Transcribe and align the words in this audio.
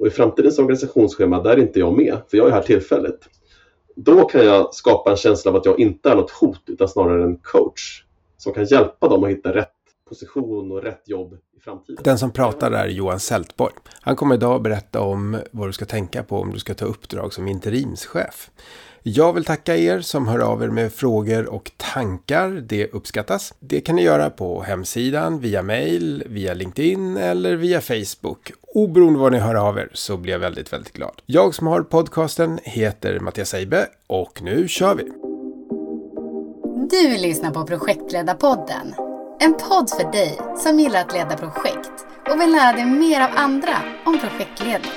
och 0.00 0.06
i 0.06 0.10
framtidens 0.10 0.58
organisationsschema 0.58 1.42
där 1.42 1.50
är 1.50 1.56
inte 1.58 1.78
jag 1.78 1.96
med, 1.96 2.18
för 2.28 2.36
jag 2.36 2.48
är 2.48 2.52
här 2.52 2.62
tillfälligt. 2.62 3.28
Då 3.96 4.24
kan 4.24 4.46
jag 4.46 4.74
skapa 4.74 5.10
en 5.10 5.16
känsla 5.16 5.50
av 5.50 5.56
att 5.56 5.66
jag 5.66 5.80
inte 5.80 6.10
är 6.10 6.16
något 6.16 6.30
hot 6.30 6.62
utan 6.66 6.88
snarare 6.88 7.24
en 7.24 7.36
coach 7.36 8.04
som 8.36 8.52
kan 8.52 8.64
hjälpa 8.64 9.08
dem 9.08 9.24
att 9.24 9.30
hitta 9.30 9.54
rätt 9.54 9.72
position 10.10 10.72
och 10.72 10.82
rätt 10.82 11.02
jobb 11.08 11.34
i 11.56 11.60
framtiden. 11.60 12.02
Den 12.04 12.18
som 12.18 12.30
pratar 12.30 12.70
är 12.70 12.88
Johan 12.88 13.20
Sältborg. 13.20 13.74
Han 14.00 14.16
kommer 14.16 14.34
idag 14.34 14.56
att 14.56 14.62
berätta 14.62 15.00
om 15.00 15.40
vad 15.50 15.68
du 15.68 15.72
ska 15.72 15.84
tänka 15.84 16.22
på 16.22 16.40
om 16.40 16.50
du 16.52 16.58
ska 16.58 16.74
ta 16.74 16.84
uppdrag 16.84 17.32
som 17.32 17.48
interimschef. 17.48 18.50
Jag 19.02 19.32
vill 19.32 19.44
tacka 19.44 19.76
er 19.76 20.00
som 20.00 20.28
hör 20.28 20.38
av 20.38 20.62
er 20.62 20.68
med 20.68 20.92
frågor 20.92 21.46
och 21.48 21.70
tankar. 21.76 22.48
Det 22.48 22.86
uppskattas. 22.86 23.54
Det 23.60 23.80
kan 23.80 23.96
ni 23.96 24.02
göra 24.02 24.30
på 24.30 24.62
hemsidan, 24.62 25.40
via 25.40 25.62
mail, 25.62 26.24
via 26.26 26.54
LinkedIn 26.54 27.16
eller 27.16 27.56
via 27.56 27.80
Facebook. 27.80 28.52
Oberoende 28.74 29.18
vad 29.18 29.32
ni 29.32 29.38
hör 29.38 29.54
av 29.54 29.78
er 29.78 29.88
så 29.92 30.16
blir 30.16 30.32
jag 30.32 30.40
väldigt, 30.40 30.72
väldigt 30.72 30.92
glad. 30.92 31.22
Jag 31.26 31.54
som 31.54 31.66
har 31.66 31.82
podcasten 31.82 32.58
heter 32.62 33.20
Mattias 33.20 33.54
Eibe 33.54 33.86
och 34.06 34.42
nu 34.42 34.68
kör 34.68 34.94
vi! 34.94 35.04
Du 36.90 37.16
lyssnar 37.22 37.50
på 37.50 37.66
Projektledarpodden. 37.66 39.09
En 39.42 39.54
podd 39.54 39.90
för 39.90 40.12
dig 40.12 40.38
som 40.56 40.78
gillar 40.78 41.00
att 41.00 41.12
leda 41.12 41.36
projekt 41.36 42.06
och 42.30 42.40
vill 42.40 42.52
lära 42.52 42.72
dig 42.72 42.84
mer 42.84 43.20
av 43.20 43.30
andra 43.34 43.76
om 44.04 44.18
projektledning. 44.18 44.90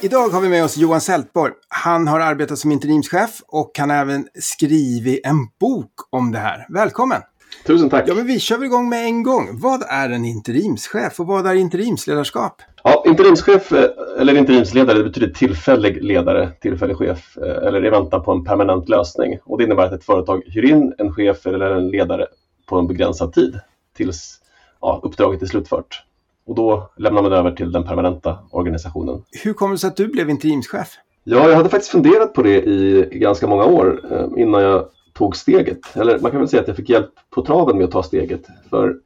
Idag 0.00 0.28
har 0.28 0.40
vi 0.40 0.48
med 0.48 0.64
oss 0.64 0.76
Johan 0.76 1.00
Sältborg. 1.00 1.52
Han 1.68 2.08
har 2.08 2.20
arbetat 2.20 2.58
som 2.58 2.72
interimschef 2.72 3.42
och 3.46 3.70
han 3.78 3.90
har 3.90 3.96
även 3.96 4.28
skrivit 4.34 5.26
en 5.26 5.48
bok 5.60 5.92
om 6.10 6.32
det 6.32 6.38
här. 6.38 6.66
Välkommen! 6.68 7.22
Tusen 7.66 7.90
tack! 7.90 8.04
Ja, 8.06 8.14
men 8.14 8.26
vi 8.26 8.40
kör 8.40 8.64
igång 8.64 8.88
med 8.88 9.04
en 9.04 9.22
gång. 9.22 9.48
Vad 9.52 9.82
är 9.88 10.10
en 10.10 10.24
interimschef 10.24 11.20
och 11.20 11.26
vad 11.26 11.46
är 11.46 11.54
interimsledarskap? 11.54 12.62
Ja, 12.82 13.02
interimschef 13.06 13.72
eh, 13.72 13.90
eller 14.18 14.36
interimsledare 14.36 15.02
betyder 15.02 15.28
tillfällig 15.28 16.04
ledare, 16.04 16.50
tillfällig 16.60 16.96
chef 16.96 17.38
eh, 17.42 17.66
eller 17.66 17.86
i 17.86 17.90
väntan 17.90 18.22
på 18.22 18.32
en 18.32 18.44
permanent 18.44 18.88
lösning. 18.88 19.38
Och 19.44 19.58
det 19.58 19.64
innebär 19.64 19.84
att 19.84 19.92
ett 19.92 20.04
företag 20.04 20.42
hyr 20.46 20.64
in 20.64 20.94
en 20.98 21.12
chef 21.12 21.46
eller 21.46 21.70
en 21.70 21.88
ledare 21.88 22.26
på 22.66 22.78
en 22.78 22.86
begränsad 22.86 23.32
tid 23.32 23.60
tills 23.96 24.40
ja, 24.80 25.00
uppdraget 25.02 25.42
är 25.42 25.46
slutfört. 25.46 26.02
Och 26.46 26.54
då 26.54 26.90
lämnar 26.96 27.22
man 27.22 27.32
över 27.32 27.50
till 27.50 27.72
den 27.72 27.84
permanenta 27.84 28.38
organisationen. 28.50 29.22
Hur 29.44 29.52
kommer 29.52 29.74
det 29.74 29.78
sig 29.78 29.88
att 29.88 29.96
du 29.96 30.08
blev 30.08 30.30
interimschef? 30.30 30.88
Ja, 31.24 31.48
jag 31.48 31.56
hade 31.56 31.68
faktiskt 31.68 31.92
funderat 31.92 32.34
på 32.34 32.42
det 32.42 32.64
i 32.64 33.08
ganska 33.12 33.46
många 33.46 33.64
år 33.64 34.00
eh, 34.12 34.42
innan 34.42 34.62
jag 34.62 34.88
tog 35.12 35.36
steget. 35.36 35.96
Eller 35.96 36.18
man 36.18 36.30
kan 36.30 36.40
väl 36.40 36.48
säga 36.48 36.62
att 36.62 36.68
jag 36.68 36.76
fick 36.76 36.88
hjälp 36.88 37.10
på 37.30 37.42
traven 37.42 37.76
med 37.76 37.84
att 37.84 37.90
ta 37.90 38.02
steget. 38.02 38.46
För 38.70 38.96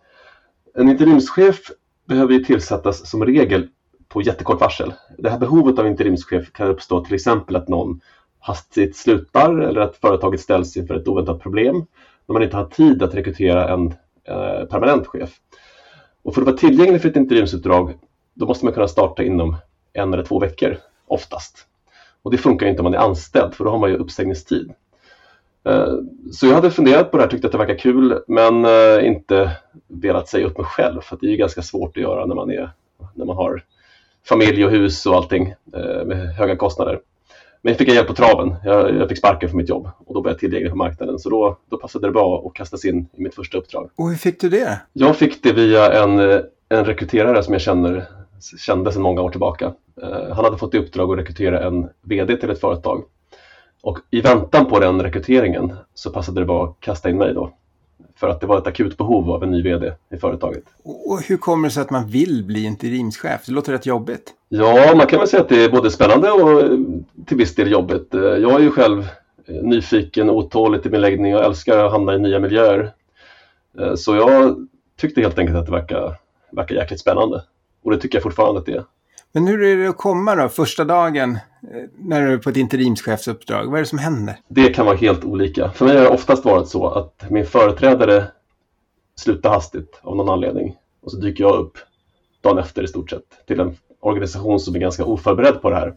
en 0.75 0.89
interimschef 0.89 1.70
behöver 2.05 2.33
ju 2.33 2.45
tillsättas 2.45 3.11
som 3.11 3.25
regel 3.25 3.69
på 4.08 4.22
jättekort 4.22 4.61
varsel. 4.61 4.92
Det 5.19 5.31
här 5.31 5.39
behovet 5.39 5.78
av 5.78 5.86
interimschef 5.86 6.53
kan 6.53 6.69
uppstå 6.69 7.05
till 7.05 7.14
exempel 7.14 7.56
att 7.56 7.69
någon 7.69 8.00
hastigt 8.39 8.97
slutar 8.97 9.58
eller 9.58 9.81
att 9.81 9.97
företaget 9.97 10.41
ställs 10.41 10.77
inför 10.77 10.95
ett 10.95 11.08
oväntat 11.08 11.41
problem 11.41 11.86
när 12.27 12.33
man 12.33 12.42
inte 12.42 12.56
har 12.56 12.64
tid 12.64 13.03
att 13.03 13.14
rekrytera 13.14 13.69
en 13.69 13.86
eh, 14.25 14.67
permanent 14.70 15.06
chef. 15.06 15.30
Och 16.23 16.34
för 16.34 16.41
att 16.41 16.47
vara 16.47 16.56
tillgänglig 16.56 17.03
för 17.03 17.08
ett 17.08 17.17
interimsuppdrag 17.17 17.95
då 18.34 18.47
måste 18.47 18.64
man 18.64 18.75
kunna 18.75 18.89
starta 18.89 19.23
inom 19.23 19.56
en 19.92 20.12
eller 20.12 20.25
två 20.25 20.39
veckor 20.39 20.77
oftast. 21.06 21.67
Och 22.23 22.30
det 22.30 22.39
funkar 22.39 22.67
inte 22.67 22.80
om 22.80 22.84
man 22.84 22.95
är 22.95 22.98
anställd 22.98 23.55
för 23.55 23.64
då 23.64 23.70
har 23.70 23.78
man 23.78 23.91
ju 23.91 23.97
uppsägningstid. 23.97 24.73
Eh, 25.65 25.95
så 26.33 26.47
jag 26.47 26.55
hade 26.55 26.71
funderat 26.71 27.11
på 27.11 27.17
det 27.17 27.23
här, 27.23 27.31
tyckte 27.31 27.47
att 27.47 27.53
det 27.53 27.59
verkar 27.59 27.79
kul 27.79 28.23
men 28.27 28.65
eh, 28.65 29.07
inte 29.07 29.51
velat 29.89 30.29
säga 30.29 30.47
upp 30.47 30.59
mig 30.59 30.67
själv 30.67 31.01
för 31.01 31.19
det 31.21 31.27
är 31.27 31.31
ju 31.31 31.37
ganska 31.37 31.63
svårt 31.63 31.97
att 31.97 32.03
göra 32.03 32.27
när 32.27 32.35
man, 32.35 32.51
är, 32.51 32.71
när 33.15 33.25
man 33.25 33.37
har 33.37 33.65
familj 34.29 34.65
och 34.65 34.71
hus 34.71 35.07
och 35.07 35.15
allting 35.15 35.55
eh, 35.77 36.05
med 36.05 36.35
höga 36.35 36.57
kostnader. 36.57 37.01
Men 37.63 37.71
jag 37.71 37.79
fick 37.79 37.89
hjälp 37.89 38.07
på 38.07 38.15
traven. 38.15 38.55
Jag, 38.65 38.97
jag 38.97 39.09
fick 39.09 39.19
sparken 39.19 39.49
från 39.49 39.57
mitt 39.57 39.69
jobb 39.69 39.91
och 40.07 40.15
då 40.15 40.21
var 40.21 40.31
jag 40.31 40.39
tillgänglig 40.39 40.70
på 40.70 40.77
marknaden. 40.77 41.19
Så 41.19 41.31
då, 41.31 41.59
då 41.70 41.77
passade 41.77 42.07
det 42.07 42.13
bra 42.13 42.47
att 42.47 42.55
kastas 42.55 42.85
in 42.85 43.09
i 43.17 43.23
mitt 43.23 43.35
första 43.35 43.59
uppdrag. 43.59 43.91
Och 43.97 44.09
hur 44.09 44.17
fick 44.17 44.41
du 44.41 44.48
det? 44.48 44.81
Jag 44.92 45.17
fick 45.17 45.42
det 45.42 45.53
via 45.53 46.03
en, 46.03 46.19
en 46.69 46.85
rekryterare 46.85 47.42
som 47.42 47.53
jag 47.53 47.61
känner, 47.61 48.05
kände 48.59 48.92
sedan 48.92 49.03
många 49.03 49.23
år 49.23 49.31
tillbaka. 49.31 49.73
Han 50.33 50.45
hade 50.45 50.59
fått 50.59 50.75
i 50.75 50.79
uppdrag 50.79 51.13
att 51.13 51.19
rekrytera 51.19 51.67
en 51.67 51.89
VD 52.03 52.36
till 52.36 52.51
ett 52.51 52.61
företag 52.61 53.05
och 53.83 53.98
i 54.11 54.20
väntan 54.20 54.67
på 54.67 54.81
den 54.81 55.03
rekryteringen 55.03 55.73
så 55.95 56.11
passade 56.11 56.41
det 56.41 56.45
bra 56.45 56.65
att 56.65 56.81
kasta 56.81 57.11
in 57.11 57.19
mig 57.19 57.35
då. 57.35 57.53
För 58.17 58.29
att 58.29 58.41
det 58.41 58.47
var 58.47 58.59
ett 58.59 58.67
akut 58.67 58.97
behov 58.97 59.31
av 59.31 59.43
en 59.43 59.51
ny 59.51 59.63
VD 59.63 59.93
i 60.11 60.17
företaget. 60.17 60.65
Och 60.83 61.23
hur 61.23 61.37
kommer 61.37 61.69
det 61.69 61.75
sig 61.75 61.83
att 61.83 61.91
man 61.91 62.09
vill 62.09 62.45
bli 62.45 62.65
interimschef? 62.65 63.47
Det 63.47 63.53
låter 63.53 63.73
rätt 63.73 63.87
jobbigt. 63.87 64.35
Ja, 64.48 64.95
man 64.97 65.07
kan 65.07 65.19
väl 65.19 65.29
säga 65.29 65.42
att 65.42 65.48
det 65.48 65.65
är 65.65 65.71
både 65.71 65.91
spännande 65.91 66.31
och 66.31 66.63
eh, 66.63 66.79
till 67.27 67.37
viss 67.37 67.55
del 67.55 67.71
jobbigt. 67.71 68.15
Eh, 68.15 68.21
jag 68.21 68.55
är 68.55 68.61
ju 68.61 68.71
själv 68.71 69.09
eh, 69.47 69.63
nyfiken 69.63 70.31
och 70.31 70.37
otålig 70.37 70.83
till 70.83 70.91
min 70.91 71.01
läggning 71.01 71.35
och 71.37 71.45
älskar 71.45 71.79
att 71.79 71.92
hamna 71.92 72.15
i 72.15 72.19
nya 72.19 72.39
miljöer. 72.39 72.92
Så 73.97 74.17
jag 74.17 74.67
tyckte 75.01 75.21
helt 75.21 75.39
enkelt 75.39 75.59
att 75.59 75.67
det 75.67 75.73
verkar, 75.73 76.17
verkar 76.51 76.75
jäkligt 76.75 77.01
spännande. 77.01 77.42
Och 77.83 77.91
det 77.91 77.98
tycker 77.98 78.17
jag 78.17 78.23
fortfarande 78.23 78.61
att 78.61 78.67
det 78.67 78.73
är. 78.73 78.85
Men 79.33 79.47
hur 79.47 79.63
är 79.63 79.77
det 79.77 79.87
att 79.87 79.97
komma 79.97 80.35
då, 80.35 80.48
första 80.48 80.85
dagen 80.85 81.39
eh, 81.73 81.83
när 81.98 82.23
du 82.23 82.33
är 82.33 82.39
på 82.39 82.51
ett 82.51 82.57
interimschefsuppdrag? 82.57 83.67
Vad 83.67 83.75
är 83.75 83.79
det 83.79 83.87
som 83.87 83.98
händer? 83.98 84.37
Det 84.48 84.69
kan 84.69 84.87
vara 84.87 84.97
helt 84.97 85.25
olika. 85.25 85.70
För 85.70 85.85
mig 85.85 85.97
har 85.97 86.03
det 86.03 86.11
oftast 86.11 86.45
varit 86.45 86.69
så 86.69 86.89
att 86.89 87.25
min 87.31 87.47
företrädare 87.47 88.25
slutar 89.17 89.51
hastigt 89.51 90.01
av 90.03 90.17
någon 90.17 90.29
anledning 90.29 90.77
och 91.03 91.11
så 91.11 91.17
dyker 91.17 91.45
jag 91.45 91.55
upp 91.55 91.79
dagen 92.41 92.59
efter 92.59 92.83
i 92.83 92.87
stort 92.87 93.11
sett 93.11 93.47
till 93.47 93.61
en 93.61 93.77
organisation 94.01 94.61
som 94.61 94.75
är 94.75 94.79
ganska 94.79 95.05
oförberedd 95.05 95.63
på 95.63 95.71
det 95.71 95.77
här. 95.77 95.95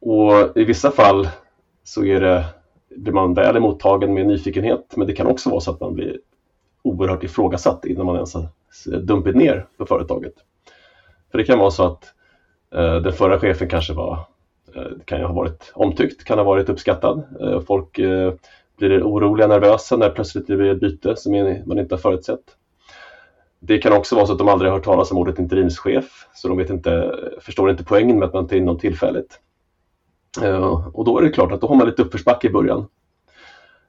Och 0.00 0.56
i 0.56 0.64
vissa 0.64 0.90
fall 0.90 1.28
så 1.84 2.04
är 2.04 2.20
det, 2.20 2.44
blir 2.96 3.12
man 3.12 3.34
väl 3.34 3.56
emottagen 3.56 4.14
med 4.14 4.26
nyfikenhet 4.26 4.96
men 4.96 5.06
det 5.06 5.12
kan 5.12 5.26
också 5.26 5.50
vara 5.50 5.60
så 5.60 5.70
att 5.70 5.80
man 5.80 5.94
blir 5.94 6.18
oerhört 6.82 7.24
ifrågasatt 7.24 7.84
innan 7.84 8.06
man 8.06 8.14
ens 8.14 8.34
har 8.34 8.48
dumpit 8.98 9.36
ner 9.36 9.66
på 9.76 9.86
företaget. 9.86 10.34
För 11.32 11.38
det 11.38 11.44
kan 11.44 11.58
vara 11.58 11.70
så 11.70 11.84
att 11.84 12.04
eh, 12.74 12.96
den 12.96 13.12
förra 13.12 13.40
chefen 13.40 13.68
kanske 13.68 13.92
var, 13.92 14.18
eh, 14.74 14.82
kan 15.04 15.18
ju 15.18 15.24
ha 15.24 15.32
varit 15.32 15.72
omtyckt, 15.74 16.24
kan 16.24 16.38
ha 16.38 16.44
varit 16.44 16.68
uppskattad. 16.68 17.22
Eh, 17.40 17.60
folk 17.60 17.98
eh, 17.98 18.34
blir 18.78 19.02
oroliga, 19.02 19.46
nervösa 19.46 19.96
när 19.96 20.10
plötsligt 20.10 20.46
det 20.46 20.56
blir 20.56 20.70
ett 20.70 20.80
byte 20.80 21.16
som 21.16 21.62
man 21.66 21.78
inte 21.78 21.94
har 21.94 22.00
förutsett. 22.00 22.56
Det 23.60 23.78
kan 23.78 23.92
också 23.92 24.16
vara 24.16 24.26
så 24.26 24.32
att 24.32 24.38
de 24.38 24.48
aldrig 24.48 24.70
har 24.70 24.78
hört 24.78 24.84
talas 24.84 25.10
om 25.10 25.18
ordet 25.18 25.38
interimschef, 25.38 26.28
så 26.34 26.48
de 26.48 26.56
vet 26.56 26.70
inte, 26.70 27.14
förstår 27.40 27.70
inte 27.70 27.84
poängen 27.84 28.18
med 28.18 28.28
att 28.28 28.34
man 28.34 28.48
tar 28.48 28.56
in 28.56 28.64
någon 28.64 28.78
tillfälligt. 28.78 29.40
Eh, 30.42 30.88
och 30.96 31.04
då 31.04 31.18
är 31.18 31.22
det 31.22 31.30
klart 31.30 31.52
att 31.52 31.60
då 31.60 31.66
har 31.66 31.74
man 31.74 31.86
lite 31.86 32.02
uppförsbacke 32.02 32.46
i 32.46 32.50
början. 32.50 32.86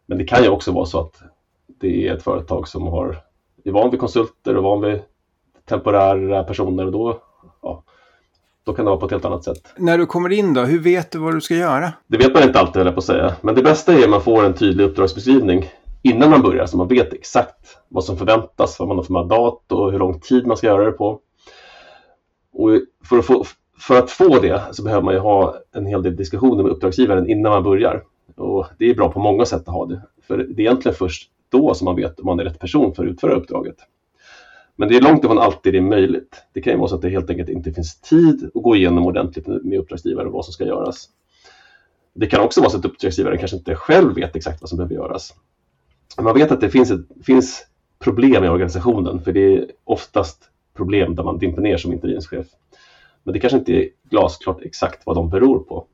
Men 0.06 0.18
det 0.18 0.24
kan 0.24 0.44
ju 0.44 0.50
också 0.50 0.72
vara 0.72 0.86
så 0.86 1.00
att 1.00 1.22
det 1.68 2.08
är 2.08 2.14
ett 2.14 2.24
företag 2.24 2.68
som 2.68 2.88
har, 2.88 3.22
är 3.64 3.72
van 3.72 3.92
vid 3.92 4.00
konsulter 4.00 4.58
och 4.58 4.64
van 4.64 4.82
vid 4.82 5.02
temporära 5.66 6.44
personer 6.44 6.86
och 6.86 6.92
då 6.92 7.22
ja, 7.64 7.84
då 8.64 8.74
kan 8.74 8.86
det 8.86 8.90
vara 8.92 9.00
på 9.00 9.06
ett 9.06 9.12
helt 9.12 9.26
annat 9.26 9.44
sätt. 9.44 9.74
När 9.78 9.98
du 9.98 10.06
kommer 10.06 10.32
in 10.32 10.54
då, 10.54 10.62
hur 10.62 10.80
vet 10.80 11.12
du 11.12 11.20
vad 11.20 11.34
du 11.34 11.42
ska 11.42 11.56
göra? 11.56 11.94
Det 12.08 12.18
vet 12.18 12.34
man 12.34 12.44
inte 12.44 12.60
alltid, 12.60 12.76
höll 12.76 12.86
jag 12.86 12.96
på 12.96 13.00
att 13.00 13.06
säga. 13.06 13.36
Men 13.42 13.56
det 13.56 13.64
bästa 13.64 13.94
är 13.94 14.04
att 14.04 14.10
man 14.10 14.22
får 14.22 14.46
en 14.46 14.54
tydlig 14.54 14.84
uppdragsbeskrivning 14.84 15.70
innan 16.02 16.30
man 16.30 16.42
börjar 16.42 16.66
så 16.66 16.78
man 16.78 16.88
vet 16.88 17.14
exakt 17.14 17.78
vad 17.90 18.04
som 18.04 18.18
förväntas, 18.18 18.80
vad 18.80 18.88
man 18.88 18.98
har 18.98 19.04
för 19.04 19.14
mandat 19.14 19.72
och 19.72 19.92
hur 19.92 20.00
lång 20.00 20.20
tid 20.20 20.48
man 20.48 20.58
ska 20.58 20.68
göra 20.68 20.86
det 20.86 20.92
på. 20.92 21.20
Och 22.54 22.70
för 23.04 23.20
att 23.20 23.26
få, 23.26 23.46
för 23.80 24.00
att 24.00 24.12
få 24.12 24.40
det 24.40 24.62
så 24.72 24.84
behöver 24.84 25.04
man 25.04 25.14
ju 25.14 25.20
ha 25.20 25.56
en 25.76 25.86
hel 25.86 26.04
del 26.04 26.16
diskussioner 26.16 26.64
med 26.64 26.72
uppdragsgivaren 26.72 27.30
innan 27.30 27.52
man 27.52 27.64
börjar. 27.64 28.04
Och 28.36 28.66
det 28.78 28.90
är 28.90 28.96
bra 28.96 29.12
på 29.12 29.20
många 29.20 29.46
sätt 29.46 29.62
att 29.62 29.74
ha 29.74 29.86
det. 29.86 30.02
För 30.28 30.38
det 30.38 30.44
är 30.44 30.66
egentligen 30.66 30.96
först 30.96 31.30
då 31.50 31.74
som 31.74 31.86
man 31.86 31.96
vet 31.96 32.20
om 32.20 32.26
man 32.26 32.40
är 32.40 32.44
rätt 32.44 32.60
person 32.60 32.96
för 32.96 33.04
att 33.04 33.10
utföra 33.10 33.34
uppdraget. 33.34 33.76
Men 34.76 34.90
det 34.90 34.98
är 34.98 35.02
långt 35.02 35.24
ifrån 35.24 35.40
alltid 35.40 35.74
det 35.74 35.78
är 35.78 35.82
möjligt. 35.82 36.44
Det 36.54 36.62
kan 36.62 36.74
ju 36.74 36.80
vara 36.80 36.90
så 36.90 36.96
att 36.96 37.02
det 37.02 37.10
helt 37.10 37.30
enkelt 37.30 37.50
inte 37.50 37.74
finns 37.74 38.02
tid 38.02 38.52
att 38.56 38.64
gå 38.64 38.76
igenom 38.76 39.06
ordentligt 39.06 39.48
med 39.48 39.80
uppdragsgivare 39.80 40.30
vad 40.30 40.46
som 40.46 40.54
ska 40.54 40.66
göras. 40.66 41.10
Det 42.14 42.28
kan 42.28 42.42
också 42.42 42.62
vara 42.62 42.70
så 42.70 42.78
att 42.78 42.86
uppdragsgivaren 42.86 43.38
kanske 43.38 43.58
inte 43.58 43.76
själv 43.76 44.16
vet 44.16 44.36
exakt 44.36 44.62
vad 44.62 44.70
som 44.70 44.78
behöver 44.78 44.96
göras. 44.96 45.34
Man 46.22 46.34
vet 46.34 46.52
att 46.52 46.62
det 46.62 46.70
finns, 46.70 46.92
ett, 46.92 47.06
finns 47.26 47.68
problem 48.00 48.44
i 48.44 48.50
organisationen 48.50 49.22
för 49.22 49.32
det 49.32 49.56
är 49.56 49.72
oftast 49.84 50.50
problem 50.74 51.16
där 51.16 51.24
man 51.24 51.38
dimper 51.38 51.62
ner 51.62 51.78
som 51.78 51.94
interimschef. 51.94 52.48
Men 53.24 53.34
det 53.34 53.40
kanske 53.40 53.58
inte 53.58 53.74
är 53.74 53.90
glasklart 54.10 54.62
exakt 54.62 55.06
vad 55.06 55.16
de 55.16 55.30
beror 55.30 55.60
på. 55.60 55.88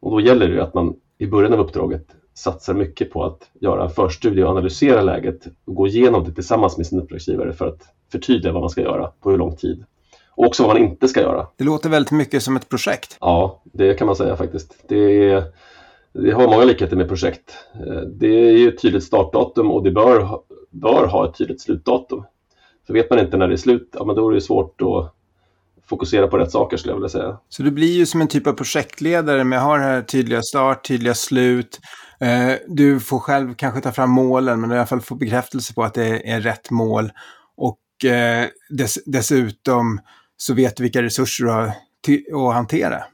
Och 0.00 0.10
då 0.10 0.20
gäller 0.20 0.48
det 0.48 0.62
att 0.62 0.74
man 0.74 0.94
i 1.18 1.26
början 1.26 1.52
av 1.52 1.60
uppdraget 1.60 2.06
satsar 2.34 2.74
mycket 2.74 3.10
på 3.10 3.24
att 3.24 3.50
göra 3.60 3.84
en 3.84 3.90
förstudie 3.90 4.42
och 4.42 4.50
analysera 4.50 5.02
läget 5.02 5.46
och 5.64 5.74
gå 5.74 5.86
igenom 5.86 6.24
det 6.24 6.32
tillsammans 6.32 6.76
med 6.76 6.86
sin 6.86 7.00
uppdragsgivare 7.00 7.52
för 7.52 7.66
att 7.66 7.82
förtydliga 8.12 8.52
vad 8.52 8.62
man 8.62 8.70
ska 8.70 8.80
göra 8.80 9.06
på 9.20 9.30
hur 9.30 9.38
lång 9.38 9.56
tid. 9.56 9.84
Och 10.30 10.46
också 10.46 10.62
vad 10.62 10.76
man 10.76 10.82
inte 10.82 11.08
ska 11.08 11.20
göra. 11.20 11.46
Det 11.56 11.64
låter 11.64 11.88
väldigt 11.88 12.10
mycket 12.10 12.42
som 12.42 12.56
ett 12.56 12.68
projekt. 12.68 13.16
Ja, 13.20 13.62
det 13.64 13.94
kan 13.94 14.06
man 14.06 14.16
säga 14.16 14.36
faktiskt. 14.36 14.84
Det, 14.88 15.30
är, 15.30 15.44
det 16.12 16.30
har 16.30 16.48
många 16.48 16.64
likheter 16.64 16.96
med 16.96 17.08
projekt. 17.08 17.56
Det 18.06 18.26
är 18.26 18.58
ju 18.58 18.68
ett 18.68 18.82
tydligt 18.82 19.04
startdatum 19.04 19.70
och 19.70 19.82
det 19.82 19.90
bör, 19.90 20.40
bör 20.70 21.06
ha 21.06 21.28
ett 21.28 21.38
tydligt 21.38 21.60
slutdatum. 21.60 22.24
Så 22.86 22.92
vet 22.92 23.10
man 23.10 23.18
inte 23.18 23.36
när 23.36 23.48
det 23.48 23.54
är 23.54 23.56
slut, 23.56 23.90
ja, 23.98 24.04
men 24.04 24.16
då 24.16 24.28
är 24.28 24.34
det 24.34 24.40
svårt 24.40 24.80
att 24.82 25.14
fokusera 25.86 26.26
på 26.26 26.38
rätt 26.38 26.50
saker 26.50 26.76
skulle 26.76 26.92
jag 26.92 26.96
vilja 26.96 27.08
säga. 27.08 27.38
Så 27.48 27.62
du 27.62 27.70
blir 27.70 27.92
ju 27.92 28.06
som 28.06 28.20
en 28.20 28.28
typ 28.28 28.46
av 28.46 28.52
projektledare 28.52 29.44
med 29.44 29.58
att 29.58 29.64
ha 29.64 29.76
det 29.76 29.82
här 29.82 30.02
tydliga 30.02 30.42
start, 30.42 30.88
tydliga 30.88 31.14
slut. 31.14 31.80
Eh, 32.22 32.54
du 32.66 33.00
får 33.00 33.18
själv 33.18 33.54
kanske 33.54 33.80
ta 33.80 33.92
fram 33.92 34.10
målen, 34.10 34.60
men 34.60 34.72
i 34.72 34.74
alla 34.74 34.86
fall 34.86 35.00
få 35.00 35.14
bekräftelse 35.14 35.74
på 35.74 35.82
att 35.82 35.94
det 35.94 36.30
är 36.30 36.40
rätt 36.40 36.70
mål. 36.70 37.12
Och 37.56 38.10
eh, 38.10 38.46
dess, 38.70 38.98
dessutom 39.06 40.00
så 40.36 40.54
vet 40.54 40.76
du 40.76 40.82
vilka 40.82 41.02
resurser 41.02 41.44
du 41.44 41.50
har 42.32 42.48
att 42.48 42.54
hantera. 42.54 43.04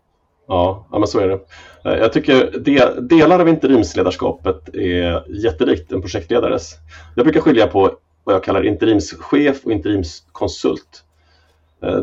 Ja, 0.48 0.86
ja 0.92 0.98
men 0.98 1.08
så 1.08 1.18
är 1.18 1.28
det. 1.28 1.40
Eh, 1.84 1.98
jag 1.98 2.12
tycker 2.12 2.58
de, 2.60 2.80
delar 3.08 3.40
av 3.40 3.48
interimsledarskapet 3.48 4.74
är 4.74 5.30
jättelikt 5.44 5.92
en 5.92 6.00
projektledares. 6.00 6.74
Jag 7.16 7.24
brukar 7.24 7.40
skilja 7.40 7.66
på 7.66 7.92
vad 8.24 8.34
jag 8.34 8.44
kallar 8.44 8.66
interimschef 8.66 9.64
och 9.64 9.72
interimskonsult. 9.72 11.04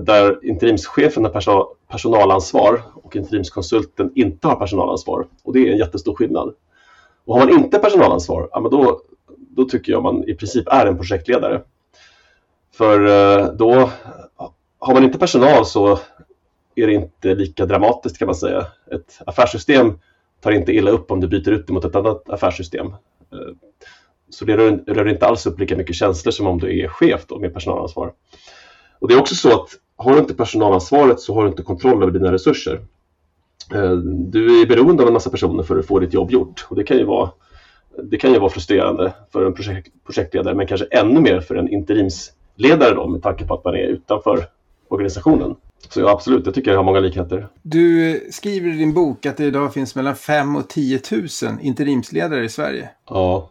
Där 0.06 0.46
interimschefen 0.46 1.24
har 1.24 1.32
personalansvar 1.92 2.82
och 2.94 3.16
interimskonsulten 3.16 4.12
inte 4.16 4.48
har 4.48 4.56
personalansvar. 4.56 5.28
Och 5.44 5.54
det 5.54 5.60
är 5.60 5.72
en 5.72 5.78
jättestor 5.78 6.16
skillnad. 6.16 6.54
Och 7.26 7.40
har 7.40 7.46
man 7.46 7.56
inte 7.56 7.80
personalansvar, 7.80 8.50
ja, 8.52 8.60
men 8.60 8.72
då, 8.72 9.02
då 9.38 9.66
tycker 9.66 9.92
jag 9.92 10.04
man 10.04 10.30
i 10.30 10.34
princip 10.34 10.68
är 10.68 10.86
en 10.86 10.98
projektledare. 10.98 11.62
För 12.74 13.06
eh, 13.06 13.46
då 13.54 13.90
har 14.80 14.94
man 14.94 15.04
inte 15.04 15.20
personal 15.20 15.66
så 15.66 16.00
är 16.76 16.88
det 16.88 16.94
inte 16.94 17.36
lika 17.36 17.66
dramatiskt 17.66 18.18
kan 18.18 18.26
man 18.26 18.36
säga. 18.36 18.68
Ett 18.92 19.20
affärssystem 19.26 20.00
tar 20.42 20.52
inte 20.52 20.72
illa 20.72 20.92
upp 20.92 21.12
om 21.12 21.20
du 21.20 21.28
byter 21.28 21.50
ut 21.50 21.68
det 21.68 21.74
mot 21.74 21.86
ett 21.86 21.96
annat 21.96 22.30
affärssystem. 22.30 22.88
Eh, 22.88 23.56
så 24.30 24.46
det 24.46 24.58
rör, 24.58 24.84
rör 24.88 25.08
inte 25.08 25.26
alls 25.28 25.46
upp 25.46 25.60
lika 25.60 25.76
mycket 25.76 25.96
känslor 25.96 26.32
som 26.32 26.48
om 26.48 26.60
du 26.60 26.80
är 26.80 26.88
chef 26.88 27.26
då, 27.28 27.40
med 27.40 27.54
personalansvar. 27.54 28.14
Och 29.00 29.08
det 29.08 29.14
är 29.14 29.20
också 29.20 29.36
så 29.36 29.62
att 29.62 29.70
har 29.96 30.12
du 30.12 30.20
inte 30.20 30.34
personalansvaret 30.34 31.20
så 31.20 31.34
har 31.34 31.44
du 31.44 31.50
inte 31.50 31.64
kontroll 31.64 32.04
över 32.04 32.12
dina 32.12 32.32
resurser. 32.32 32.82
Eh, 33.74 33.92
du 34.08 34.62
är 34.62 34.66
beroende 34.66 35.04
av 35.04 35.08
en 35.08 35.14
massa 35.14 35.30
personer 35.30 35.64
för 35.64 35.80
att 35.80 35.86
få 35.86 36.00
ditt 36.00 36.14
jobb 36.14 36.32
gjort 36.32 36.66
och 36.70 36.76
det 36.76 36.84
kan 36.84 36.98
ju 36.98 37.04
vara, 37.04 37.32
det 38.04 38.18
kan 38.18 38.34
ju 38.34 38.40
vara 38.40 38.50
frustrerande 38.50 39.14
för 39.32 39.46
en 39.46 39.54
projekt, 39.54 39.88
projektledare 40.06 40.56
men 40.56 40.68
kanske 40.68 40.88
ännu 40.92 41.20
mer 41.20 41.40
för 41.40 41.56
en 41.56 41.70
interimsledare 41.70 42.96
då, 42.96 43.08
med 43.08 43.24
tanke 43.24 43.46
på 43.46 43.54
att 43.54 43.64
man 43.64 43.76
är 43.76 43.88
utanför 43.88 44.46
organisationen. 44.88 45.56
Så 45.90 46.00
ja, 46.00 46.12
absolut, 46.12 46.46
jag 46.46 46.56
tycker 46.56 46.72
jag 46.72 46.78
har 46.78 46.84
många 46.84 47.00
likheter. 47.00 47.48
Du 47.62 48.20
skriver 48.32 48.70
i 48.70 48.78
din 48.78 48.94
bok 48.94 49.26
att 49.26 49.38
det 49.38 49.46
idag 49.46 49.74
finns 49.74 49.96
mellan 49.96 50.16
5 50.16 50.56
och 50.56 50.70
10 50.70 51.00
000 51.12 51.28
interimsledare 51.62 52.46
i 52.46 52.50
Sverige. 52.50 52.90
Ja, 53.10 53.50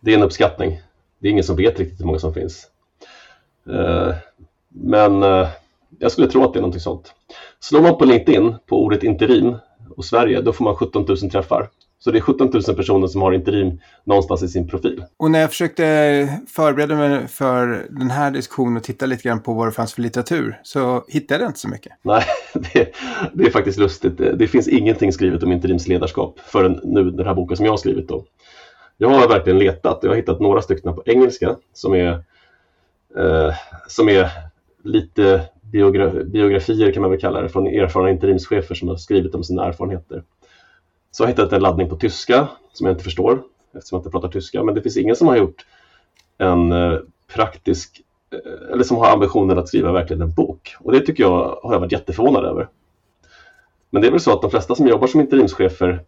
det 0.00 0.12
är 0.12 0.16
en 0.16 0.22
uppskattning. 0.22 0.80
Det 1.18 1.28
är 1.28 1.32
ingen 1.32 1.44
som 1.44 1.56
vet 1.56 1.78
riktigt 1.78 2.00
hur 2.00 2.06
många 2.06 2.18
som 2.18 2.34
finns. 2.34 2.66
Eh, 3.70 4.14
men 4.68 5.22
eh, 5.22 5.48
jag 5.98 6.12
skulle 6.12 6.26
tro 6.26 6.44
att 6.44 6.52
det 6.52 6.58
är 6.58 6.60
någonting 6.60 6.80
sånt. 6.80 7.14
Slår 7.60 7.82
man 7.82 7.98
på 7.98 8.04
LinkedIn 8.04 8.54
på 8.66 8.84
ordet 8.84 9.02
interim 9.02 9.56
och 9.96 10.04
Sverige, 10.04 10.40
då 10.40 10.52
får 10.52 10.64
man 10.64 10.76
17 10.76 11.04
000 11.08 11.30
träffar. 11.30 11.68
Så 11.98 12.10
det 12.10 12.18
är 12.18 12.20
17 12.20 12.50
000 12.52 12.62
personer 12.76 13.06
som 13.06 13.22
har 13.22 13.32
interim 13.32 13.80
någonstans 14.04 14.42
i 14.42 14.48
sin 14.48 14.68
profil. 14.68 15.04
Och 15.16 15.30
när 15.30 15.40
jag 15.40 15.50
försökte 15.50 15.82
förbereda 16.48 16.94
mig 16.94 17.28
för 17.28 17.86
den 17.90 18.10
här 18.10 18.30
diskussionen 18.30 18.76
och 18.76 18.82
titta 18.82 19.06
lite 19.06 19.22
grann 19.22 19.42
på 19.42 19.52
vad 19.54 19.68
det 19.68 19.72
fanns 19.72 19.94
för 19.94 20.02
litteratur 20.02 20.60
så 20.62 21.04
hittade 21.08 21.40
jag 21.40 21.50
inte 21.50 21.60
så 21.60 21.68
mycket. 21.68 21.92
Nej, 22.02 22.24
det, 22.54 22.92
det 23.34 23.44
är 23.44 23.50
faktiskt 23.50 23.78
lustigt. 23.78 24.18
Det 24.18 24.48
finns 24.48 24.68
ingenting 24.68 25.12
skrivet 25.12 25.42
om 25.42 25.52
interimsledarskap 25.52 26.40
förrän 26.40 26.80
nu 26.84 27.10
den 27.10 27.26
här 27.26 27.34
boken 27.34 27.56
som 27.56 27.66
jag 27.66 27.72
har 27.72 27.78
skrivit. 27.78 28.08
Då. 28.08 28.24
Jag 28.96 29.08
har 29.08 29.28
verkligen 29.28 29.58
letat 29.58 29.98
och 29.98 30.04
jag 30.04 30.10
har 30.10 30.16
hittat 30.16 30.40
några 30.40 30.62
stycken 30.62 30.94
på 30.94 31.02
engelska 31.06 31.56
som 31.72 31.94
är, 31.94 32.12
eh, 33.18 33.54
som 33.88 34.08
är 34.08 34.30
lite 34.84 35.48
biogra 35.72 36.10
biografier 36.24 36.92
kan 36.92 37.00
man 37.00 37.10
väl 37.10 37.20
kalla 37.20 37.40
det 37.40 37.48
från 37.48 37.66
erfarna 37.66 38.10
interimschefer 38.10 38.74
som 38.74 38.88
har 38.88 38.96
skrivit 38.96 39.34
om 39.34 39.44
sina 39.44 39.66
erfarenheter. 39.66 40.22
Så 41.10 41.22
jag 41.22 41.26
har 41.26 41.32
hittat 41.32 41.52
en 41.52 41.62
laddning 41.62 41.88
på 41.88 41.96
tyska 41.96 42.48
som 42.72 42.86
jag 42.86 42.94
inte 42.94 43.04
förstår 43.04 43.42
eftersom 43.74 43.96
jag 43.96 44.00
inte 44.00 44.10
pratar 44.10 44.28
tyska. 44.28 44.62
Men 44.62 44.74
det 44.74 44.82
finns 44.82 44.96
ingen 44.96 45.16
som 45.16 45.28
har 45.28 45.36
gjort 45.36 45.66
en 46.38 46.72
eh, 46.72 46.98
praktisk 47.34 48.02
eh, 48.32 48.72
eller 48.72 48.84
som 48.84 48.96
har 48.96 49.12
ambitionen 49.12 49.58
att 49.58 49.68
skriva 49.68 49.92
verkligen 49.92 50.22
en 50.22 50.34
bok. 50.34 50.74
Och 50.80 50.92
det 50.92 51.00
tycker 51.00 51.22
jag 51.22 51.58
har 51.62 51.72
jag 51.72 51.80
varit 51.80 51.92
jätteförvånad 51.92 52.44
över. 52.44 52.68
Men 53.90 54.02
det 54.02 54.08
är 54.08 54.12
väl 54.12 54.20
så 54.20 54.32
att 54.32 54.42
de 54.42 54.50
flesta 54.50 54.74
som 54.74 54.88
jobbar 54.88 55.06
som 55.06 55.20
interimschefer 55.20 56.04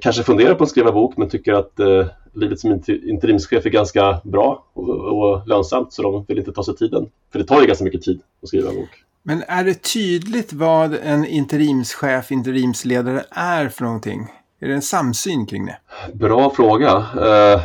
kanske 0.00 0.22
funderar 0.22 0.54
på 0.54 0.64
att 0.64 0.70
skriva 0.70 0.92
bok 0.92 1.16
men 1.16 1.28
tycker 1.28 1.52
att 1.52 1.80
eh, 1.80 2.06
livet 2.32 2.60
som 2.60 2.82
interimschef 2.88 3.66
är 3.66 3.70
ganska 3.70 4.20
bra 4.24 4.64
och, 4.72 4.88
och, 4.88 5.48
lönsamt 5.48 5.92
så 5.92 6.02
de 6.02 6.24
vill 6.28 6.38
inte 6.38 6.52
ta 6.52 6.64
sig 6.64 6.76
tiden. 6.76 7.08
För 7.32 7.38
det 7.38 7.44
tar 7.44 7.60
ju 7.60 7.66
ganska 7.66 7.84
mycket 7.84 8.02
tid 8.02 8.20
att 8.42 8.48
skriva 8.48 8.70
en 8.70 8.76
bok. 8.76 8.88
Men 9.22 9.42
är 9.48 9.64
det 9.64 9.82
tydligt 9.82 10.52
vad 10.52 10.94
en 10.94 11.26
interimschef, 11.26 12.32
interimsledare 12.32 13.24
är 13.30 13.68
för 13.68 13.84
någonting? 13.84 14.26
Är 14.60 14.68
det 14.68 14.74
en 14.74 14.82
samsyn 14.82 15.46
kring 15.46 15.66
det? 15.66 15.78
Bra 16.12 16.50
fråga. 16.50 17.06
Eh, 17.16 17.60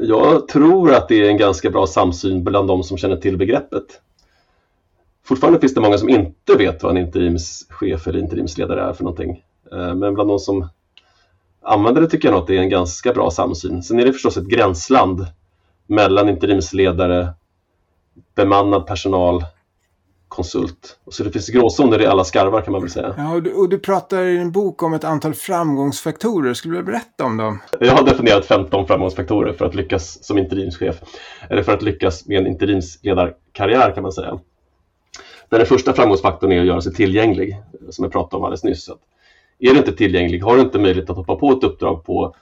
jag 0.00 0.48
tror 0.48 0.94
att 0.94 1.08
det 1.08 1.14
är 1.14 1.28
en 1.28 1.36
ganska 1.36 1.70
bra 1.70 1.86
samsyn 1.86 2.44
bland 2.44 2.68
de 2.68 2.82
som 2.82 2.98
känner 2.98 3.16
till 3.16 3.36
begreppet. 3.36 3.84
Fortfarande 5.24 5.60
finns 5.60 5.74
det 5.74 5.80
många 5.80 5.98
som 5.98 6.08
inte 6.08 6.54
vet 6.58 6.82
vad 6.82 6.96
en 6.96 7.04
interimschef 7.06 8.06
eller 8.06 8.18
interimsledare 8.18 8.80
är 8.80 8.92
för 8.92 9.04
någonting. 9.04 9.42
Eh, 9.72 9.94
men 9.94 10.14
bland 10.14 10.30
de 10.30 10.38
som 10.38 10.68
använder 11.68 12.00
det 12.00 12.08
tycker 12.08 12.28
jag 12.28 12.32
nog 12.32 12.40
att 12.42 12.46
det 12.46 12.56
är 12.56 12.60
en 12.60 12.68
ganska 12.68 13.12
bra 13.12 13.30
samsyn. 13.30 13.82
Sen 13.82 14.00
är 14.00 14.04
det 14.04 14.12
förstås 14.12 14.36
ett 14.36 14.46
gränsland 14.46 15.26
mellan 15.86 16.28
interimsledare, 16.28 17.28
bemannad 18.34 18.86
personal 18.86 19.44
konsult. 20.28 20.98
Så 21.10 21.24
det 21.24 21.30
finns 21.30 21.48
gråzoner 21.48 22.02
i 22.02 22.06
alla 22.06 22.24
skarvar 22.24 22.60
kan 22.60 22.72
man 22.72 22.80
väl 22.80 22.90
säga. 22.90 23.14
Ja, 23.16 23.34
och 23.34 23.42
du, 23.42 23.52
och 23.52 23.68
du 23.68 23.78
pratar 23.78 24.24
i 24.24 24.36
din 24.36 24.52
bok 24.52 24.82
om 24.82 24.94
ett 24.94 25.04
antal 25.04 25.34
framgångsfaktorer. 25.34 26.54
Skulle 26.54 26.76
du 26.76 26.82
berätta 26.82 27.24
om 27.24 27.36
dem? 27.36 27.58
Jag 27.80 27.92
har 27.92 28.04
definierat 28.04 28.46
15 28.46 28.86
framgångsfaktorer 28.86 29.52
för 29.52 29.64
att 29.64 29.74
lyckas 29.74 30.24
som 30.24 30.38
interimschef. 30.38 30.96
Eller 31.50 31.62
för 31.62 31.74
att 31.74 31.82
lyckas 31.82 32.26
med 32.26 32.38
en 32.38 32.46
interimsledarkarriär 32.46 33.92
kan 33.94 34.02
man 34.02 34.12
säga. 34.12 34.38
Den 35.48 35.66
första 35.66 35.92
framgångsfaktorn 35.92 36.52
är 36.52 36.60
att 36.60 36.66
göra 36.66 36.80
sig 36.80 36.94
tillgänglig, 36.94 37.62
som 37.90 38.04
jag 38.04 38.12
pratade 38.12 38.36
om 38.36 38.44
alldeles 38.44 38.64
nyss. 38.64 38.90
Är 39.58 39.72
du 39.72 39.78
inte 39.78 39.92
tillgänglig, 39.92 40.42
har 40.42 40.54
du 40.54 40.60
inte 40.60 40.78
möjlighet 40.78 41.10
att 41.10 41.16
hoppa 41.16 41.36
på 41.36 41.52
ett 41.52 41.64
uppdrag 41.64 42.04
på 42.04 42.34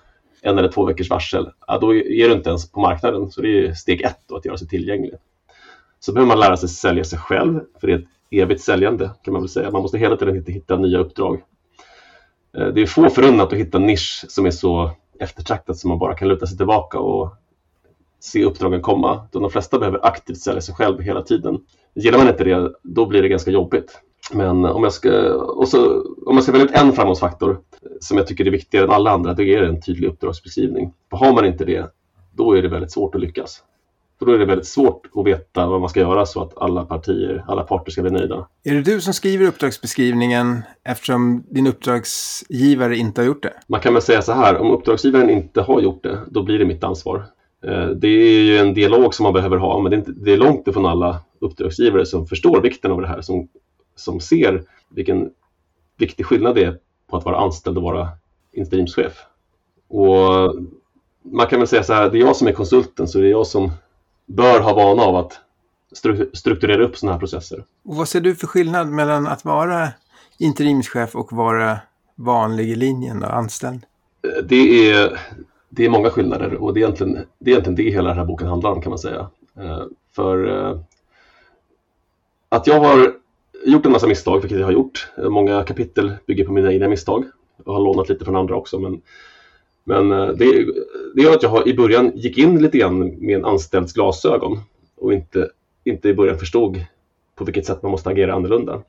en 0.42 0.58
eller 0.58 0.68
två 0.68 0.84
veckors 0.84 1.10
varsel, 1.10 1.50
ja, 1.66 1.78
då 1.78 1.94
är 1.94 2.28
du 2.28 2.32
inte 2.32 2.48
ens 2.48 2.72
på 2.72 2.80
marknaden. 2.80 3.30
Så 3.30 3.42
det 3.42 3.66
är 3.66 3.72
steg 3.72 4.02
ett 4.02 4.20
då, 4.26 4.36
att 4.36 4.44
göra 4.44 4.56
sig 4.56 4.68
tillgänglig. 4.68 5.14
Så 6.00 6.12
behöver 6.12 6.28
man 6.28 6.40
lära 6.40 6.56
sig 6.56 6.68
sälja 6.68 7.04
sig 7.04 7.18
själv, 7.18 7.60
för 7.80 7.86
det 7.86 7.92
är 7.92 7.98
ett 7.98 8.04
evigt 8.30 8.62
säljande 8.62 9.10
kan 9.22 9.32
man 9.32 9.42
väl 9.42 9.48
säga. 9.48 9.70
Man 9.70 9.82
måste 9.82 9.98
hela 9.98 10.16
tiden 10.16 10.44
hitta 10.46 10.76
nya 10.76 10.98
uppdrag. 10.98 11.42
Eh, 12.56 12.66
det 12.66 12.82
är 12.82 12.86
få 12.86 13.10
förunnat 13.10 13.52
att 13.52 13.58
hitta 13.58 13.78
en 13.78 13.86
nisch 13.86 14.24
som 14.28 14.46
är 14.46 14.50
så 14.50 14.90
eftertraktad 15.20 15.78
som 15.78 15.88
man 15.88 15.98
bara 15.98 16.14
kan 16.14 16.28
luta 16.28 16.46
sig 16.46 16.56
tillbaka 16.56 16.98
och 16.98 17.34
se 18.20 18.44
uppdragen 18.44 18.82
komma. 18.82 19.28
De 19.32 19.50
flesta 19.50 19.78
behöver 19.78 20.06
aktivt 20.06 20.38
sälja 20.38 20.60
sig 20.60 20.74
själv 20.74 21.00
hela 21.00 21.22
tiden. 21.22 21.58
Gillar 21.94 22.18
man 22.18 22.28
inte 22.28 22.44
det, 22.44 22.72
då 22.82 23.06
blir 23.06 23.22
det 23.22 23.28
ganska 23.28 23.50
jobbigt. 23.50 24.00
Men 24.32 24.64
om 24.64 24.82
jag 24.82 24.92
ska, 24.92 25.32
och 25.34 25.68
så, 25.68 26.00
om 26.26 26.34
jag 26.34 26.42
ska 26.42 26.52
välja 26.52 26.66
ut 26.66 26.74
en 26.74 26.92
framgångsfaktor 26.92 27.60
som 28.00 28.18
jag 28.18 28.26
tycker 28.26 28.46
är 28.46 28.50
viktigare 28.50 28.84
än 28.84 28.90
alla 28.90 29.10
andra, 29.10 29.34
då 29.34 29.42
är 29.42 29.60
det 29.60 29.68
en 29.68 29.82
tydlig 29.82 30.08
uppdragsbeskrivning. 30.08 30.92
För 31.10 31.16
har 31.16 31.32
man 31.32 31.44
inte 31.44 31.64
det, 31.64 31.90
då 32.34 32.52
är 32.52 32.62
det 32.62 32.68
väldigt 32.68 32.92
svårt 32.92 33.14
att 33.14 33.20
lyckas. 33.20 33.62
För 34.18 34.26
då 34.26 34.32
är 34.32 34.38
det 34.38 34.44
väldigt 34.44 34.66
svårt 34.66 35.02
att 35.14 35.26
veta 35.26 35.66
vad 35.66 35.80
man 35.80 35.88
ska 35.88 36.00
göra 36.00 36.26
så 36.26 36.42
att 36.42 36.58
alla 36.58 36.84
partier, 36.84 37.44
alla 37.48 37.62
parter 37.62 37.92
ska 37.92 38.02
bli 38.02 38.10
nöjda. 38.10 38.48
Är 38.64 38.74
det 38.74 38.82
du 38.82 39.00
som 39.00 39.12
skriver 39.14 39.46
uppdragsbeskrivningen 39.46 40.62
eftersom 40.84 41.44
din 41.50 41.66
uppdragsgivare 41.66 42.96
inte 42.96 43.20
har 43.20 43.26
gjort 43.26 43.42
det? 43.42 43.52
Man 43.66 43.80
kan 43.80 43.92
väl 43.92 44.02
säga 44.02 44.22
så 44.22 44.32
här, 44.32 44.56
om 44.56 44.70
uppdragsgivaren 44.70 45.30
inte 45.30 45.60
har 45.60 45.80
gjort 45.80 46.02
det, 46.02 46.18
då 46.30 46.42
blir 46.42 46.58
det 46.58 46.64
mitt 46.64 46.84
ansvar. 46.84 47.26
Eh, 47.66 47.86
det 47.86 48.08
är 48.08 48.42
ju 48.42 48.58
en 48.58 48.74
dialog 48.74 49.14
som 49.14 49.22
man 49.22 49.32
behöver 49.32 49.56
ha, 49.56 49.78
men 49.82 49.90
det 49.90 49.96
är, 49.96 49.98
inte, 49.98 50.12
det 50.12 50.32
är 50.32 50.36
långt 50.36 50.68
ifrån 50.68 50.86
alla 50.86 51.20
uppdragsgivare 51.40 52.06
som 52.06 52.26
förstår 52.26 52.60
vikten 52.60 52.90
av 52.90 53.00
det 53.00 53.08
här, 53.08 53.20
som, 53.20 53.48
som 53.96 54.20
ser 54.20 54.62
vilken 54.88 55.30
viktig 55.96 56.26
skillnad 56.26 56.54
det 56.54 56.64
är 56.64 56.78
på 57.06 57.16
att 57.16 57.24
vara 57.24 57.36
anställd 57.36 57.76
och 57.76 57.82
vara 57.82 58.08
interimschef. 58.52 59.12
Och 59.88 60.54
man 61.22 61.46
kan 61.46 61.58
väl 61.58 61.68
säga 61.68 61.82
så 61.82 61.92
här, 61.92 62.10
det 62.10 62.18
är 62.18 62.20
jag 62.20 62.36
som 62.36 62.46
är 62.46 62.52
konsulten, 62.52 63.08
så 63.08 63.18
det 63.18 63.26
är 63.26 63.30
jag 63.30 63.46
som 63.46 63.70
bör 64.26 64.60
ha 64.60 64.74
vana 64.74 65.02
av 65.02 65.16
att 65.16 65.40
strukturera 66.32 66.84
upp 66.84 66.96
sådana 66.96 67.12
här 67.12 67.20
processer. 67.20 67.64
Och 67.84 67.96
vad 67.96 68.08
ser 68.08 68.20
du 68.20 68.34
för 68.34 68.46
skillnad 68.46 68.88
mellan 68.88 69.26
att 69.26 69.44
vara 69.44 69.88
interimschef 70.38 71.14
och 71.14 71.32
vara 71.32 71.78
vanlig 72.14 72.68
i 72.70 72.74
linjen 72.74 73.22
och 73.22 73.36
anställd? 73.36 73.86
Det 74.44 74.90
är, 74.90 75.20
det 75.68 75.84
är 75.84 75.90
många 75.90 76.10
skillnader 76.10 76.54
och 76.54 76.74
det 76.74 76.80
är, 76.80 76.82
egentligen, 76.82 77.26
det 77.38 77.50
är 77.50 77.52
egentligen 77.52 77.76
det 77.76 77.90
hela 77.90 78.08
den 78.08 78.18
här 78.18 78.24
boken 78.24 78.48
handlar 78.48 78.70
om 78.70 78.82
kan 78.82 78.90
man 78.90 78.98
säga. 78.98 79.30
Eh, 79.56 79.82
för 80.12 80.48
eh, 80.48 80.80
att 82.48 82.66
jag 82.66 82.80
har 82.80 83.14
gjort 83.66 83.86
en 83.86 83.92
massa 83.92 84.06
misstag, 84.06 84.40
vilket 84.40 84.58
jag 84.58 84.66
har 84.66 84.72
gjort. 84.72 85.08
Många 85.18 85.62
kapitel 85.62 86.12
bygger 86.26 86.44
på 86.44 86.52
mina 86.52 86.72
egna 86.72 86.88
misstag. 86.88 87.24
Jag 87.64 87.72
har 87.72 87.80
lånat 87.80 88.08
lite 88.08 88.24
från 88.24 88.36
andra 88.36 88.56
också, 88.56 88.78
men 88.78 89.02
men 89.88 90.12
eh, 90.12 90.28
det, 90.28 90.66
det 91.14 91.22
gör 91.22 91.34
att 91.34 91.42
jag 91.42 91.50
har, 91.50 91.68
i 91.68 91.74
början 91.74 92.12
gick 92.14 92.38
in 92.38 92.62
lite 92.62 92.78
grann 92.78 92.98
med 92.98 93.36
en 93.36 93.44
anställds 93.44 93.92
glasögon 93.92 94.60
och 94.96 95.12
inte, 95.12 95.50
inte 95.84 96.08
i 96.08 96.14
början 96.14 96.38
förstod 96.38 96.84
på 97.34 97.44
vilket 97.44 97.66
sätt 97.66 97.82
man 97.82 97.90
måste 97.90 98.10
agera 98.10 98.34
annorlunda. 98.34 98.82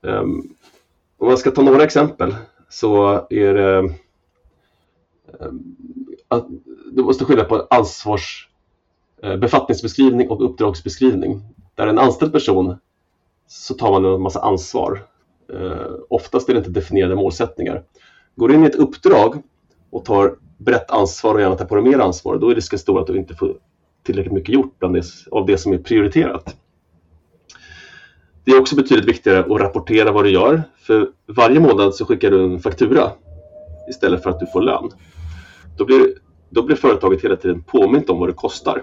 Um, 0.00 0.54
om 1.18 1.28
man 1.28 1.38
ska 1.38 1.50
ta 1.50 1.62
några 1.62 1.84
exempel 1.84 2.34
så 2.68 3.26
är 3.30 3.54
det 3.54 3.78
um, 3.78 3.94
att 6.28 6.46
du 6.92 7.02
måste 7.02 7.24
skilja 7.24 7.44
på 7.44 7.66
ansvars 7.70 8.48
uh, 9.24 9.36
befattningsbeskrivning 9.36 10.30
och 10.30 10.44
uppdragsbeskrivning. 10.44 11.42
Där 11.74 11.86
en 11.86 11.98
anställd 11.98 12.32
person 12.32 12.78
så 13.52 13.74
tar 13.74 13.90
man 13.90 14.04
en 14.04 14.22
massa 14.22 14.40
ansvar. 14.40 15.02
Eh, 15.52 15.92
oftast 16.08 16.48
är 16.48 16.52
det 16.52 16.58
inte 16.58 16.70
definierade 16.70 17.16
målsättningar. 17.16 17.82
Går 18.36 18.48
du 18.48 18.54
in 18.54 18.64
i 18.64 18.66
ett 18.66 18.74
uppdrag 18.74 19.42
och 19.90 20.04
tar 20.04 20.36
brett 20.58 20.90
ansvar 20.90 21.34
och 21.34 21.40
gärna 21.40 21.56
tar 21.56 21.64
på 21.64 21.74
dig 21.74 21.84
mer 21.84 21.98
ansvar, 21.98 22.38
då 22.38 22.50
är 22.50 22.54
risken 22.54 22.78
stor 22.78 23.00
att 23.00 23.06
du 23.06 23.16
inte 23.16 23.34
får 23.34 23.56
tillräckligt 24.02 24.34
mycket 24.34 24.54
gjort 24.54 24.82
av 25.30 25.46
det 25.46 25.58
som 25.58 25.72
är 25.72 25.78
prioriterat. 25.78 26.56
Det 28.44 28.50
är 28.50 28.60
också 28.60 28.76
betydligt 28.76 29.08
viktigare 29.08 29.40
att 29.40 29.60
rapportera 29.60 30.12
vad 30.12 30.24
du 30.24 30.30
gör. 30.30 30.62
För 30.78 31.08
varje 31.26 31.60
månad 31.60 31.94
så 31.94 32.04
skickar 32.04 32.30
du 32.30 32.44
en 32.44 32.60
faktura 32.60 33.10
istället 33.90 34.22
för 34.22 34.30
att 34.30 34.40
du 34.40 34.46
får 34.46 34.60
lön. 34.60 34.90
Då 35.78 35.84
blir, 35.84 36.14
då 36.50 36.62
blir 36.62 36.76
företaget 36.76 37.24
hela 37.24 37.36
tiden 37.36 37.62
påmint 37.62 38.10
om 38.10 38.18
vad 38.18 38.28
det 38.28 38.32
kostar. 38.32 38.82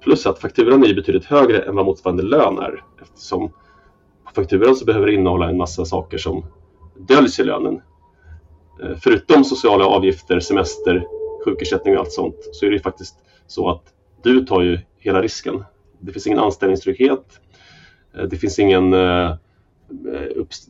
Plus 0.00 0.26
att 0.26 0.38
fakturan 0.38 0.84
är 0.84 0.94
betydligt 0.94 1.24
högre 1.24 1.58
än 1.58 1.76
vad 1.76 1.86
motsvarande 1.86 2.22
lön 2.22 2.58
är 2.58 2.84
eftersom 3.02 3.52
fakturan 4.34 4.76
så 4.76 4.84
behöver 4.84 5.06
det 5.06 5.14
innehålla 5.14 5.48
en 5.48 5.56
massa 5.56 5.84
saker 5.84 6.18
som 6.18 6.44
döljs 6.98 7.40
i 7.40 7.44
lönen. 7.44 7.80
Förutom 9.02 9.44
sociala 9.44 9.86
avgifter, 9.86 10.40
semester, 10.40 11.06
sjukersättning 11.44 11.94
och 11.94 12.00
allt 12.00 12.12
sånt 12.12 12.36
så 12.52 12.66
är 12.66 12.70
det 12.70 12.80
faktiskt 12.80 13.16
så 13.46 13.70
att 13.70 13.82
du 14.22 14.44
tar 14.44 14.62
ju 14.62 14.78
hela 14.98 15.22
risken. 15.22 15.64
Det 15.98 16.12
finns 16.12 16.26
ingen 16.26 16.38
anställningstrygghet. 16.38 17.40
Det 18.30 18.36
finns 18.36 18.58
ingen 18.58 18.94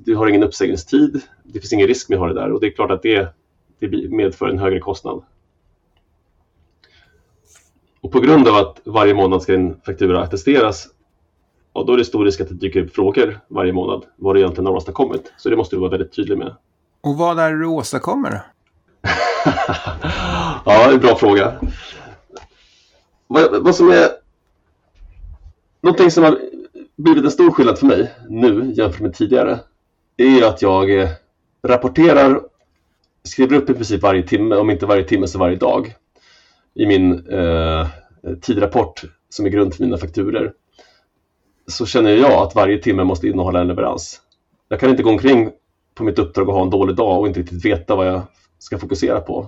du 0.05 0.17
har 0.17 0.29
ingen 0.29 0.43
uppsägningstid. 0.43 1.21
Det 1.43 1.61
finns 1.61 1.73
ingen 1.73 1.87
risk 1.87 2.09
med 2.09 2.17
att 2.17 2.21
ha 2.21 2.29
det 2.29 2.41
där 2.41 2.53
och 2.53 2.61
det 2.61 2.67
är 2.67 2.71
klart 2.71 2.91
att 2.91 3.03
det, 3.03 3.35
det 3.79 4.09
medför 4.09 4.49
en 4.49 4.59
högre 4.59 4.81
kostnad. 4.81 5.23
Och 8.01 8.13
på 8.13 8.21
grund 8.21 8.49
av 8.49 8.55
att 8.55 8.81
varje 8.85 9.15
månad 9.15 9.43
ska 9.43 9.53
din 9.53 9.81
faktura 9.87 10.23
attesteras, 10.23 10.89
ja, 11.75 11.85
då 11.87 11.93
är 11.93 11.97
det 11.97 12.05
stor 12.05 12.25
risk 12.25 12.41
att 12.41 12.49
det 12.49 12.55
dyker 12.55 12.85
upp 12.85 12.95
frågor 12.95 13.41
varje 13.49 13.73
månad 13.73 14.05
vad 14.17 14.35
du 14.35 14.41
egentligen 14.41 14.67
har 14.67 14.73
åstadkommit. 14.73 15.33
Så 15.37 15.51
det 15.51 15.57
måste 15.57 15.77
du 15.77 15.81
vara 15.81 15.91
väldigt 15.91 16.13
tydlig 16.13 16.39
med. 16.39 16.57
Och 17.01 17.17
vad 17.17 17.39
är 17.39 17.53
det 17.53 17.59
du 17.59 17.67
åstadkommer? 17.67 18.33
ja, 19.45 20.63
det 20.65 20.73
är 20.73 20.93
en 20.93 21.01
bra 21.01 21.17
fråga. 21.17 21.55
Vad, 23.27 23.63
vad 23.65 23.75
som 23.75 23.91
är 23.91 24.09
någonting 25.81 26.11
som 26.11 26.25
har 26.25 26.39
blivit 26.97 27.25
en 27.25 27.31
stor 27.31 27.51
skillnad 27.51 27.79
för 27.79 27.87
mig 27.87 28.15
nu 28.29 28.73
jämfört 28.77 29.01
med 29.01 29.15
tidigare 29.15 29.59
är 30.17 30.49
att 30.49 30.63
jag 30.63 31.01
eh, 31.01 31.09
rapporterar, 31.63 32.41
skriver 33.23 33.57
upp 33.57 33.71
i 33.71 33.75
princip 33.75 34.03
varje 34.03 34.23
timme, 34.23 34.57
om 34.57 34.71
inte 34.71 34.87
varje 34.87 35.05
timme 35.05 35.29
så 35.29 35.39
varje 35.39 35.57
dag 35.57 35.95
i 36.75 36.87
min 36.87 37.29
eh, 37.29 37.89
tidrapport 38.41 39.03
som 39.29 39.47
är 39.47 39.51
grund 39.51 39.75
för 39.75 39.85
mina 39.85 39.99
fakturer 39.99 40.53
så 41.67 41.87
känner 41.87 42.11
jag 42.11 42.33
att 42.33 42.55
varje 42.55 42.79
timme 42.79 43.05
måste 43.05 43.29
innehålla 43.29 43.61
en 43.61 43.67
leverans. 43.67 44.21
Jag 44.69 44.81
kan 44.81 44.91
inte 44.91 45.03
gå 45.03 45.11
omkring 45.11 45.51
på 45.95 46.05
mitt 46.05 46.19
uppdrag 46.19 46.49
och 46.49 46.55
ha 46.55 46.63
en 46.63 46.71
dålig 46.71 46.97
dag 46.97 47.21
och 47.21 47.27
inte 47.29 47.41
riktigt 47.41 47.65
veta 47.65 47.97
vad 47.97 48.07
jag 48.07 48.23
ska 48.59 48.79
fokusera 48.79 49.21
på. 49.21 49.47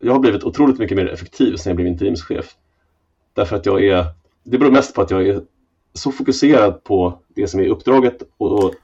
Jag 0.00 0.12
har 0.12 0.20
blivit 0.20 0.44
otroligt 0.44 0.78
mycket 0.78 0.96
mer 0.96 1.06
effektiv 1.06 1.56
sen 1.56 1.70
jag 1.70 1.76
blev 1.76 1.88
interimschef. 1.88 2.54
Därför 3.34 3.56
att 3.56 3.66
jag 3.66 3.84
är, 3.84 4.06
det 4.44 4.58
beror 4.58 4.70
mest 4.70 4.94
på 4.94 5.02
att 5.02 5.10
jag 5.10 5.28
är 5.28 5.40
så 5.92 6.12
fokuserad 6.12 6.84
på 6.84 7.18
det 7.28 7.46
som 7.46 7.60
är 7.60 7.68
uppdraget 7.68 8.22
och, 8.36 8.64
och 8.64 8.74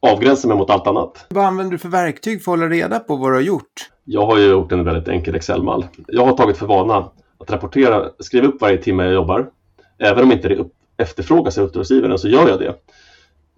avgränsar 0.00 0.48
mig 0.48 0.58
mot 0.58 0.70
allt 0.70 0.86
annat. 0.86 1.26
Vad 1.30 1.44
använder 1.44 1.72
du 1.72 1.78
för 1.78 1.88
verktyg 1.88 2.44
för 2.44 2.52
att 2.52 2.58
hålla 2.58 2.68
reda 2.68 3.00
på 3.00 3.16
vad 3.16 3.30
du 3.30 3.34
har 3.34 3.42
gjort? 3.42 3.90
Jag 4.04 4.26
har 4.26 4.38
ju 4.38 4.46
gjort 4.46 4.72
en 4.72 4.84
väldigt 4.84 5.08
enkel 5.08 5.34
Excel-mall. 5.34 5.86
Jag 6.06 6.26
har 6.26 6.36
tagit 6.36 6.56
för 6.56 6.66
vana 6.66 7.10
att 7.38 7.50
rapportera, 7.50 8.10
skriva 8.18 8.46
upp 8.46 8.60
varje 8.60 8.78
timme 8.78 9.04
jag 9.04 9.14
jobbar. 9.14 9.50
Även 9.98 10.24
om 10.24 10.32
inte 10.32 10.48
det 10.48 10.54
efterfrågas 10.96 11.58
av 11.58 11.64
uppdragsgivaren 11.64 12.18
så 12.18 12.28
gör 12.28 12.48
jag 12.48 12.58
det. 12.58 12.74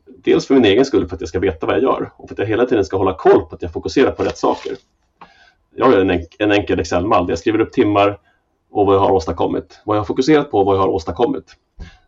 Dels 0.06 0.46
för 0.46 0.54
min 0.54 0.64
egen 0.64 0.84
skull, 0.84 1.08
för 1.08 1.14
att 1.14 1.20
jag 1.20 1.28
ska 1.28 1.40
veta 1.40 1.66
vad 1.66 1.74
jag 1.74 1.82
gör 1.82 2.10
och 2.16 2.28
för 2.28 2.34
att 2.34 2.38
jag 2.38 2.46
hela 2.46 2.66
tiden 2.66 2.84
ska 2.84 2.96
hålla 2.96 3.14
koll 3.14 3.40
på 3.40 3.54
att 3.54 3.62
jag 3.62 3.72
fokuserar 3.72 4.10
på 4.10 4.24
rätt 4.24 4.38
saker. 4.38 4.72
Jag 5.76 5.92
gör 5.92 6.00
en, 6.00 6.10
enk 6.10 6.36
en 6.38 6.52
enkel 6.52 6.80
Excel-mall 6.80 7.26
där 7.26 7.32
jag 7.32 7.38
skriver 7.38 7.60
upp 7.60 7.72
timmar 7.72 8.18
och 8.70 8.86
vad 8.86 8.94
jag 8.94 9.00
har 9.00 9.10
åstadkommit. 9.10 9.80
Vad 9.84 9.96
jag 9.96 10.00
har 10.00 10.06
fokuserat 10.06 10.50
på 10.50 10.58
och 10.58 10.66
vad 10.66 10.76
jag 10.76 10.80
har 10.80 10.88
åstadkommit. 10.88 11.56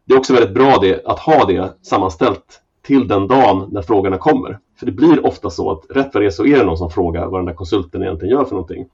Det 0.05 0.15
är 0.15 0.19
också 0.19 0.33
väldigt 0.33 0.55
bra 0.55 0.79
det, 0.81 1.07
att 1.07 1.19
ha 1.19 1.45
det 1.45 1.73
sammanställt 1.83 2.63
till 2.83 3.09
den 3.09 3.29
dagen 3.29 3.69
när 3.73 3.83
frågorna 3.83 4.19
kommer. 4.19 4.59
För 4.79 4.87
det 4.87 4.93
blir 4.93 5.27
ofta 5.27 5.51
så 5.51 5.71
att 5.71 5.85
rätt 5.91 6.11
vad 6.15 6.23
det 6.23 6.27
är 6.27 6.31
så 6.31 6.47
är 6.47 6.59
det 6.59 6.65
någon 6.65 6.79
som 6.79 6.91
frågar 6.91 7.27
vad 7.27 7.41
den 7.41 7.47
där 7.47 7.55
konsulten 7.55 8.03
egentligen 8.03 8.35
gör 8.35 8.45
för 8.45 8.51
någonting. 8.51 8.87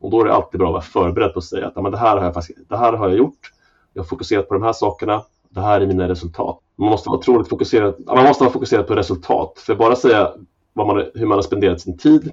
Och 0.00 0.10
då 0.10 0.20
är 0.20 0.24
det 0.24 0.34
alltid 0.34 0.60
bra 0.60 0.68
att 0.68 0.72
vara 0.72 0.82
förberedd 0.82 1.32
på 1.32 1.38
att 1.38 1.44
säga 1.44 1.66
att 1.66 1.72
ja, 1.76 1.82
men 1.82 1.92
det, 1.92 1.98
här 1.98 2.16
har 2.16 2.24
jag 2.24 2.34
faktiskt, 2.34 2.58
det 2.68 2.76
här 2.76 2.92
har 2.92 3.08
jag 3.08 3.18
gjort. 3.18 3.52
Jag 3.92 4.02
har 4.02 4.06
fokuserat 4.06 4.48
på 4.48 4.54
de 4.54 4.62
här 4.62 4.72
sakerna. 4.72 5.22
Det 5.50 5.60
här 5.60 5.80
är 5.80 5.86
mina 5.86 6.08
resultat. 6.08 6.60
Man 6.76 6.90
måste 6.90 7.08
vara 7.08 7.18
otroligt 7.18 7.48
fokuserad, 7.48 7.94
man 8.06 8.24
måste 8.24 8.44
vara 8.44 8.52
fokuserad 8.52 8.86
på 8.86 8.94
resultat. 8.94 9.58
För 9.58 9.74
bara 9.74 9.96
säga 9.96 10.32
man, 10.74 11.04
hur 11.14 11.26
man 11.26 11.38
har 11.38 11.42
spenderat 11.42 11.80
sin 11.80 11.98
tid, 11.98 12.32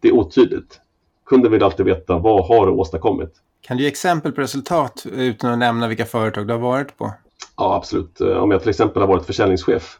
det 0.00 0.08
är 0.08 0.12
otydligt. 0.12 0.80
Kunden 1.26 1.52
vill 1.52 1.62
alltid 1.62 1.86
veta 1.86 2.18
vad 2.18 2.46
har 2.46 2.66
du 2.66 2.72
åstadkommit. 2.72 3.32
Kan 3.60 3.76
du 3.76 3.82
ge 3.82 3.88
exempel 3.88 4.32
på 4.32 4.40
resultat 4.40 5.06
utan 5.12 5.52
att 5.52 5.58
nämna 5.58 5.88
vilka 5.88 6.04
företag 6.04 6.46
du 6.46 6.52
har 6.52 6.60
varit 6.60 6.96
på? 6.98 7.14
Ja, 7.56 7.74
absolut. 7.74 8.20
Eh, 8.20 8.36
om 8.36 8.50
jag 8.50 8.60
till 8.60 8.70
exempel 8.70 9.02
har 9.02 9.08
varit 9.08 9.26
försäljningschef, 9.26 9.98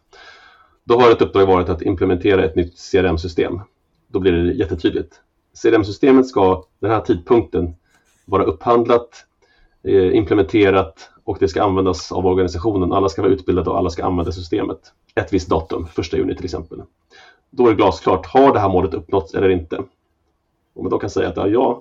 då 0.84 1.00
har 1.00 1.10
ett 1.10 1.22
uppdrag 1.22 1.46
varit 1.46 1.68
att 1.68 1.82
implementera 1.82 2.44
ett 2.44 2.56
nytt 2.56 2.74
CRM-system. 2.92 3.60
Då 4.08 4.20
blir 4.20 4.32
det 4.32 4.52
jättetydligt. 4.52 5.20
CRM-systemet 5.62 6.26
ska 6.26 6.64
den 6.80 6.90
här 6.90 7.00
tidpunkten 7.00 7.74
vara 8.24 8.44
upphandlat, 8.44 9.08
eh, 9.84 10.16
implementerat 10.16 11.10
och 11.24 11.36
det 11.40 11.48
ska 11.48 11.62
användas 11.62 12.12
av 12.12 12.26
organisationen. 12.26 12.92
Alla 12.92 13.08
ska 13.08 13.22
vara 13.22 13.32
utbildade 13.32 13.70
och 13.70 13.78
alla 13.78 13.90
ska 13.90 14.04
använda 14.04 14.32
systemet. 14.32 14.78
Ett 15.14 15.32
visst 15.32 15.48
datum, 15.48 15.86
första 15.86 16.16
juni 16.16 16.36
till 16.36 16.44
exempel. 16.44 16.82
Då 17.50 17.66
är 17.66 17.70
det 17.70 17.76
glasklart, 17.76 18.26
har 18.26 18.52
det 18.52 18.60
här 18.60 18.68
målet 18.68 18.94
uppnåtts 18.94 19.34
eller 19.34 19.48
inte? 19.48 19.76
Om 20.74 20.82
man 20.82 20.90
då 20.90 20.98
kan 20.98 21.10
säga 21.10 21.28
att 21.28 21.50
ja, 21.50 21.80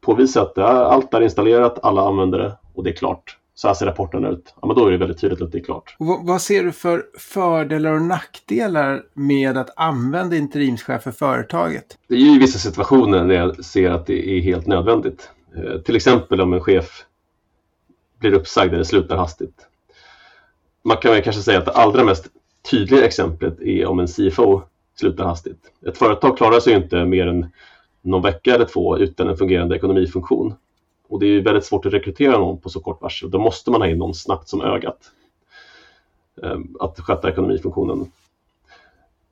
påvisa 0.00 0.42
att 0.42 0.58
allt 0.58 1.14
är 1.14 1.20
installerat, 1.20 1.78
alla 1.82 2.08
använder 2.08 2.38
det 2.38 2.58
och 2.74 2.84
det 2.84 2.90
är 2.90 2.94
klart 2.94 3.38
så 3.54 3.68
här 3.68 3.74
ser 3.74 3.86
rapporten 3.86 4.24
ut. 4.24 4.54
Ja, 4.60 4.66
men 4.66 4.76
då 4.76 4.86
är 4.86 4.90
det 4.90 4.96
väldigt 4.96 5.20
tydligt 5.20 5.42
att 5.42 5.52
det 5.52 5.58
är 5.58 5.64
klart. 5.64 5.96
Och 5.98 6.20
vad 6.22 6.42
ser 6.42 6.64
du 6.64 6.72
för 6.72 7.04
fördelar 7.18 7.92
och 7.92 8.02
nackdelar 8.02 9.02
med 9.14 9.56
att 9.56 9.70
använda 9.76 10.36
interimschef 10.36 11.02
för 11.02 11.10
företaget? 11.10 11.98
Det 12.08 12.14
är 12.14 12.18
ju 12.18 12.34
i 12.34 12.38
vissa 12.38 12.58
situationer 12.58 13.24
när 13.24 13.34
jag 13.34 13.64
ser 13.64 13.90
att 13.90 14.06
det 14.06 14.28
är 14.28 14.40
helt 14.40 14.66
nödvändigt. 14.66 15.30
Eh, 15.56 15.80
till 15.80 15.96
exempel 15.96 16.40
om 16.40 16.52
en 16.52 16.60
chef 16.60 17.04
blir 18.22 18.34
uppsagd 18.34 18.74
eller 18.74 18.84
slutar 18.84 19.16
hastigt. 19.16 19.66
Man 20.82 20.96
kan 20.96 21.12
väl 21.12 21.22
kanske 21.22 21.42
säga 21.42 21.58
att 21.58 21.64
det 21.64 21.72
allra 21.72 22.04
mest 22.04 22.26
tydliga 22.70 23.04
exemplet 23.04 23.60
är 23.60 23.86
om 23.86 23.98
en 23.98 24.06
CFO 24.06 24.62
slutar 24.94 25.24
hastigt. 25.24 25.58
Ett 25.86 25.98
företag 25.98 26.36
klarar 26.36 26.60
sig 26.60 26.74
inte 26.74 27.04
mer 27.04 27.26
än 27.26 27.46
någon 28.02 28.22
vecka 28.22 28.54
eller 28.54 28.64
två 28.64 28.98
utan 28.98 29.28
en 29.28 29.36
fungerande 29.36 29.76
ekonomifunktion. 29.76 30.54
Och 31.08 31.20
det 31.20 31.26
är 31.26 31.40
väldigt 31.40 31.64
svårt 31.64 31.86
att 31.86 31.92
rekrytera 31.92 32.38
någon 32.38 32.58
på 32.58 32.70
så 32.70 32.80
kort 32.80 33.02
varsel. 33.02 33.30
Då 33.30 33.38
måste 33.38 33.70
man 33.70 33.80
ha 33.80 33.88
in 33.88 33.98
någon 33.98 34.14
snabbt 34.14 34.48
som 34.48 34.62
ögat 34.62 34.98
ehm, 36.42 36.76
att 36.80 37.00
sköta 37.00 37.30
ekonomifunktionen. 37.30 38.10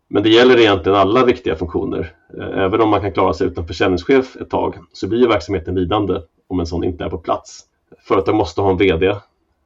Men 0.09 0.23
det 0.23 0.29
gäller 0.29 0.61
egentligen 0.61 0.99
alla 0.99 1.25
viktiga 1.25 1.57
funktioner. 1.57 2.13
Ehm, 2.35 2.41
även 2.43 2.81
om 2.81 2.89
man 2.89 3.01
kan 3.01 3.13
klara 3.13 3.35
sig 3.35 3.47
utan 3.47 3.67
försäljningschef 3.67 4.37
ett 4.37 4.51
tag 4.51 4.75
så 4.93 5.09
blir 5.09 5.29
verksamheten 5.29 5.75
lidande 5.75 6.21
om 6.47 6.61
en 6.61 6.67
sån 6.67 6.85
inte 6.85 7.05
är 7.05 7.09
på 7.09 7.19
plats. 7.19 7.67
Företag 8.03 8.35
måste 8.35 8.61
ha 8.61 8.71
en 8.71 8.77
VD. 8.77 9.07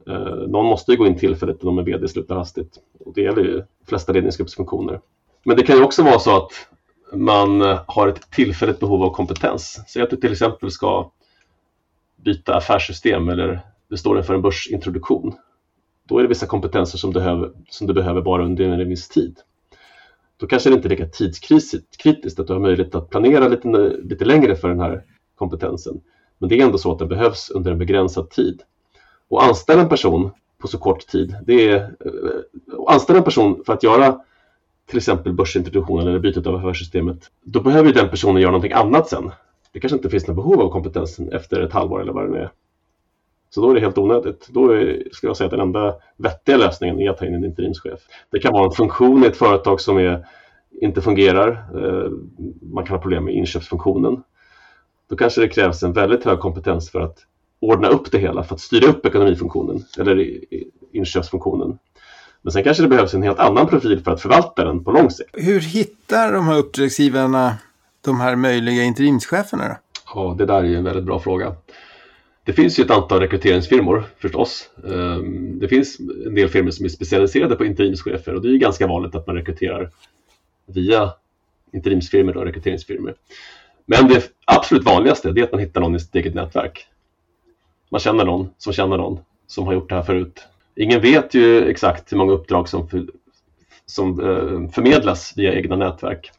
Eh, 0.07 0.19
någon 0.49 0.67
måste 0.67 0.93
ju 0.93 0.99
gå 0.99 1.07
in 1.07 1.19
tillfälligt 1.19 1.65
om 1.65 1.79
en 1.79 1.85
VD 1.85 2.09
slutar 2.09 2.37
hastigt. 2.37 2.79
Och 3.01 3.15
det 3.15 3.21
gäller 3.21 3.43
ju 3.43 3.53
de 3.53 3.87
flesta 3.87 4.13
ledningsgruppsfunktioner. 4.13 5.01
Men 5.45 5.57
det 5.57 5.63
kan 5.63 5.77
ju 5.77 5.83
också 5.83 6.03
vara 6.03 6.19
så 6.19 6.37
att 6.37 6.51
man 7.13 7.63
eh, 7.63 7.81
har 7.87 8.09
ett 8.09 8.31
tillfälligt 8.31 8.81
behov 8.81 9.03
av 9.03 9.11
kompetens. 9.11 9.81
Säg 9.89 10.03
att 10.03 10.11
du 10.11 10.17
till 10.17 10.33
exempel 10.33 10.71
ska 10.71 11.11
byta 12.17 12.55
affärssystem 12.57 13.29
eller 13.29 13.61
du 13.89 13.97
står 13.97 14.19
inför 14.19 14.35
en 14.35 14.43
börsintroduktion. 14.43 15.35
Då 16.09 16.19
är 16.19 16.23
det 16.23 16.29
vissa 16.29 16.47
kompetenser 16.47 16.99
som, 16.99 17.13
behöver, 17.13 17.53
som 17.69 17.87
du 17.87 17.95
behöver 17.95 18.23
bara 18.23 18.45
under 18.45 18.65
en 18.65 18.89
viss 18.89 19.09
tid. 19.09 19.39
Då 20.37 20.47
kanske 20.47 20.71
det 20.71 20.75
inte 20.75 20.89
är 20.89 20.91
lika 20.91 21.07
tidskritiskt 21.07 22.41
att 22.41 22.47
du 22.47 22.53
har 22.53 22.61
möjlighet 22.61 22.95
att 22.95 23.11
planera 23.11 23.49
lite, 23.49 23.69
lite 24.03 24.25
längre 24.25 24.57
för 24.57 24.69
den 24.69 24.81
här 24.81 25.05
kompetensen. 25.35 26.01
Men 26.39 26.49
det 26.49 26.61
är 26.61 26.65
ändå 26.65 26.79
så 26.79 26.93
att 26.93 26.99
den 26.99 27.09
behövs 27.09 27.51
under 27.51 27.71
en 27.71 27.79
begränsad 27.79 28.31
tid. 28.31 28.63
Och 29.29 29.45
anställa 29.45 29.83
en 29.83 29.89
person 29.89 30.31
på 30.59 30.69
så 30.69 30.79
kort 30.79 31.07
tid, 31.07 31.37
det 31.47 31.69
är, 31.69 31.77
eh, 31.77 32.75
och 32.77 32.93
anställa 32.93 33.19
en 33.19 33.25
person 33.25 33.63
för 33.67 33.73
att 33.73 33.83
göra 33.83 34.21
till 34.87 34.97
exempel 34.97 35.33
börsintroduktionen 35.33 36.09
eller 36.09 36.19
bytet 36.19 36.47
av 36.47 36.55
affärssystemet, 36.55 37.31
då 37.43 37.61
behöver 37.61 37.93
den 37.93 38.09
personen 38.09 38.43
göra 38.43 38.53
någonting 38.53 38.73
annat 38.73 39.09
sen 39.09 39.31
det 39.75 39.81
kanske 39.81 39.97
inte 39.97 40.11
finns 40.11 40.27
något 40.27 40.37
behov 40.37 40.61
av 40.61 40.71
kompetensen 40.71 41.33
efter 41.33 41.61
ett 41.61 41.73
halvår 41.73 42.01
eller 42.01 42.13
vad 42.13 42.25
det 42.25 42.31
nu 42.31 42.39
är. 42.39 42.51
Så 43.51 43.61
då 43.61 43.71
är 43.71 43.75
det 43.75 43.81
helt 43.81 43.99
onödigt. 43.99 44.49
Då 44.51 44.71
är, 44.71 45.03
skulle 45.13 45.31
jag 45.31 45.37
säga 45.37 45.47
att 45.47 45.51
den 45.51 45.61
enda 45.61 45.95
vettiga 46.17 46.57
lösningen 46.57 47.01
är 47.01 47.11
att 47.11 47.19
ta 47.19 47.27
in 47.27 47.35
en 47.35 47.45
interimschef. 47.45 48.01
Det 48.31 48.39
kan 48.39 48.53
vara 48.53 48.65
en 48.65 48.71
funktion 48.71 49.25
i 49.25 49.27
ett 49.27 49.37
företag 49.37 49.81
som 49.81 49.99
är, 49.99 50.27
inte 50.81 51.01
fungerar. 51.03 51.49
Eh, 51.75 52.11
man 52.63 52.87
kan 52.87 52.97
ha 52.97 53.03
problem 53.03 53.25
med 53.25 53.35
inköpsfunktionen. 53.35 54.23
Då 55.09 55.17
kanske 55.17 55.41
det 55.41 55.49
krävs 55.49 55.83
en 55.83 55.93
väldigt 55.93 56.25
hög 56.25 56.39
kompetens 56.39 56.91
för 56.91 57.01
att 57.01 57.19
ordna 57.61 57.89
upp 57.89 58.13
det 58.13 58.19
hela, 58.19 58.45
för 58.45 58.55
att 58.55 58.61
styra 58.61 58.87
upp 58.87 59.07
ekonomifunktionen 59.07 59.85
eller 59.99 60.41
inköpsfunktionen. 60.93 61.79
Men 62.43 62.53
sen 62.53 62.65
kanske 62.65 62.83
det 62.83 62.89
behövs 62.89 63.15
en 63.15 63.23
helt 63.23 63.39
annan 63.39 63.67
profil 63.67 64.01
för 64.05 64.11
att 64.11 64.21
förvalta 64.21 64.65
den 64.65 64.85
på 64.85 64.93
lång 64.93 65.11
sikt. 65.11 65.31
Hur 65.33 65.61
hittar 65.61 66.33
de 66.33 66.47
här 66.47 66.59
uppdragsgivarna 66.59 67.55
de 68.01 68.21
här 68.21 68.37
möjliga 68.37 68.83
interimscheferna? 68.83 69.69
Då? 69.69 69.75
Ja, 70.15 70.35
det 70.39 70.47
där 70.47 70.65
är 70.65 70.77
en 70.77 70.85
väldigt 70.85 71.05
bra 71.05 71.21
fråga. 71.21 71.55
Det 72.45 72.53
finns 72.53 72.79
ju 72.79 72.85
ett 72.85 72.91
antal 72.91 73.21
rekryteringsfirmor 73.21 74.05
förstås. 74.19 74.71
Ehm, 74.87 75.59
det 75.59 75.69
finns 75.69 76.01
en 76.27 76.35
del 76.35 76.49
firmor 76.49 76.71
som 76.71 76.85
är 76.85 76.89
specialiserade 76.89 77.57
på 77.57 77.65
interimschefer 77.65 78.35
och 78.35 78.43
det 78.43 78.49
är 78.49 78.57
ganska 78.57 78.87
vanligt 78.87 79.15
att 79.15 79.27
man 79.27 79.37
rekryterar 79.37 79.91
via 80.67 81.13
interimsfirmor 81.73 82.37
och 82.37 82.45
rekryteringsfirmor. 82.45 83.15
Men 83.87 84.09
det 84.09 84.31
absolut 84.45 84.85
vanligaste 84.85 85.29
är 85.29 85.43
att 85.43 85.53
man 85.53 85.61
hittar 85.61 85.81
någon 85.81 85.97
i 85.97 86.01
sitt 86.01 86.15
eget 86.15 86.35
nätverk. 86.35 86.87
Man 87.91 88.01
känner 88.01 88.25
någon 88.25 88.51
som 88.59 88.73
känner 88.73 88.97
någon 88.97 89.19
som 89.47 89.67
har 89.67 89.73
gjort 89.73 89.89
det 89.89 89.95
här 89.95 90.03
förut. 90.03 90.47
Ingen 90.77 91.01
vet 91.01 91.35
ju 91.35 91.69
exakt 91.69 92.13
hur 92.13 92.17
många 92.17 92.33
uppdrag 92.33 92.69
som, 92.69 92.89
för, 92.89 93.07
som 93.87 94.21
eh, 94.21 94.71
förmedlas 94.71 95.33
via 95.37 95.55
egna 95.55 95.77
nätverk. 95.77 96.31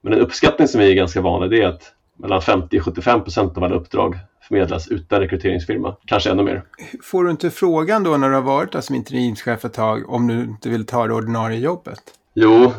Men 0.00 0.12
en 0.12 0.18
uppskattning 0.18 0.68
som 0.68 0.80
är 0.80 0.94
ganska 0.94 1.20
vanlig 1.20 1.58
är 1.58 1.68
att 1.68 1.92
mellan 2.16 2.42
50 2.42 2.80
75 2.80 3.24
procent 3.24 3.56
av 3.56 3.64
alla 3.64 3.74
uppdrag 3.74 4.18
förmedlas 4.48 4.88
utan 4.88 5.20
rekryteringsfirma, 5.20 5.96
kanske 6.06 6.30
ännu 6.30 6.42
mer. 6.42 6.62
Får 7.02 7.24
du 7.24 7.30
inte 7.30 7.50
frågan 7.50 8.02
då 8.02 8.16
när 8.16 8.28
du 8.28 8.34
har 8.34 8.42
varit 8.42 8.84
som 8.84 8.94
interimschef 8.94 9.64
ett 9.64 9.72
tag 9.72 10.10
om 10.10 10.26
du 10.26 10.42
inte 10.42 10.68
vill 10.68 10.86
ta 10.86 11.06
det 11.06 11.14
ordinarie 11.14 11.58
jobbet? 11.58 12.02
Jo, 12.34 12.72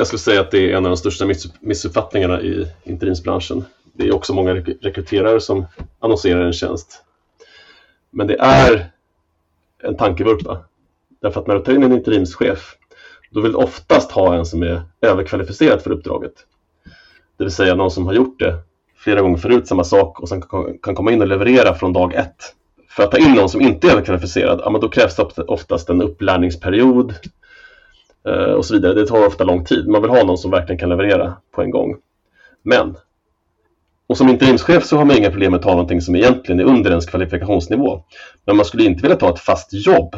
jag 0.00 0.06
skulle 0.06 0.20
säga 0.20 0.40
att 0.40 0.50
det 0.50 0.72
är 0.72 0.76
en 0.76 0.84
av 0.84 0.90
de 0.90 0.96
största 0.96 1.26
missuppfattningarna 1.60 2.40
i 2.40 2.66
interimsbranschen. 2.84 3.64
Det 3.92 4.08
är 4.08 4.14
också 4.14 4.34
många 4.34 4.54
rekryterare 4.54 5.40
som 5.40 5.66
annonserar 5.98 6.40
en 6.40 6.52
tjänst. 6.52 7.02
Men 8.10 8.26
det 8.26 8.36
är 8.40 8.90
en 9.82 9.96
tankevurpa. 9.96 10.64
Därför 11.22 11.40
att 11.40 11.46
när 11.46 11.54
du 11.54 11.64
tar 11.64 11.72
in 11.72 11.82
en 11.82 11.92
interimschef, 11.92 12.76
då 13.30 13.40
vill 13.40 13.52
du 13.52 13.58
oftast 13.58 14.10
ha 14.10 14.34
en 14.34 14.46
som 14.46 14.62
är 14.62 14.82
överkvalificerad 15.00 15.82
för 15.82 15.90
uppdraget. 15.90 16.34
Det 17.36 17.44
vill 17.44 17.52
säga 17.52 17.74
någon 17.74 17.90
som 17.90 18.06
har 18.06 18.12
gjort 18.12 18.38
det 18.38 18.58
flera 18.96 19.20
gånger 19.20 19.36
förut, 19.36 19.68
samma 19.68 19.84
sak 19.84 20.20
och 20.20 20.28
sen 20.28 20.42
kan 20.82 20.94
komma 20.94 21.12
in 21.12 21.20
och 21.20 21.26
leverera 21.26 21.74
från 21.74 21.92
dag 21.92 22.14
ett. 22.14 22.54
För 22.88 23.02
att 23.02 23.10
ta 23.10 23.18
in 23.18 23.32
någon 23.32 23.48
som 23.48 23.60
inte 23.60 23.86
är 23.86 23.92
överkvalificerad, 23.92 24.60
ja, 24.64 24.70
men 24.70 24.80
då 24.80 24.88
krävs 24.88 25.16
det 25.16 25.42
oftast 25.42 25.90
en 25.90 26.02
upplärningsperiod 26.02 27.14
Eh, 28.26 28.52
och 28.52 28.66
så 28.66 28.74
vidare. 28.74 28.94
Det 28.94 29.06
tar 29.06 29.26
ofta 29.26 29.44
lång 29.44 29.64
tid. 29.64 29.88
Man 29.88 30.02
vill 30.02 30.10
ha 30.10 30.24
någon 30.24 30.38
som 30.38 30.50
verkligen 30.50 30.78
kan 30.78 30.88
leverera 30.88 31.36
på 31.50 31.62
en 31.62 31.70
gång. 31.70 31.96
Men, 32.62 32.96
och 34.06 34.16
som 34.16 34.28
interimschef 34.28 34.84
så 34.84 34.96
har 34.96 35.04
man 35.04 35.16
inga 35.16 35.30
problem 35.30 35.52
med 35.52 35.58
att 35.58 35.64
ta 35.64 35.70
någonting 35.70 36.00
som 36.00 36.16
egentligen 36.16 36.60
är 36.60 36.64
under 36.64 36.90
ens 36.90 37.06
kvalifikationsnivå. 37.06 38.04
Men 38.44 38.56
man 38.56 38.64
skulle 38.64 38.84
inte 38.84 39.02
vilja 39.02 39.16
ta 39.16 39.34
ett 39.34 39.40
fast 39.40 39.72
jobb 39.72 40.16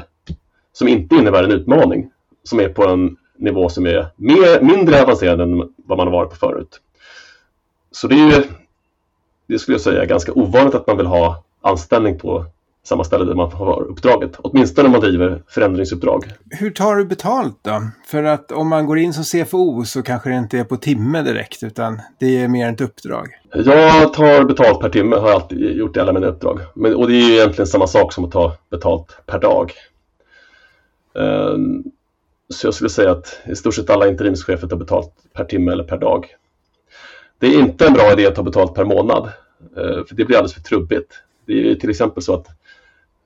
som 0.73 0.89
inte 0.89 1.15
innebär 1.15 1.45
en 1.45 1.53
utmaning, 1.53 2.11
som 2.43 2.61
är 2.61 2.69
på 2.69 2.89
en 2.89 3.17
nivå 3.37 3.69
som 3.69 3.87
är 3.87 4.07
mer, 4.17 4.61
mindre 4.61 5.03
avancerad 5.03 5.41
än 5.41 5.59
vad 5.77 5.99
man 5.99 6.07
har 6.07 6.13
varit 6.13 6.31
på 6.31 6.37
förut. 6.37 6.81
Så 7.91 8.09
det 8.09 8.15
är 8.15 8.27
ju, 8.27 8.43
det 9.47 9.59
skulle 9.59 9.75
jag 9.75 9.83
säga 9.83 10.05
ganska 10.05 10.33
ovanligt 10.33 10.75
att 10.75 10.87
man 10.87 10.97
vill 10.97 11.07
ha 11.07 11.45
anställning 11.61 12.19
på 12.19 12.47
samma 12.85 13.05
ställe 13.05 13.25
där 13.25 13.35
man 13.35 13.53
har 13.53 13.83
uppdraget. 13.83 14.37
Åtminstone 14.39 14.87
om 14.87 14.93
man 14.93 15.01
driver 15.01 15.43
förändringsuppdrag. 15.49 16.25
Hur 16.51 16.71
tar 16.71 16.97
du 16.97 17.05
betalt 17.05 17.59
då? 17.63 17.83
För 18.07 18.25
att 18.25 18.53
om 18.53 18.69
man 18.69 18.87
går 18.87 18.99
in 18.99 19.13
som 19.13 19.25
CFO 19.25 19.85
så 19.85 20.03
kanske 20.03 20.31
det 20.31 20.37
inte 20.37 20.59
är 20.59 20.65
på 20.65 20.77
timme 20.77 21.23
direkt 21.23 21.63
utan 21.63 22.01
det 22.19 22.43
är 22.43 22.49
mer 22.49 22.73
ett 22.73 22.81
uppdrag. 22.81 23.29
Jag 23.55 24.13
tar 24.13 24.45
betalt 24.45 24.81
per 24.81 24.89
timme, 24.89 25.17
har 25.17 25.29
jag 25.29 25.35
alltid 25.35 25.77
gjort 25.77 25.97
i 25.97 26.01
alla 26.01 26.13
mina 26.13 26.27
uppdrag. 26.27 26.61
Men, 26.75 26.95
och 26.95 27.09
det 27.09 27.15
är 27.15 27.29
ju 27.29 27.35
egentligen 27.35 27.67
samma 27.67 27.87
sak 27.87 28.13
som 28.13 28.25
att 28.25 28.33
ta 28.33 28.57
betalt 28.71 29.17
per 29.27 29.39
dag. 29.39 29.73
Um, 31.13 31.85
så 32.49 32.67
jag 32.67 32.75
skulle 32.75 32.91
säga 32.91 33.11
att 33.11 33.41
i 33.47 33.57
stort 33.57 33.75
sett 33.75 33.91
alla 33.91 34.09
interimschefer 34.09 34.69
tar 34.69 34.77
betalt 34.77 35.13
per 35.33 35.45
timme 35.45 35.73
eller 35.73 35.85
per 35.85 35.99
dag. 35.99 36.27
Det 37.39 37.47
är 37.47 37.59
inte 37.59 37.87
en 37.87 37.93
bra 37.93 38.13
idé 38.13 38.27
att 38.27 38.35
ta 38.35 38.43
betalt 38.43 38.75
per 38.75 38.85
månad, 38.85 39.23
uh, 39.79 40.05
för 40.05 40.15
det 40.15 40.25
blir 40.25 40.37
alldeles 40.37 40.55
för 40.55 40.61
trubbigt. 40.61 41.13
Det 41.47 41.71
är 41.71 41.75
till 41.75 41.91
exempel 41.91 42.23
så 42.23 42.35
att 42.35 42.47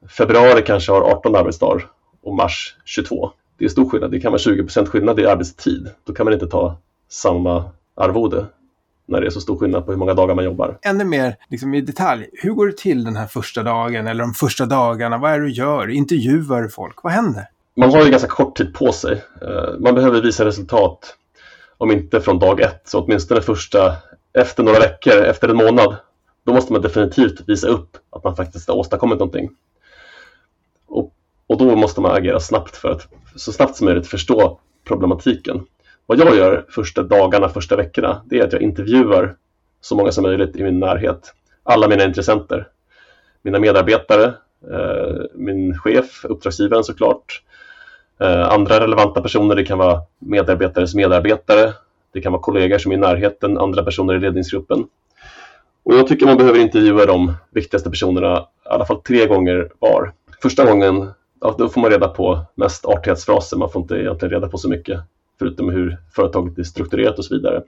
februari 0.09 0.63
kanske 0.63 0.93
har 0.93 1.03
18 1.03 1.37
arbetsdagar 1.37 1.87
och 2.23 2.35
mars 2.35 2.77
22. 2.85 3.31
Det 3.59 3.65
är 3.65 3.69
stor 3.69 3.89
skillnad. 3.89 4.11
Det 4.11 4.21
kan 4.21 4.33
vara 4.33 4.41
20% 4.41 4.87
skillnad 4.87 5.21
i 5.21 5.27
arbetstid. 5.27 5.91
Då 6.05 6.13
kan 6.13 6.25
man 6.25 6.33
inte 6.33 6.47
ta 6.47 6.77
samma 7.09 7.65
arvode 7.95 8.47
när 9.07 9.21
det 9.21 9.27
är 9.27 9.31
så 9.31 9.41
stor 9.41 9.59
skillnad 9.59 9.87
på 9.87 9.93
hur 9.93 9.99
många 9.99 10.15
dagar 10.15 10.35
man 10.35 10.45
jobbar. 10.45 10.79
Ännu 10.83 11.05
mer 11.05 11.37
liksom 11.49 11.75
i 11.75 11.81
detalj, 11.81 12.27
hur 12.33 12.51
går 12.51 12.67
det 12.67 12.77
till 12.77 13.05
den 13.05 13.17
här 13.17 13.27
första 13.27 13.63
dagen 13.63 14.07
eller 14.07 14.25
de 14.25 14.35
första 14.35 14.67
dagarna? 14.67 15.19
Vad 15.19 15.33
är 15.33 15.39
det 15.39 15.47
du 15.47 15.53
gör? 15.53 15.91
Intervjuar 15.91 16.63
du 16.63 16.69
folk? 16.69 17.03
Vad 17.03 17.13
händer? 17.13 17.49
Man 17.77 17.91
har 17.91 18.05
ju 18.05 18.11
ganska 18.11 18.29
kort 18.29 18.57
tid 18.57 18.75
på 18.75 18.93
sig. 18.93 19.23
Eh, 19.43 19.79
man 19.79 19.95
behöver 19.95 20.23
visa 20.23 20.45
resultat, 20.45 21.17
om 21.79 21.91
inte 21.91 22.21
från 22.21 22.39
dag 22.39 22.61
ett, 22.61 22.83
så 22.85 23.01
åtminstone 23.01 23.41
första, 23.41 23.97
efter 24.39 24.63
några 24.63 24.79
veckor, 24.79 25.23
efter 25.23 25.49
en 25.49 25.57
månad. 25.57 25.97
Då 26.45 26.53
måste 26.53 26.73
man 26.73 26.83
definitivt 26.83 27.49
visa 27.49 27.69
upp 27.69 27.97
att 28.11 28.25
man 28.25 28.37
faktiskt 28.37 28.69
har 28.69 28.77
åstadkommit 28.77 29.19
någonting. 29.19 29.51
Och, 31.49 31.59
då 31.59 31.77
måste 31.77 32.01
man 32.01 32.17
agera 32.17 32.41
snabbt 32.41 32.77
för 32.77 32.91
att 32.91 33.09
så 33.37 33.53
snabbt 33.53 33.77
som 33.77 33.85
möjligt 33.85 34.07
förstå 34.07 34.59
problematiken. 34.85 35.67
Vad 36.07 36.19
jag 36.19 36.37
gör 36.37 36.67
första 36.69 37.03
dagarna, 37.03 37.49
första 37.49 37.77
veckorna, 37.77 38.23
det 38.25 38.39
är 38.39 38.45
att 38.45 38.53
jag 38.53 38.63
intervjuar 38.63 39.37
så 39.81 39.97
många 39.97 40.13
som 40.13 40.23
möjligt 40.23 40.57
i 40.57 40.63
min 40.63 40.81
närhet. 40.81 41.35
Alla 41.63 41.89
mina 41.89 42.05
intressenter. 42.05 42.69
Mina 43.43 43.59
medarbetare, 43.59 44.25
eh, 44.71 45.25
min 45.35 45.79
chef, 45.79 46.25
uppdragsgivaren 46.25 46.85
såklart. 46.85 47.43
Eh, 48.21 48.53
andra 48.53 48.81
relevanta 48.81 49.23
personer, 49.23 49.55
det 49.55 49.65
kan 49.65 49.79
vara 49.79 50.01
medarbetares 50.19 50.95
medarbetare. 50.95 51.73
Det 52.13 52.21
kan 52.21 52.33
vara 52.33 52.43
kollegor 52.43 52.79
som 52.79 52.93
är 52.93 52.97
i 52.97 52.99
närheten, 52.99 53.59
andra 53.59 53.83
personer 53.83 54.15
i 54.15 54.19
ledningsgruppen. 54.19 54.87
Och 55.83 55.95
jag 55.95 56.07
tycker 56.07 56.27
man 56.27 56.37
behöver 56.37 56.59
intervjua 56.59 57.07
de 57.07 57.35
viktigaste 57.51 57.91
personerna 57.91 58.39
i 58.39 58.69
alla 58.69 58.85
fall 58.85 59.03
tre 59.03 59.27
gånger 59.27 59.71
var. 59.79 60.13
Första 60.43 60.65
gången, 60.65 61.09
ja, 61.41 61.55
då 61.59 61.69
får 61.69 61.81
man 61.81 61.91
reda 61.91 62.09
på 62.09 62.41
mest 62.55 62.87
artighetsfraser, 62.87 63.57
man 63.57 63.71
får 63.71 63.83
inte 63.83 63.95
egentligen 63.95 64.33
reda 64.35 64.49
på 64.49 64.59
så 64.59 64.69
mycket 64.69 65.01
förutom 65.39 65.71
hur 65.71 65.99
företaget 66.15 66.59
är 66.59 66.63
strukturerat 66.63 67.19
och 67.19 67.25
så 67.25 67.35
vidare. 67.35 67.63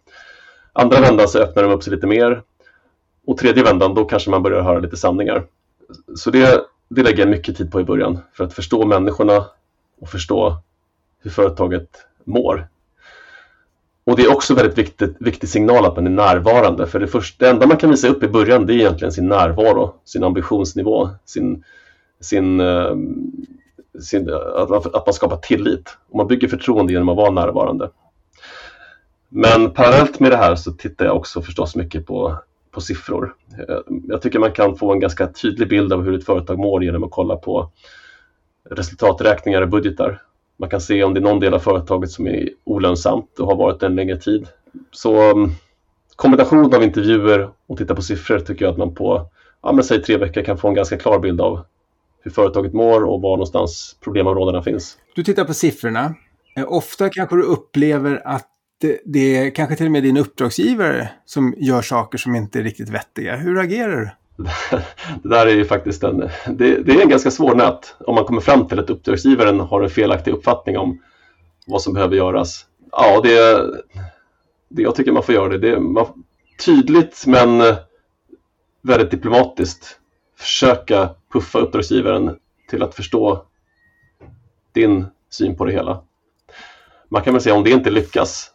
Andra 0.72 1.00
vändan 1.00 1.28
så 1.28 1.38
öppnar 1.38 1.62
de 1.62 1.72
upp 1.72 1.83
sig 1.83 1.94
lite 1.94 2.07
mer 2.07 2.42
och 3.26 3.38
tredje 3.38 3.62
vändan 3.62 3.94
då 3.94 4.04
kanske 4.04 4.31
man 4.31 4.42
börjar 4.42 4.62
höra 4.62 4.78
lite 4.78 4.96
sanningar. 4.96 5.44
Så 6.16 6.31
det, 6.31 6.61
det 6.88 7.02
lägger 7.02 7.18
jag 7.18 7.28
mycket 7.28 7.57
tid 7.57 7.72
på 7.72 7.81
i 7.81 7.85
början 7.85 8.18
för 8.33 8.44
att 8.44 8.54
förstå 8.54 8.87
människorna 8.87 9.44
och 10.00 10.09
förstå 10.09 10.57
hur 11.22 11.31
företaget 11.31 11.88
mår. 12.24 12.68
Och 14.04 14.16
det 14.16 14.22
är 14.22 14.33
också 14.33 14.54
väldigt 14.54 14.78
viktigt, 14.78 15.16
viktig 15.18 15.48
signal 15.48 15.87
att 15.87 15.96
man 15.96 16.07
är 16.07 16.11
närvarande. 16.11 16.87
För 16.87 17.00
det, 17.00 17.07
första, 17.07 17.44
det 17.44 17.50
enda 17.50 17.66
man 17.66 17.76
kan 17.76 17.90
visa 17.90 18.09
upp 18.09 18.22
i 18.22 18.28
början 18.28 18.66
det 18.66 18.74
är 18.74 18.76
egentligen 18.76 19.12
sin 19.12 19.28
närvaro, 19.28 19.94
sin 20.04 20.24
ambitionsnivå, 20.24 21.09
sin, 21.24 21.64
sin, 22.20 22.61
eh, 22.61 22.96
sin 24.02 24.30
att, 24.56 24.68
man, 24.68 24.82
att 24.92 25.06
man 25.06 25.14
skapar 25.14 25.37
tillit. 25.37 25.98
Och 26.11 26.16
man 26.16 26.26
bygger 26.26 26.48
förtroende 26.48 26.92
genom 26.92 27.08
att 27.08 27.16
vara 27.16 27.30
närvarande. 27.30 27.90
Men 29.28 29.70
parallellt 29.70 30.20
med 30.20 30.30
det 30.30 30.37
här 30.37 30.54
så 30.54 30.72
tittar 30.72 31.04
jag 31.04 31.16
också 31.16 31.42
förstås 31.42 31.76
mycket 31.76 32.06
på, 32.06 32.38
på 32.70 32.80
siffror. 32.80 33.34
Eh, 33.68 33.78
jag 34.08 34.22
tycker 34.22 34.38
man 34.38 34.52
kan 34.52 34.76
få 34.76 34.92
en 34.92 35.00
ganska 35.00 35.26
tydlig 35.26 35.68
bild 35.68 35.92
av 35.92 36.02
hur 36.02 36.18
ett 36.18 36.26
företag 36.26 36.58
mår 36.58 36.84
genom 36.84 37.04
att 37.04 37.11
kolla 37.11 37.37
på 37.37 37.70
resultaträkningar 38.70 39.62
och 39.62 39.68
budgetar. 39.68 40.22
Man 40.56 40.70
kan 40.70 40.80
se 40.80 41.04
om 41.04 41.14
det 41.14 41.20
är 41.20 41.22
någon 41.22 41.40
del 41.40 41.54
av 41.54 41.58
företaget 41.58 42.11
som 42.11 42.26
är 42.26 42.48
olönsamt 42.64 43.38
och 43.38 43.46
har 43.46 43.56
varit 43.56 43.80
det 43.80 43.87
en 43.87 43.94
längre 43.94 44.16
tid. 44.16 44.46
Så 44.90 45.30
mm, 45.30 45.50
kombination 46.16 46.74
av 46.74 46.82
intervjuer 46.82 47.50
och 47.66 47.78
titta 47.78 47.94
på 47.94 48.02
siffror 48.02 48.38
tycker 48.38 48.64
jag 48.64 48.72
att 48.72 48.78
man 48.78 48.94
på 48.94 49.30
ja, 49.62 49.72
men 49.72 49.84
säg 49.84 50.02
tre 50.02 50.16
veckor 50.16 50.42
kan 50.42 50.58
få 50.58 50.68
en 50.68 50.74
ganska 50.74 50.96
klar 50.98 51.18
bild 51.18 51.40
av 51.40 51.64
hur 52.20 52.31
företaget 52.31 52.72
mår 52.72 53.04
och 53.04 53.22
var 53.22 53.37
någonstans 53.37 53.96
problemområdena 54.00 54.62
finns. 54.62 54.98
Du 55.14 55.24
tittar 55.24 55.44
på 55.44 55.54
siffrorna. 55.54 56.14
Eh, 56.57 56.72
ofta 56.72 57.09
kanske 57.09 57.37
du 57.37 57.42
upplever 57.42 58.22
att 58.24 58.48
det, 58.81 59.00
det 59.04 59.37
är 59.37 59.50
kanske 59.50 59.76
till 59.76 59.87
och 59.87 59.92
med 59.92 60.02
din 60.02 60.16
uppdragsgivare 60.16 61.09
som 61.24 61.54
gör 61.57 61.83
saker 61.83 62.18
som 62.18 62.35
inte 62.35 62.59
är 62.59 62.62
riktigt 62.62 62.88
vettiga. 62.88 63.37
Hur 63.37 63.59
agerar 63.59 63.96
du? 63.96 64.11
det 65.22 65.28
där 65.28 65.46
är 65.46 65.54
ju 65.54 65.64
faktiskt 65.64 66.02
en, 66.02 66.18
det, 66.46 66.83
det, 66.83 66.92
är 66.92 67.02
en 67.02 67.09
ganska 67.09 67.31
svår 67.31 67.54
nöt 67.54 67.96
om 67.98 68.14
man 68.14 68.24
kommer 68.24 68.40
fram 68.40 68.68
till 68.68 68.78
att 68.78 68.90
uppdragsgivaren 68.90 69.61
har 69.61 69.83
en 69.83 69.90
felaktig 69.90 70.31
uppfattning 70.31 70.78
om 70.78 70.98
vad 71.66 71.83
som 71.83 71.94
behöver 71.94 72.16
göras. 72.16 72.66
Ja, 72.92 73.20
det, 73.20 73.66
det 74.68 74.83
jag 74.83 74.94
tycker 74.94 75.12
man 75.12 75.22
får 75.22 75.35
göra 75.35 75.48
det, 75.48 75.59
det 75.59 75.70
är 75.70 76.07
tydligt 76.64 77.24
men 77.26 77.62
väldigt 78.83 79.11
diplomatiskt 79.11 79.97
försöka 80.38 81.11
puffa 81.33 81.59
uppdragsgivaren 81.59 82.37
till 82.70 82.83
att 82.83 82.94
förstå 82.94 83.44
din 84.72 85.07
syn 85.31 85.57
på 85.57 85.64
det 85.64 85.72
hela. 85.72 86.03
Man 87.09 87.22
kan 87.22 87.35
väl 87.35 87.42
säga 87.42 87.55
om 87.55 87.64
det 87.64 87.70
inte 87.70 87.90
lyckas, 87.90 88.51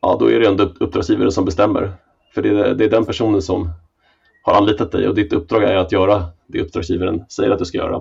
ja 0.00 0.16
då 0.20 0.30
är 0.30 0.40
det 0.40 0.46
ändå 0.46 0.64
uppdragsgivaren 0.80 1.32
som 1.32 1.44
bestämmer. 1.44 1.92
För 2.34 2.42
det 2.42 2.48
är, 2.48 2.74
det 2.74 2.84
är 2.84 2.90
den 2.90 3.04
personen 3.04 3.42
som 3.42 3.70
har 4.42 4.54
anlitat 4.54 4.92
dig 4.92 5.08
och 5.08 5.14
ditt 5.14 5.32
uppdrag 5.32 5.62
är 5.62 5.76
att 5.76 5.92
göra 5.92 6.24
det 6.46 6.60
uppdragsgivaren 6.60 7.24
säger 7.28 7.50
att 7.50 7.58
du 7.58 7.64
ska 7.64 7.78
göra. 7.78 8.00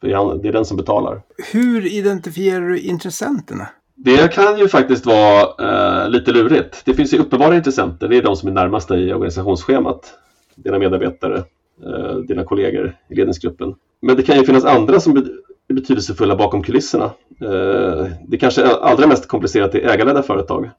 För 0.00 0.08
det 0.42 0.48
är 0.48 0.52
den 0.52 0.64
som 0.64 0.76
betalar. 0.76 1.22
Hur 1.52 1.86
identifierar 1.86 2.68
du 2.68 2.78
intressenterna? 2.78 3.68
Det 3.94 4.32
kan 4.32 4.58
ju 4.58 4.68
faktiskt 4.68 5.06
vara 5.06 6.02
eh, 6.04 6.10
lite 6.10 6.32
lurigt. 6.32 6.82
Det 6.84 6.94
finns 6.94 7.14
ju 7.14 7.18
uppenbara 7.18 7.56
intressenter, 7.56 8.08
det 8.08 8.16
är 8.16 8.22
de 8.22 8.36
som 8.36 8.48
är 8.48 8.52
närmast 8.52 8.88
dig 8.88 9.08
i 9.08 9.12
organisationsschemat. 9.12 10.14
Dina 10.54 10.78
medarbetare, 10.78 11.44
eh, 11.82 12.16
dina 12.16 12.44
kollegor 12.44 12.96
i 13.08 13.14
ledningsgruppen. 13.14 13.74
Men 14.00 14.16
det 14.16 14.22
kan 14.22 14.38
ju 14.38 14.44
finnas 14.44 14.64
andra 14.64 15.00
som 15.00 15.16
är 15.16 15.74
betydelsefulla 15.74 16.36
bakom 16.36 16.62
kulisserna. 16.62 17.04
Eh, 17.40 18.06
det 18.26 18.36
kanske 18.40 18.66
allra 18.66 19.06
mest 19.06 19.28
komplicerat 19.28 19.74
är 19.74 19.88
ägarledda 19.88 20.22
företag. 20.22 20.70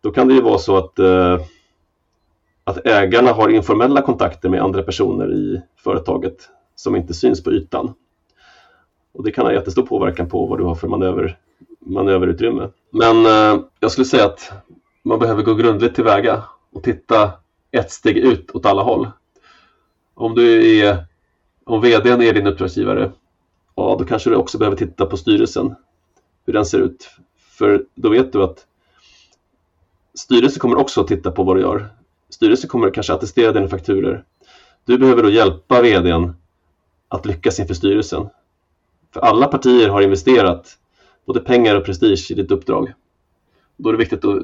Då 0.00 0.10
kan 0.10 0.28
det 0.28 0.34
ju 0.34 0.40
vara 0.40 0.58
så 0.58 0.76
att, 0.76 0.98
eh, 0.98 1.40
att 2.64 2.86
ägarna 2.86 3.32
har 3.32 3.48
informella 3.48 4.02
kontakter 4.02 4.48
med 4.48 4.62
andra 4.62 4.82
personer 4.82 5.32
i 5.32 5.62
företaget 5.76 6.48
som 6.74 6.96
inte 6.96 7.14
syns 7.14 7.44
på 7.44 7.52
ytan. 7.52 7.94
Och 9.14 9.24
det 9.24 9.30
kan 9.30 9.46
ha 9.46 9.52
jättestor 9.52 9.82
påverkan 9.82 10.28
på 10.28 10.46
vad 10.46 10.58
du 10.58 10.64
har 10.64 10.74
för 10.74 10.88
manöver, 10.88 11.38
manöverutrymme. 11.78 12.68
Men 12.90 13.26
eh, 13.26 13.60
jag 13.80 13.90
skulle 13.90 14.04
säga 14.04 14.24
att 14.24 14.52
man 15.02 15.18
behöver 15.18 15.42
gå 15.42 15.54
grundligt 15.54 15.94
tillväga 15.94 16.42
och 16.72 16.82
titta 16.82 17.32
ett 17.70 17.90
steg 17.90 18.16
ut 18.16 18.50
åt 18.50 18.66
alla 18.66 18.82
håll. 18.82 19.08
Om 20.14 20.34
du 20.34 20.78
är 20.80 21.06
om 21.64 21.80
vdn 21.80 22.22
är 22.22 22.32
din 22.32 22.46
uppdragsgivare, 22.46 23.12
ja 23.74 23.96
då 23.98 24.04
kanske 24.04 24.30
du 24.30 24.36
också 24.36 24.58
behöver 24.58 24.76
titta 24.76 25.06
på 25.06 25.16
styrelsen, 25.16 25.74
hur 26.46 26.52
den 26.52 26.66
ser 26.66 26.78
ut. 26.78 27.10
För 27.38 27.84
då 27.94 28.08
vet 28.08 28.32
du 28.32 28.42
att 28.42 28.66
styrelsen 30.14 30.60
kommer 30.60 30.76
också 30.76 31.00
att 31.00 31.08
titta 31.08 31.30
på 31.30 31.42
vad 31.42 31.56
du 31.56 31.60
gör. 31.60 31.88
Styrelsen 32.28 32.70
kommer 32.70 32.90
kanske 32.90 33.12
attestera 33.12 33.52
dina 33.52 33.68
fakturer. 33.68 34.24
Du 34.84 34.98
behöver 34.98 35.22
då 35.22 35.30
hjälpa 35.30 35.82
vdn 35.82 36.32
att 37.08 37.26
lyckas 37.26 37.60
inför 37.60 37.74
styrelsen. 37.74 38.28
För 39.12 39.20
alla 39.20 39.46
partier 39.46 39.88
har 39.88 40.02
investerat 40.02 40.78
både 41.26 41.40
pengar 41.40 41.74
och 41.74 41.84
prestige 41.84 42.30
i 42.30 42.34
ditt 42.34 42.50
uppdrag. 42.50 42.92
Då 43.76 43.88
är 43.88 43.92
det 43.92 43.98
viktigt 43.98 44.24
att 44.24 44.42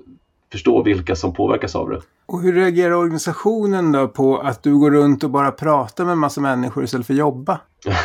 förstå 0.53 0.83
vilka 0.83 1.17
som 1.17 1.35
påverkas 1.35 1.77
av 1.77 1.91
det. 1.91 2.01
Och 2.27 2.41
hur 2.41 2.53
reagerar 2.53 2.93
organisationen 2.93 3.93
då 3.93 4.09
på 4.09 4.39
att 4.39 4.63
du 4.63 4.79
går 4.79 4.91
runt 4.91 5.25
och 5.25 5.31
bara 5.31 5.51
pratar 5.51 6.05
med 6.05 6.13
en 6.13 6.19
massa 6.19 6.41
människor 6.41 6.85
istället 6.85 7.07
för 7.07 7.15
att 7.15 7.19
jobba? 7.19 7.61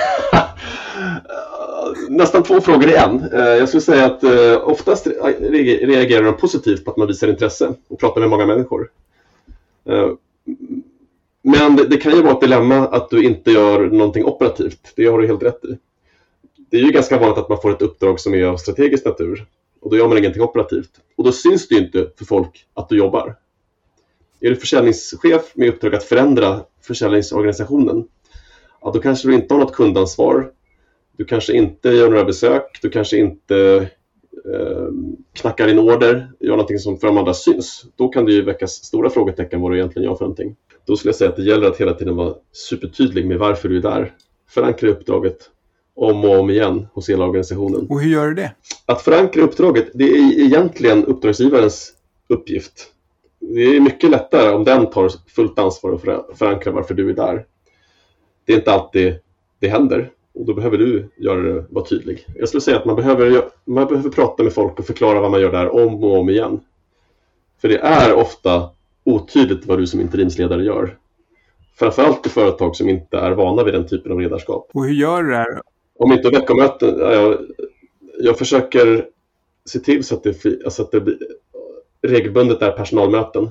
Nästan 2.09 2.43
två 2.43 2.61
frågor 2.61 2.89
i 2.89 2.95
en. 2.95 3.31
Eh, 3.33 3.39
jag 3.39 3.67
skulle 3.67 3.81
säga 3.81 4.05
att 4.05 4.23
eh, 4.23 4.67
oftast 4.67 5.07
reagerar 5.07 6.23
de 6.23 6.37
positivt 6.37 6.85
på 6.85 6.91
att 6.91 6.97
man 6.97 7.07
visar 7.07 7.27
intresse 7.27 7.73
och 7.87 7.99
pratar 7.99 8.21
med 8.21 8.29
många 8.29 8.45
människor. 8.45 8.89
Eh, 9.89 10.09
men 11.41 11.75
det 11.75 11.97
kan 11.97 12.15
ju 12.15 12.21
vara 12.21 12.33
ett 12.33 12.41
dilemma 12.41 12.75
att 12.75 13.09
du 13.09 13.23
inte 13.23 13.51
gör 13.51 13.85
någonting 13.85 14.25
operativt. 14.25 14.93
Det 14.95 15.05
har 15.05 15.19
du 15.19 15.27
helt 15.27 15.43
rätt 15.43 15.65
i. 15.65 15.77
Det 16.69 16.77
är 16.77 16.81
ju 16.81 16.91
ganska 16.91 17.19
vanligt 17.19 17.37
att 17.37 17.49
man 17.49 17.61
får 17.61 17.71
ett 17.71 17.81
uppdrag 17.81 18.19
som 18.19 18.33
är 18.33 18.43
av 18.43 18.57
strategisk 18.57 19.05
natur 19.05 19.45
och 19.85 19.91
då 19.91 19.97
gör 19.97 20.07
man 20.07 20.17
ingenting 20.17 20.41
operativt. 20.41 20.91
Och 21.15 21.23
då 21.23 21.31
syns 21.31 21.67
det 21.67 21.75
ju 21.75 21.81
inte 21.81 22.07
för 22.17 22.25
folk 22.25 22.65
att 22.73 22.89
du 22.89 22.97
jobbar. 22.97 23.35
Är 24.39 24.49
du 24.49 24.55
försäljningschef 24.55 25.55
med 25.55 25.69
uppdrag 25.69 25.95
att 25.95 26.03
förändra 26.03 26.61
försäljningsorganisationen, 26.81 28.07
ja, 28.81 28.91
då 28.93 28.99
kanske 28.99 29.27
du 29.27 29.35
inte 29.35 29.53
har 29.53 29.61
något 29.61 29.73
kundansvar. 29.73 30.51
Du 31.17 31.25
kanske 31.25 31.53
inte 31.53 31.89
gör 31.89 32.09
några 32.09 32.23
besök, 32.23 32.79
du 32.81 32.89
kanske 32.89 33.17
inte 33.17 33.89
eh, 34.53 34.87
knackar 35.33 35.67
in 35.67 35.79
order, 35.79 36.31
gör 36.39 36.51
någonting 36.51 36.79
som 36.79 36.97
för 36.97 37.07
de 37.07 37.17
andra 37.17 37.33
syns. 37.33 37.85
Då 37.95 38.07
kan 38.07 38.25
det 38.25 38.33
ju 38.33 38.41
väckas 38.41 38.71
stora 38.71 39.09
frågetecken 39.09 39.61
vad 39.61 39.71
du 39.71 39.77
egentligen 39.77 40.09
gör 40.09 40.15
för 40.15 40.25
någonting. 40.25 40.55
Då 40.85 40.95
skulle 40.95 41.09
jag 41.09 41.15
säga 41.15 41.29
att 41.29 41.35
det 41.35 41.43
gäller 41.43 41.67
att 41.67 41.77
hela 41.77 41.93
tiden 41.93 42.15
vara 42.15 42.35
supertydlig 42.51 43.27
med 43.27 43.37
varför 43.37 43.69
du 43.69 43.77
är 43.77 43.81
där. 43.81 44.13
Förankra 44.49 44.89
uppdraget 44.89 45.49
om 45.95 46.25
och 46.25 46.39
om 46.39 46.49
igen 46.49 46.87
hos 46.93 47.09
hela 47.09 47.25
organisationen. 47.25 47.87
Och 47.89 48.01
hur 48.01 48.09
gör 48.09 48.27
du 48.27 48.33
det? 48.33 48.51
Att 48.85 49.01
förankra 49.01 49.43
uppdraget, 49.43 49.91
det 49.93 50.03
är 50.03 50.39
egentligen 50.39 51.05
uppdragsgivarens 51.05 51.93
uppgift. 52.27 52.91
Det 53.39 53.61
är 53.61 53.79
mycket 53.79 54.09
lättare 54.09 54.49
om 54.49 54.63
den 54.63 54.89
tar 54.89 55.11
fullt 55.27 55.59
ansvar 55.59 55.91
och 55.91 56.01
förankrar 56.37 56.73
varför 56.73 56.93
du 56.93 57.09
är 57.09 57.13
där. 57.13 57.45
Det 58.45 58.53
är 58.53 58.57
inte 58.57 58.71
alltid 58.71 59.15
det 59.59 59.67
händer 59.67 60.11
och 60.33 60.45
då 60.45 60.53
behöver 60.53 60.77
du 60.77 61.09
göra 61.17 61.41
det, 61.41 61.65
vara 61.69 61.85
tydlig. 61.85 62.25
Jag 62.35 62.47
skulle 62.47 62.61
säga 62.61 62.77
att 62.77 62.85
man 62.85 62.95
behöver, 62.95 63.49
man 63.65 63.87
behöver 63.87 64.09
prata 64.09 64.43
med 64.43 64.53
folk 64.53 64.79
och 64.79 64.85
förklara 64.85 65.19
vad 65.19 65.31
man 65.31 65.41
gör 65.41 65.51
där 65.51 65.75
om 65.75 66.03
och 66.03 66.19
om 66.19 66.29
igen. 66.29 66.59
För 67.61 67.67
det 67.67 67.77
är 67.77 68.13
ofta 68.13 68.69
otydligt 69.03 69.65
vad 69.65 69.79
du 69.79 69.87
som 69.87 70.01
interimsledare 70.01 70.63
gör. 70.63 70.97
Framförallt 71.75 72.25
i 72.25 72.29
företag 72.29 72.75
som 72.75 72.89
inte 72.89 73.17
är 73.17 73.31
vana 73.31 73.63
vid 73.63 73.73
den 73.73 73.87
typen 73.87 74.11
av 74.11 74.21
ledarskap. 74.21 74.69
Och 74.73 74.85
hur 74.85 74.93
gör 74.93 75.23
du 75.23 75.29
det 75.29 75.37
här? 75.37 75.61
Om 75.99 76.11
inte 76.11 76.29
veckomöten, 76.29 76.99
jag, 76.99 77.37
jag 78.19 78.37
försöker 78.37 79.05
se 79.65 79.79
till 79.79 80.03
så 80.03 80.15
att 80.15 80.23
det, 80.23 80.63
alltså 80.65 80.81
att 80.81 80.91
det 80.91 81.01
blir, 81.01 81.17
regelbundet 82.07 82.61
är 82.61 82.71
personalmöten. 82.71 83.49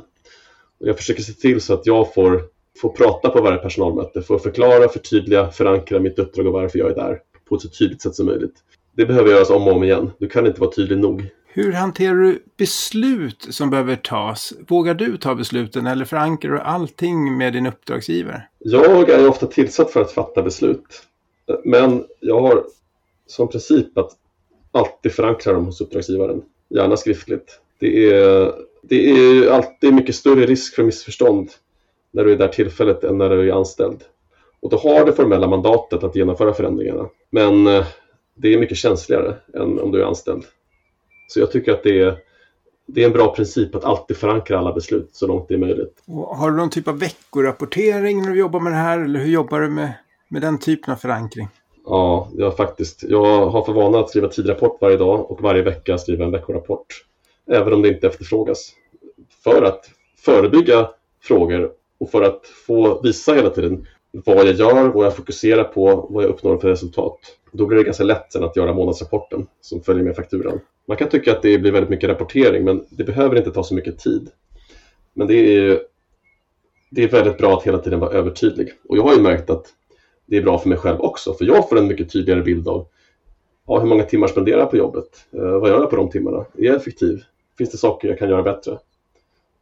Jag 0.78 0.96
försöker 0.96 1.22
se 1.22 1.33
till 1.33 1.61
så 1.61 1.74
att 1.74 1.87
jag 1.87 2.14
får, 2.14 2.42
får 2.80 2.88
prata 2.88 3.30
på 3.30 3.42
varje 3.42 3.59
personalmöte, 3.59 4.22
får 4.22 4.38
förklara, 4.38 4.88
förtydliga, 4.88 5.50
förankra 5.50 6.00
mitt 6.00 6.18
uppdrag 6.18 6.46
och 6.46 6.52
varför 6.52 6.78
jag 6.78 6.90
är 6.90 6.94
där 6.94 7.20
på 7.48 7.54
ett 7.54 7.62
så 7.62 7.68
tydligt 7.68 8.02
sätt 8.02 8.14
som 8.14 8.26
möjligt. 8.26 8.54
Det 8.96 9.07
behöver 9.07 9.30
göras 9.30 9.50
om 9.50 9.68
och 9.68 9.74
om 9.74 9.85
igen. 9.85 10.11
Du 10.18 10.28
kan 10.28 10.46
inte 10.46 10.61
vara 10.61 10.70
tydlig 10.70 10.98
nog. 10.98 11.28
Hur 11.46 11.72
hanterar 11.72 12.14
du 12.14 12.42
beslut 12.57 13.46
som 13.50 13.70
behöver 13.70 13.96
tas? 13.96 14.52
Vågar 14.68 14.94
du 14.94 15.16
ta 15.16 15.35
besluten 15.35 15.87
eller 15.87 16.04
förankrar 16.04 16.52
du 16.52 16.61
allting 16.61 17.37
med 17.37 17.52
din 17.52 17.66
uppdragsgivare? 17.66 18.42
Jag 18.59 19.11
är 19.11 19.28
ofta 19.28 19.46
tillsatt 19.46 19.90
för 19.90 20.00
att 20.00 20.12
fatta 20.12 20.42
beslut. 20.42 21.02
Men 21.64 22.04
jag 22.20 22.40
har 22.40 22.64
som 23.26 23.48
princip 23.48 23.98
att 23.98 24.11
alltid 24.72 25.12
förankra 25.12 25.52
dem 25.52 25.64
hos 25.64 25.80
uppdragsgivaren, 25.80 26.42
gärna 26.68 26.96
skriftligt. 26.96 27.61
Det 27.78 28.12
är, 28.12 28.52
det 28.83 29.11
är 29.11 29.50
alltid 29.50 29.94
mycket 29.94 30.14
större 30.14 30.46
risk 30.46 30.74
för 30.74 30.83
missförstånd 30.83 31.50
när 32.11 32.24
du 32.24 32.33
är 32.33 32.37
där 32.37 32.48
tillfället 32.48 33.04
än 33.04 33.18
när 33.18 33.30
du 33.30 33.48
är 33.50 33.54
anställd. 33.54 34.04
Och 34.61 34.70
då 34.70 34.76
har 34.76 35.04
det 35.04 35.12
formella 35.12 35.46
mandatet 35.46 36.04
att 36.04 36.16
genomföra 36.16 36.54
förändringarna. 36.54 37.09
Men 37.30 37.66
eh, 37.66 37.87
det 38.35 38.54
är 38.54 38.59
mycket 38.59 38.76
känsligare 38.76 39.35
än 39.54 39.80
om 39.80 39.92
du 39.92 40.02
är 40.02 40.07
anställd. 40.07 40.44
Så 41.28 41.40
jag 41.40 41.50
tycker 41.50 41.72
att 41.72 41.83
det 41.83 42.00
är, 42.00 42.18
det 42.87 43.02
är 43.02 43.07
en 43.07 43.12
bra 43.12 43.35
princip 43.35 43.74
att 43.74 43.85
alltid 43.85 44.16
förankra 44.16 44.59
alla 44.59 44.72
beslut 44.72 45.09
så 45.12 45.26
långt 45.26 45.48
det 45.48 45.54
är 45.54 45.59
möjligt. 45.59 46.02
Och 46.07 46.37
har 46.37 46.50
du 46.50 46.57
någon 46.57 46.70
typ 46.70 46.88
av 46.88 46.98
veckorapportering 46.98 48.22
när 48.22 48.30
du 48.30 48.38
jobbar 48.38 48.61
med 48.61 48.72
det 48.72 48.76
här? 48.76 49.00
Eller 49.00 49.20
hur 49.20 49.30
jobbar 49.30 49.61
du 49.61 49.70
med, 49.70 49.92
med 50.34 50.42
den 50.42 50.58
typen 50.58 50.92
av 50.92 50.96
förankring? 50.96 51.48
Ja, 51.84 52.30
jag, 52.36 52.56
faktiskt, 52.56 53.02
jag 53.02 53.50
har 53.50 53.64
för 53.64 53.72
vana 53.72 53.98
att 53.98 54.10
skriva 54.10 54.28
tidrapport 54.28 54.78
varje 54.80 54.96
dag 54.96 55.30
och 55.30 55.42
varje 55.42 55.62
vecka 55.62 55.98
skriva 55.98 56.24
en 56.24 56.30
veckorapport. 56.30 56.86
Även 57.50 57.72
om 57.72 57.82
det 57.82 57.88
inte 57.88 58.06
efterfrågas. 58.06 58.72
För 59.44 59.62
att 59.62 59.90
förebygga 60.16 60.90
frågor 61.22 61.70
och 61.98 62.10
för 62.10 62.22
att 62.22 62.46
få 62.66 63.02
visa 63.02 63.34
hela 63.34 63.50
tiden 63.50 63.86
vad 64.12 64.46
jag 64.46 64.54
gör, 64.54 64.88
vad 64.88 65.06
jag 65.06 65.16
fokuserar 65.16 65.64
på, 65.64 66.08
vad 66.10 66.24
jag 66.24 66.30
uppnår 66.30 66.58
för 66.58 66.68
resultat. 66.68 67.18
Då 67.52 67.66
blir 67.66 67.78
det 67.78 67.84
ganska 67.84 68.04
lätt 68.04 68.32
sen 68.32 68.44
att 68.44 68.56
göra 68.56 68.74
månadsrapporten 68.74 69.46
som 69.60 69.82
följer 69.82 70.04
med 70.04 70.16
fakturan. 70.16 70.60
Man 70.88 70.96
kan 70.96 71.08
tycka 71.08 71.32
att 71.32 71.42
det 71.42 71.58
blir 71.58 71.72
väldigt 71.72 71.90
mycket 71.90 72.10
rapportering 72.10 72.64
men 72.64 72.86
det 72.90 73.04
behöver 73.04 73.36
inte 73.36 73.50
ta 73.50 73.64
så 73.64 73.74
mycket 73.74 73.98
tid. 73.98 74.28
Men 75.12 75.26
det 75.26 75.34
är, 75.34 75.80
det 76.90 77.02
är 77.02 77.08
väldigt 77.08 77.38
bra 77.38 77.58
att 77.58 77.66
hela 77.66 77.78
tiden 77.78 78.00
vara 78.00 78.12
övertydlig. 78.12 78.72
Och 78.88 78.96
jag 78.96 79.02
har 79.02 79.14
ju 79.14 79.20
märkt 79.20 79.50
att 79.50 79.66
det 80.26 80.37
är 80.37 80.42
bra 80.42 80.58
för 80.58 80.68
mig 80.68 80.78
själv 80.78 81.00
också 81.00 81.34
för 81.34 81.44
jag 81.44 81.68
får 81.68 81.78
en 81.78 81.87
mycket 81.87 82.12
tydligare 82.12 82.42
bild 82.42 82.68
av 82.68 82.87
ja, 83.66 83.78
hur 83.78 83.87
många 83.87 84.02
timmar 84.02 84.26
spenderar 84.26 84.58
jag 84.58 84.70
på 84.70 84.76
jobbet? 84.76 85.26
Eh, 85.32 85.58
vad 85.58 85.70
gör 85.70 85.80
jag 85.80 85.90
på 85.90 85.96
de 85.96 86.10
timmarna? 86.10 86.38
Är 86.38 86.64
jag 86.64 86.76
effektiv? 86.76 87.22
Finns 87.58 87.70
det 87.70 87.78
saker 87.78 88.08
jag 88.08 88.18
kan 88.18 88.28
göra 88.28 88.42
bättre? 88.42 88.78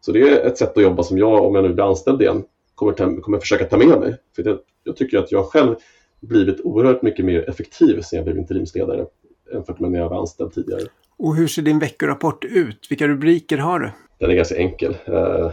Så 0.00 0.12
det 0.12 0.20
är 0.20 0.46
ett 0.46 0.58
sätt 0.58 0.76
att 0.76 0.82
jobba 0.82 1.02
som 1.02 1.18
jag, 1.18 1.44
om 1.44 1.54
jag 1.54 1.64
nu 1.64 1.72
blir 1.72 1.88
anställd 1.88 2.22
igen, 2.22 2.44
kommer, 2.74 2.92
ta, 2.92 3.20
kommer 3.20 3.38
försöka 3.38 3.64
ta 3.64 3.76
med 3.76 4.00
mig. 4.00 4.16
För 4.36 4.42
det, 4.42 4.58
jag 4.84 4.96
tycker 4.96 5.18
att 5.18 5.32
jag 5.32 5.46
själv 5.46 5.74
blivit 6.20 6.60
oerhört 6.60 7.02
mycket 7.02 7.24
mer 7.24 7.48
effektiv 7.48 8.00
sen 8.00 8.16
jag 8.16 8.24
blev 8.24 8.38
interimsledare 8.38 9.06
jämfört 9.52 9.80
med 9.80 9.90
när 9.90 9.98
jag 9.98 10.08
var 10.08 10.18
anställd 10.18 10.52
tidigare. 10.52 10.82
Och 11.16 11.36
hur 11.36 11.46
ser 11.46 11.62
din 11.62 11.78
veckorapport 11.78 12.44
ut? 12.44 12.86
Vilka 12.90 13.08
rubriker 13.08 13.58
har 13.58 13.78
du? 13.78 13.90
Den 14.18 14.30
är 14.30 14.34
ganska 14.34 14.56
enkel. 14.56 14.96
Eh, 15.04 15.50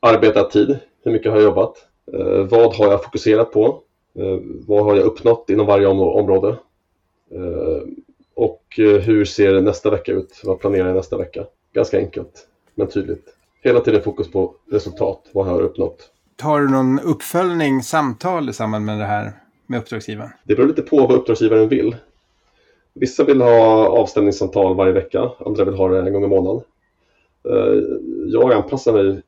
arbetad 0.00 0.44
tid, 0.44 0.78
hur 1.04 1.12
mycket 1.12 1.32
har 1.32 1.38
jag 1.38 1.44
jobbat? 1.44 1.76
Eh, 2.12 2.44
vad 2.44 2.74
har 2.74 2.90
jag 2.90 3.04
fokuserat 3.04 3.52
på? 3.52 3.82
Eh, 4.14 4.38
vad 4.66 4.84
har 4.84 4.96
jag 4.96 5.04
uppnått 5.04 5.50
inom 5.50 5.66
varje 5.66 5.86
om 5.86 6.00
område? 6.00 6.48
Eh, 7.30 7.82
och 8.34 8.78
eh, 8.78 9.00
hur 9.00 9.24
ser 9.24 9.60
nästa 9.60 9.90
vecka 9.90 10.12
ut? 10.12 10.40
Vad 10.44 10.60
planerar 10.60 10.86
jag 10.86 10.96
nästa 10.96 11.16
vecka? 11.16 11.44
Ganska 11.72 11.98
enkelt, 11.98 12.48
men 12.74 12.86
tydligt. 12.86 13.36
Hela 13.62 13.80
tiden 13.80 14.02
fokus 14.02 14.30
på 14.30 14.54
resultat. 14.70 15.30
Vad 15.32 15.46
har 15.46 15.52
jag 15.52 15.62
uppnått? 15.62 16.10
Har 16.42 16.60
du 16.60 16.68
någon 16.68 17.00
uppföljning, 17.00 17.82
samtal 17.82 18.48
i 18.48 18.52
samband 18.52 18.84
med 18.84 18.98
det 18.98 19.04
här 19.04 19.32
med 19.66 19.80
uppdragsgivaren? 19.80 20.30
Det 20.44 20.54
beror 20.54 20.68
lite 20.68 20.82
på 20.82 20.96
vad 20.96 21.12
uppdragsgivaren 21.12 21.68
vill. 21.68 21.96
Vissa 22.94 23.24
vill 23.24 23.40
ha 23.40 23.88
avstämningssamtal 23.88 24.76
varje 24.76 24.92
vecka, 24.92 25.30
andra 25.46 25.64
vill 25.64 25.74
ha 25.74 25.88
det 25.88 25.98
en 25.98 26.12
gång 26.12 26.24
i 26.24 26.28
månaden. 26.28 26.62
Jag 28.26 28.52
anpassar 28.52 28.92
mig 28.92 29.22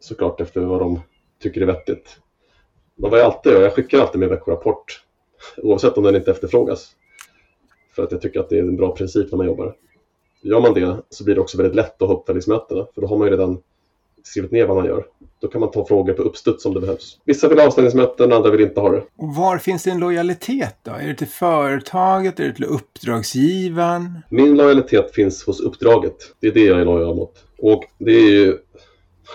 såklart 0.00 0.40
efter 0.40 0.60
vad 0.60 0.80
de 0.80 1.00
tycker 1.42 1.60
är 1.60 1.66
vettigt. 1.66 2.18
Men 2.96 3.10
vad 3.10 3.20
jag 3.20 3.26
alltid 3.26 3.52
jag 3.52 3.74
skickar 3.74 4.00
alltid 4.00 4.20
min 4.20 4.28
veckorapport 4.28 5.02
oavsett 5.56 5.96
om 5.98 6.04
den 6.04 6.16
inte 6.16 6.30
efterfrågas. 6.30 6.90
För 7.94 8.02
att 8.02 8.12
jag 8.12 8.20
tycker 8.20 8.40
att 8.40 8.48
det 8.48 8.58
är 8.58 8.62
en 8.62 8.76
bra 8.76 8.96
princip 8.96 9.30
när 9.30 9.36
man 9.36 9.46
jobbar. 9.46 9.74
Gör 10.42 10.60
man 10.60 10.74
det 10.74 10.96
så 11.10 11.24
blir 11.24 11.34
det 11.34 11.40
också 11.40 11.58
väldigt 11.58 11.74
lätt 11.74 12.02
att 12.02 12.08
ha 12.08 12.14
uppföljningsmötena 12.16 12.86
för 12.94 13.00
då 13.00 13.06
har 13.06 13.18
man 13.18 13.26
ju 13.26 13.32
redan 13.32 13.58
skrivit 14.22 14.50
ner 14.50 14.66
vad 14.66 14.76
man 14.76 14.86
gör. 14.86 15.06
Då 15.40 15.48
kan 15.48 15.60
man 15.60 15.70
ta 15.70 15.86
frågor 15.86 16.12
på 16.12 16.22
uppstuds 16.22 16.66
om 16.66 16.74
det 16.74 16.80
behövs. 16.80 17.18
Vissa 17.24 17.48
vill 17.48 17.58
ha 17.58 17.66
avstängningsmöten, 17.66 18.32
andra 18.32 18.50
vill 18.50 18.60
inte 18.60 18.80
ha 18.80 18.90
det. 18.90 19.02
Och 19.16 19.34
var 19.34 19.58
finns 19.58 19.82
din 19.82 19.98
lojalitet 19.98 20.76
då? 20.82 20.90
Är 20.90 21.08
det 21.08 21.14
till 21.14 21.26
företaget? 21.26 22.40
Är 22.40 22.44
det 22.44 22.54
till 22.54 22.64
uppdragsgivaren? 22.64 24.18
Min 24.30 24.56
lojalitet 24.56 25.14
finns 25.14 25.46
hos 25.46 25.60
uppdraget. 25.60 26.16
Det 26.40 26.46
är 26.46 26.52
det 26.52 26.64
jag 26.64 26.80
är 26.80 26.84
lojal 26.84 27.16
mot. 27.16 27.44
Och 27.58 27.84
det 27.98 28.12
är 28.12 28.30
ju, 28.30 28.58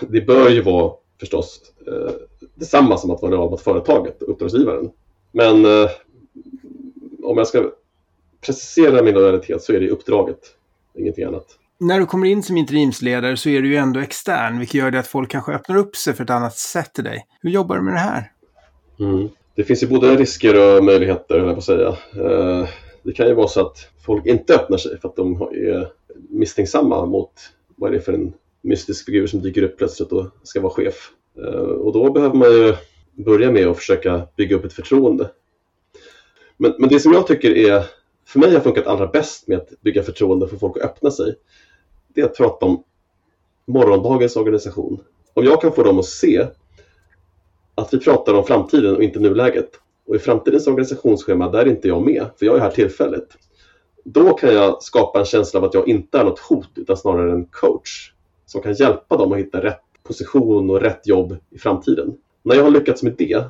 det 0.00 0.20
bör 0.20 0.50
ju 0.50 0.62
vara 0.62 0.92
förstås 1.22 1.60
eh, 1.86 2.12
detsamma 2.54 2.96
som 2.98 3.10
att 3.10 3.22
vara 3.22 3.30
lojal 3.30 3.50
mot 3.50 3.60
företaget 3.60 4.22
och 4.22 4.30
uppdragsgivaren. 4.30 4.90
Men 5.32 5.64
eh, 5.64 5.90
om 7.22 7.38
jag 7.38 7.46
ska 7.46 7.70
precisera 8.40 9.02
min 9.02 9.14
lojalitet 9.14 9.62
så 9.62 9.72
är 9.72 9.80
det 9.80 9.90
uppdraget, 9.90 10.38
ingenting 10.94 11.24
annat. 11.24 11.46
När 11.78 12.00
du 12.00 12.06
kommer 12.06 12.26
in 12.26 12.42
som 12.42 12.56
interimsledare 12.56 13.36
så 13.36 13.48
är 13.48 13.62
du 13.62 13.68
ju 13.68 13.76
ändå 13.76 14.00
extern, 14.00 14.58
vilket 14.58 14.74
gör 14.74 14.90
det 14.90 14.98
att 14.98 15.06
folk 15.06 15.30
kanske 15.30 15.52
öppnar 15.52 15.76
upp 15.76 15.96
sig 15.96 16.14
för 16.14 16.24
ett 16.24 16.30
annat 16.30 16.56
sätt 16.56 16.92
till 16.92 17.04
dig. 17.04 17.26
Hur 17.40 17.50
jobbar 17.50 17.76
du 17.76 17.82
med 17.82 17.94
det 17.94 17.98
här? 17.98 18.32
Mm. 19.00 19.28
Det 19.54 19.64
finns 19.64 19.82
ju 19.82 19.86
både 19.86 20.16
risker 20.16 20.76
och 20.76 20.84
möjligheter, 20.84 21.38
höll 21.38 21.46
jag 21.46 21.54
på 21.54 21.58
att 21.58 21.64
säga. 21.64 21.88
Eh, 21.88 22.68
det 23.02 23.12
kan 23.12 23.26
ju 23.26 23.34
vara 23.34 23.48
så 23.48 23.60
att 23.60 23.76
folk 24.06 24.26
inte 24.26 24.54
öppnar 24.54 24.78
sig 24.78 25.00
för 25.00 25.08
att 25.08 25.16
de 25.16 25.42
är 25.42 25.88
misstänksamma 26.28 27.06
mot 27.06 27.32
vad 27.76 27.90
är 27.90 27.94
det 27.94 28.00
för 28.00 28.12
en 28.12 28.32
mystisk 28.62 29.06
figur 29.06 29.26
som 29.26 29.42
dyker 29.42 29.62
upp 29.62 29.78
plötsligt 29.78 30.12
och 30.12 30.26
ska 30.42 30.60
vara 30.60 30.72
chef. 30.72 31.10
Eh, 31.38 31.60
och 31.60 31.92
då 31.92 32.12
behöver 32.12 32.34
man 32.34 32.50
ju 32.50 32.74
börja 33.24 33.50
med 33.50 33.66
att 33.66 33.76
försöka 33.76 34.28
bygga 34.36 34.56
upp 34.56 34.64
ett 34.64 34.72
förtroende. 34.72 35.30
Men, 36.56 36.74
men 36.78 36.88
det 36.88 37.00
som 37.00 37.12
jag 37.12 37.26
tycker 37.26 37.50
är, 37.50 37.84
för 38.26 38.38
mig 38.38 38.54
har 38.54 38.60
funkat 38.60 38.86
allra 38.86 39.06
bäst 39.06 39.48
med 39.48 39.58
att 39.58 39.80
bygga 39.80 40.02
förtroende 40.02 40.48
för 40.48 40.56
folk 40.56 40.76
att 40.76 40.82
öppna 40.82 41.10
sig, 41.10 41.34
det 42.08 42.20
är 42.20 42.24
att 42.24 42.36
prata 42.36 42.66
om 42.66 42.84
morgondagens 43.66 44.36
organisation. 44.36 45.00
Om 45.34 45.44
jag 45.44 45.60
kan 45.60 45.72
få 45.72 45.82
dem 45.82 45.98
att 45.98 46.04
se 46.04 46.46
att 47.74 47.94
vi 47.94 47.98
pratar 47.98 48.34
om 48.34 48.44
framtiden 48.44 48.96
och 48.96 49.02
inte 49.02 49.18
nuläget. 49.18 49.70
Och 50.06 50.16
i 50.16 50.18
framtidens 50.18 50.66
organisationsschema, 50.66 51.50
där 51.50 51.58
är 51.58 51.66
inte 51.66 51.88
jag 51.88 52.02
med, 52.02 52.26
för 52.38 52.46
jag 52.46 52.56
är 52.56 52.60
här 52.60 52.70
tillfälligt. 52.70 53.36
Då 54.04 54.34
kan 54.34 54.54
jag 54.54 54.82
skapa 54.82 55.18
en 55.18 55.24
känsla 55.24 55.60
av 55.60 55.64
att 55.64 55.74
jag 55.74 55.88
inte 55.88 56.18
är 56.18 56.24
något 56.24 56.38
hot, 56.38 56.68
utan 56.76 56.96
snarare 56.96 57.32
en 57.32 57.46
coach 57.46 58.12
som 58.46 58.62
kan 58.62 58.74
hjälpa 58.74 59.16
dem 59.16 59.32
att 59.32 59.38
hitta 59.38 59.62
rätt 59.62 59.80
position 60.02 60.70
och 60.70 60.80
rätt 60.80 61.06
jobb 61.06 61.36
i 61.50 61.58
framtiden. 61.58 62.16
När 62.42 62.54
jag 62.54 62.62
har 62.62 62.70
lyckats 62.70 63.02
med 63.02 63.14
det, 63.18 63.44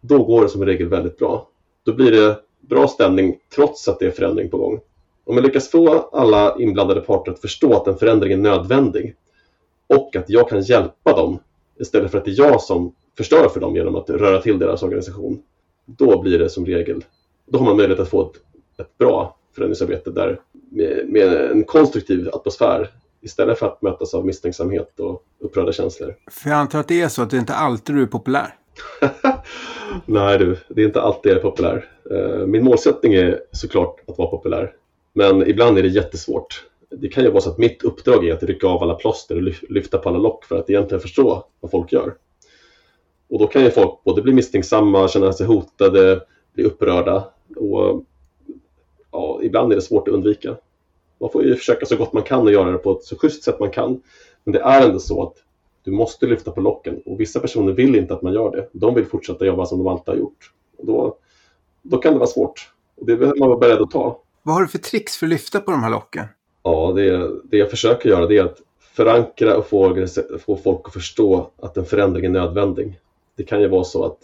då 0.00 0.24
går 0.24 0.42
det 0.42 0.48
som 0.48 0.64
regel 0.64 0.88
väldigt 0.88 1.18
bra. 1.18 1.48
Då 1.84 1.92
blir 1.94 2.12
det 2.12 2.36
bra 2.60 2.88
stämning 2.88 3.38
trots 3.54 3.88
att 3.88 3.98
det 3.98 4.06
är 4.06 4.10
förändring 4.10 4.50
på 4.50 4.58
gång. 4.58 4.80
Om 5.24 5.36
jag 5.36 5.44
lyckas 5.44 5.70
få 5.70 5.88
alla 6.12 6.56
inblandade 6.58 7.00
parter 7.00 7.32
att 7.32 7.40
förstå 7.40 7.76
att 7.76 7.86
en 7.86 7.96
förändring 7.96 8.32
är 8.32 8.36
nödvändig 8.36 9.16
och 9.86 10.16
att 10.16 10.30
jag 10.30 10.48
kan 10.48 10.60
hjälpa 10.62 11.16
dem 11.16 11.38
istället 11.80 12.10
för 12.10 12.18
att 12.18 12.24
det 12.24 12.30
är 12.30 12.38
jag 12.38 12.60
som 12.60 12.94
förstör 13.16 13.48
för 13.48 13.60
dem 13.60 13.76
genom 13.76 13.96
att 13.96 14.10
röra 14.10 14.42
till 14.42 14.58
deras 14.58 14.82
organisation, 14.82 15.42
då 15.86 16.22
blir 16.22 16.38
det 16.38 16.48
som 16.48 16.66
regel, 16.66 17.04
då 17.46 17.58
har 17.58 17.64
man 17.64 17.76
möjlighet 17.76 18.00
att 18.00 18.08
få 18.08 18.22
ett, 18.22 18.36
ett 18.80 18.98
bra 18.98 19.36
förändringsarbete 19.54 20.10
där 20.10 20.40
med, 20.52 21.08
med 21.08 21.50
en 21.50 21.64
konstruktiv 21.64 22.28
atmosfär 22.32 22.90
istället 23.20 23.58
för 23.58 23.66
att 23.66 23.82
mötas 23.82 24.14
av 24.14 24.26
misstänksamhet 24.26 25.00
och 25.00 25.22
upprörda 25.38 25.72
känslor. 25.72 26.14
För 26.30 26.50
jag 26.50 26.58
antar 26.58 26.80
att 26.80 26.88
det 26.88 27.00
är 27.00 27.08
så 27.08 27.22
att 27.22 27.30
det 27.30 27.36
inte 27.36 27.54
alltid 27.54 27.94
du 27.94 28.02
är 28.02 28.06
populär? 28.06 28.54
Nej 30.06 30.38
du, 30.38 30.58
det 30.68 30.82
är 30.82 30.86
inte 30.86 31.02
alltid 31.02 31.32
jag 31.32 31.38
är 31.38 31.42
populär. 31.42 31.90
Eh, 32.10 32.46
min 32.46 32.64
målsättning 32.64 33.14
är 33.14 33.40
såklart 33.52 34.00
att 34.06 34.18
vara 34.18 34.28
populär. 34.28 34.72
Men 35.12 35.46
ibland 35.46 35.78
är 35.78 35.82
det 35.82 35.88
jättesvårt. 35.88 36.64
Det 36.90 37.08
kan 37.08 37.24
ju 37.24 37.30
vara 37.30 37.40
så 37.40 37.50
att 37.50 37.58
mitt 37.58 37.84
uppdrag 37.84 38.28
är 38.28 38.32
att 38.32 38.42
rycka 38.42 38.66
av 38.66 38.82
alla 38.82 38.94
plåster 38.94 39.36
och 39.36 39.70
lyfta 39.70 39.98
på 39.98 40.08
alla 40.08 40.18
lock 40.18 40.44
för 40.44 40.58
att 40.58 40.70
egentligen 40.70 41.00
förstå 41.00 41.44
vad 41.60 41.70
folk 41.70 41.92
gör. 41.92 42.14
Och 43.28 43.38
då 43.38 43.46
kan 43.46 43.64
ju 43.64 43.70
folk 43.70 44.04
både 44.04 44.22
bli 44.22 44.32
misstänksamma, 44.32 45.08
känna 45.08 45.32
sig 45.32 45.46
hotade, 45.46 46.20
bli 46.54 46.64
upprörda 46.64 47.28
och 47.56 48.04
ja, 49.12 49.40
ibland 49.42 49.72
är 49.72 49.76
det 49.76 49.82
svårt 49.82 50.08
att 50.08 50.14
undvika. 50.14 50.56
Man 51.20 51.30
får 51.30 51.44
ju 51.44 51.56
försöka 51.56 51.86
så 51.86 51.96
gott 51.96 52.12
man 52.12 52.22
kan 52.22 52.40
och 52.40 52.52
göra 52.52 52.72
det 52.72 52.78
på 52.78 52.92
ett 52.92 53.04
så 53.04 53.18
schysst 53.18 53.42
sätt 53.42 53.60
man 53.60 53.70
kan. 53.70 54.02
Men 54.44 54.52
det 54.52 54.60
är 54.60 54.86
ändå 54.86 54.98
så 54.98 55.22
att 55.22 55.34
du 55.84 55.90
måste 55.90 56.26
lyfta 56.26 56.50
på 56.50 56.60
locken 56.60 57.02
och 57.04 57.20
vissa 57.20 57.40
personer 57.40 57.72
vill 57.72 57.96
inte 57.96 58.14
att 58.14 58.22
man 58.22 58.32
gör 58.32 58.50
det. 58.50 58.68
De 58.72 58.94
vill 58.94 59.06
fortsätta 59.06 59.46
jobba 59.46 59.66
som 59.66 59.78
de 59.78 59.86
alltid 59.86 60.14
har 60.14 60.20
gjort. 60.20 60.52
Och 60.78 60.86
då, 60.86 61.16
då 61.82 61.98
kan 61.98 62.12
det 62.12 62.18
vara 62.18 62.28
svårt. 62.28 62.72
Och 62.96 63.06
det 63.06 63.16
behöver 63.16 63.38
man 63.38 63.48
vara 63.48 63.58
beredd 63.58 63.80
att 63.80 63.90
ta. 63.90 64.20
Vad 64.42 64.54
har 64.54 64.62
du 64.62 64.68
för 64.68 64.78
tricks 64.78 65.16
för 65.16 65.26
att 65.26 65.30
lyfta 65.30 65.60
på 65.60 65.70
de 65.70 65.82
här 65.82 65.90
locken? 65.90 66.24
Ja, 66.62 66.92
det, 66.96 67.30
det 67.44 67.56
jag 67.56 67.70
försöker 67.70 68.08
göra 68.08 68.26
det 68.26 68.38
är 68.38 68.44
att 68.44 68.62
förankra 68.80 69.56
och 69.56 69.66
få, 69.66 70.06
få 70.46 70.56
folk 70.56 70.80
att 70.84 70.92
förstå 70.92 71.50
att 71.62 71.76
en 71.76 71.84
förändring 71.84 72.24
är 72.24 72.28
nödvändig. 72.28 73.00
Det 73.36 73.44
kan 73.44 73.60
ju 73.60 73.68
vara 73.68 73.84
så 73.84 74.04
att 74.04 74.18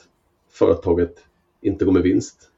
företaget 0.50 1.14
inte 1.60 1.84
går 1.84 1.92
med 1.92 2.02
vinst. 2.02 2.50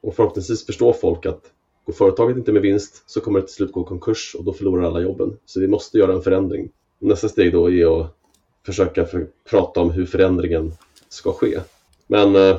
Och 0.00 0.14
förhoppningsvis 0.14 0.66
förstår 0.66 0.92
folk 0.92 1.26
att 1.26 1.42
går 1.86 1.92
företaget 1.92 2.36
inte 2.36 2.52
med 2.52 2.62
vinst 2.62 3.10
så 3.10 3.20
kommer 3.20 3.40
det 3.40 3.46
till 3.46 3.54
slut 3.54 3.72
gå 3.72 3.84
konkurs 3.84 4.36
och 4.38 4.44
då 4.44 4.52
förlorar 4.52 4.82
alla 4.82 5.00
jobben. 5.00 5.38
Så 5.46 5.60
vi 5.60 5.68
måste 5.68 5.98
göra 5.98 6.12
en 6.12 6.22
förändring. 6.22 6.70
Nästa 6.98 7.28
steg 7.28 7.52
då 7.52 7.70
är 7.70 8.00
att 8.00 8.16
försöka 8.66 9.04
för, 9.04 9.26
prata 9.50 9.80
om 9.80 9.90
hur 9.90 10.06
förändringen 10.06 10.72
ska 11.08 11.32
ske. 11.32 11.60
Men 12.06 12.36
eh, 12.36 12.58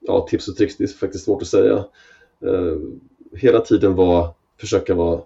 ja, 0.00 0.26
tips 0.30 0.48
och 0.48 0.56
tricks, 0.56 0.76
det 0.76 0.84
är 0.84 0.88
faktiskt 0.88 1.24
svårt 1.24 1.42
att 1.42 1.48
säga. 1.48 1.84
Eh, 2.40 2.76
hela 3.32 3.60
tiden 3.60 3.94
var, 3.94 4.28
försöka 4.60 4.94
vara 4.94 5.20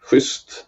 schysst. 0.00 0.66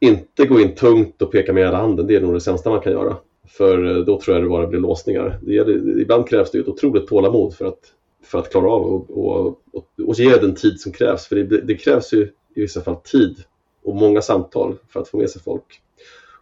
Inte 0.00 0.46
gå 0.46 0.60
in 0.60 0.74
tungt 0.74 1.22
och 1.22 1.32
peka 1.32 1.52
med 1.52 1.64
hela 1.64 1.76
handen, 1.76 2.06
det 2.06 2.16
är 2.16 2.20
nog 2.20 2.34
det 2.34 2.40
sämsta 2.40 2.70
man 2.70 2.80
kan 2.80 2.92
göra. 2.92 3.16
För 3.48 3.84
eh, 3.84 4.04
då 4.04 4.20
tror 4.20 4.36
jag 4.36 4.44
det 4.44 4.48
bara 4.48 4.66
blir 4.66 4.80
låsningar. 4.80 5.38
Det 5.42 5.54
gäller, 5.54 6.00
ibland 6.00 6.28
krävs 6.28 6.50
det 6.50 6.58
ett 6.58 6.68
otroligt 6.68 7.06
tålamod 7.06 7.54
för 7.54 7.64
att, 7.64 7.92
för 8.22 8.38
att 8.38 8.50
klara 8.50 8.70
av 8.70 8.82
och, 8.82 9.10
och, 9.10 9.46
och, 9.72 9.86
och 10.06 10.14
ge 10.14 10.36
den 10.36 10.54
tid 10.54 10.80
som 10.80 10.92
krävs. 10.92 11.26
För 11.26 11.36
det, 11.36 11.60
det, 11.60 11.74
krävs 11.74 12.12
ju 12.12 12.22
i 12.54 12.60
vissa 12.60 12.80
fall 12.80 12.96
tid 12.96 13.36
och 13.84 13.96
många 13.96 14.22
samtal 14.22 14.76
för 14.88 15.00
att 15.00 15.08
få 15.08 15.16
med 15.16 15.30
sig 15.30 15.42
folk. 15.42 15.82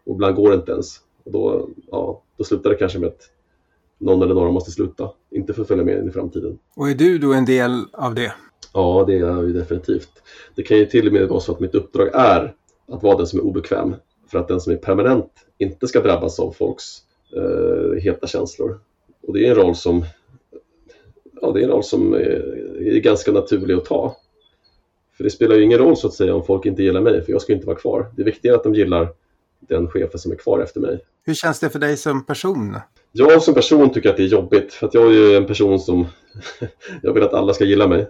Och 0.05 0.15
ibland 0.15 0.37
går 0.37 0.51
det 0.51 0.57
inte 0.57 0.73
ens. 0.73 1.01
Och 1.25 1.33
då, 1.33 1.69
ja, 1.91 2.23
då 2.37 2.45
slutar 2.45 2.71
det 2.71 2.77
kanske 2.77 2.99
med 2.99 3.09
att 3.09 3.31
någon 3.99 4.23
eller 4.23 4.35
några 4.35 4.51
måste 4.51 4.71
sluta. 4.71 5.11
Inte 5.31 5.55
för 5.55 5.63
att 5.63 5.69
följa 5.69 5.85
med 5.85 5.99
in 5.99 6.09
i 6.09 6.13
framtiden. 6.13 6.59
Och 6.77 6.91
är 6.91 6.95
du 6.95 7.19
då 7.19 7.33
en 7.33 7.45
del 7.45 7.85
av 7.93 8.15
det? 8.15 8.33
Ja, 8.73 9.05
det 9.07 9.15
är 9.15 9.19
jag 9.19 9.45
ju 9.45 9.53
definitivt. 9.53 10.11
Det 10.55 10.63
kan 10.63 10.77
ju 10.77 10.87
till 10.87 11.07
och 11.07 11.13
med 11.13 11.29
vara 11.29 11.41
så 11.41 11.53
att 11.53 11.61
mitt 11.61 11.75
uppdrag 11.75 12.09
är 12.15 12.55
att 12.89 13.03
vara 13.03 13.17
den 13.17 13.27
som 13.27 13.39
är 13.39 13.45
obekväm 13.45 13.95
för 14.31 14.39
att 14.39 14.49
den 14.49 14.61
som 14.61 14.73
är 14.73 14.77
permanent 14.77 15.33
inte 15.59 15.89
ska 15.89 16.01
drabbas 16.01 16.41
av 16.41 16.53
folks 16.53 16.85
eh, 17.37 18.03
heta 18.03 18.27
känslor. 18.27 18.81
Och 19.27 19.35
det 19.35 19.47
är 19.47 19.51
en 19.51 19.57
roll 19.57 19.75
som, 19.75 20.05
ja, 21.41 21.53
det 21.53 21.61
är 21.61 21.65
en 21.65 21.71
roll 21.71 21.85
som 21.85 22.15
är, 22.15 22.19
är 22.81 23.01
ganska 23.01 23.33
naturlig 23.33 23.75
att 23.75 23.85
ta. 23.85 24.17
För 25.17 25.25
det 25.25 25.31
spelar 25.31 25.57
ju 25.57 25.63
ingen 25.63 25.79
roll 25.79 25.97
så 25.97 26.07
att 26.07 26.15
säga 26.15 26.35
om 26.35 26.45
folk 26.45 26.67
inte 26.67 26.83
gillar 26.83 27.01
mig, 27.01 27.25
för 27.25 27.33
jag 27.33 27.43
ska 27.43 27.53
inte 27.53 27.67
vara 27.67 27.77
kvar. 27.77 28.07
Det 28.17 28.23
viktiga 28.23 28.53
är 28.53 28.57
att 28.57 28.65
de 28.65 28.75
gillar 28.75 29.09
den 29.61 29.89
chefen 29.89 30.19
som 30.19 30.33
är 30.33 30.37
kvar 30.37 30.61
efter 30.61 30.81
mig. 30.81 30.99
Hur 31.25 31.35
känns 31.35 31.61
det 31.61 31.71
för 31.71 31.79
dig 31.79 31.97
som 31.97 32.25
person? 32.25 32.77
Jag 33.13 33.43
som 33.43 33.55
person 33.55 33.93
tycker 33.93 34.11
att 34.11 34.17
det 34.17 34.23
är 34.23 34.27
jobbigt, 34.27 34.73
för 34.73 34.87
att 34.87 34.95
jag 34.95 35.07
är 35.07 35.13
ju 35.13 35.37
en 35.37 35.47
person 35.47 35.81
som 35.81 36.07
jag 37.03 37.13
vill 37.13 37.23
att 37.23 37.35
alla 37.35 37.55
ska 37.55 37.65
gilla 37.65 37.89
mig. 37.89 38.01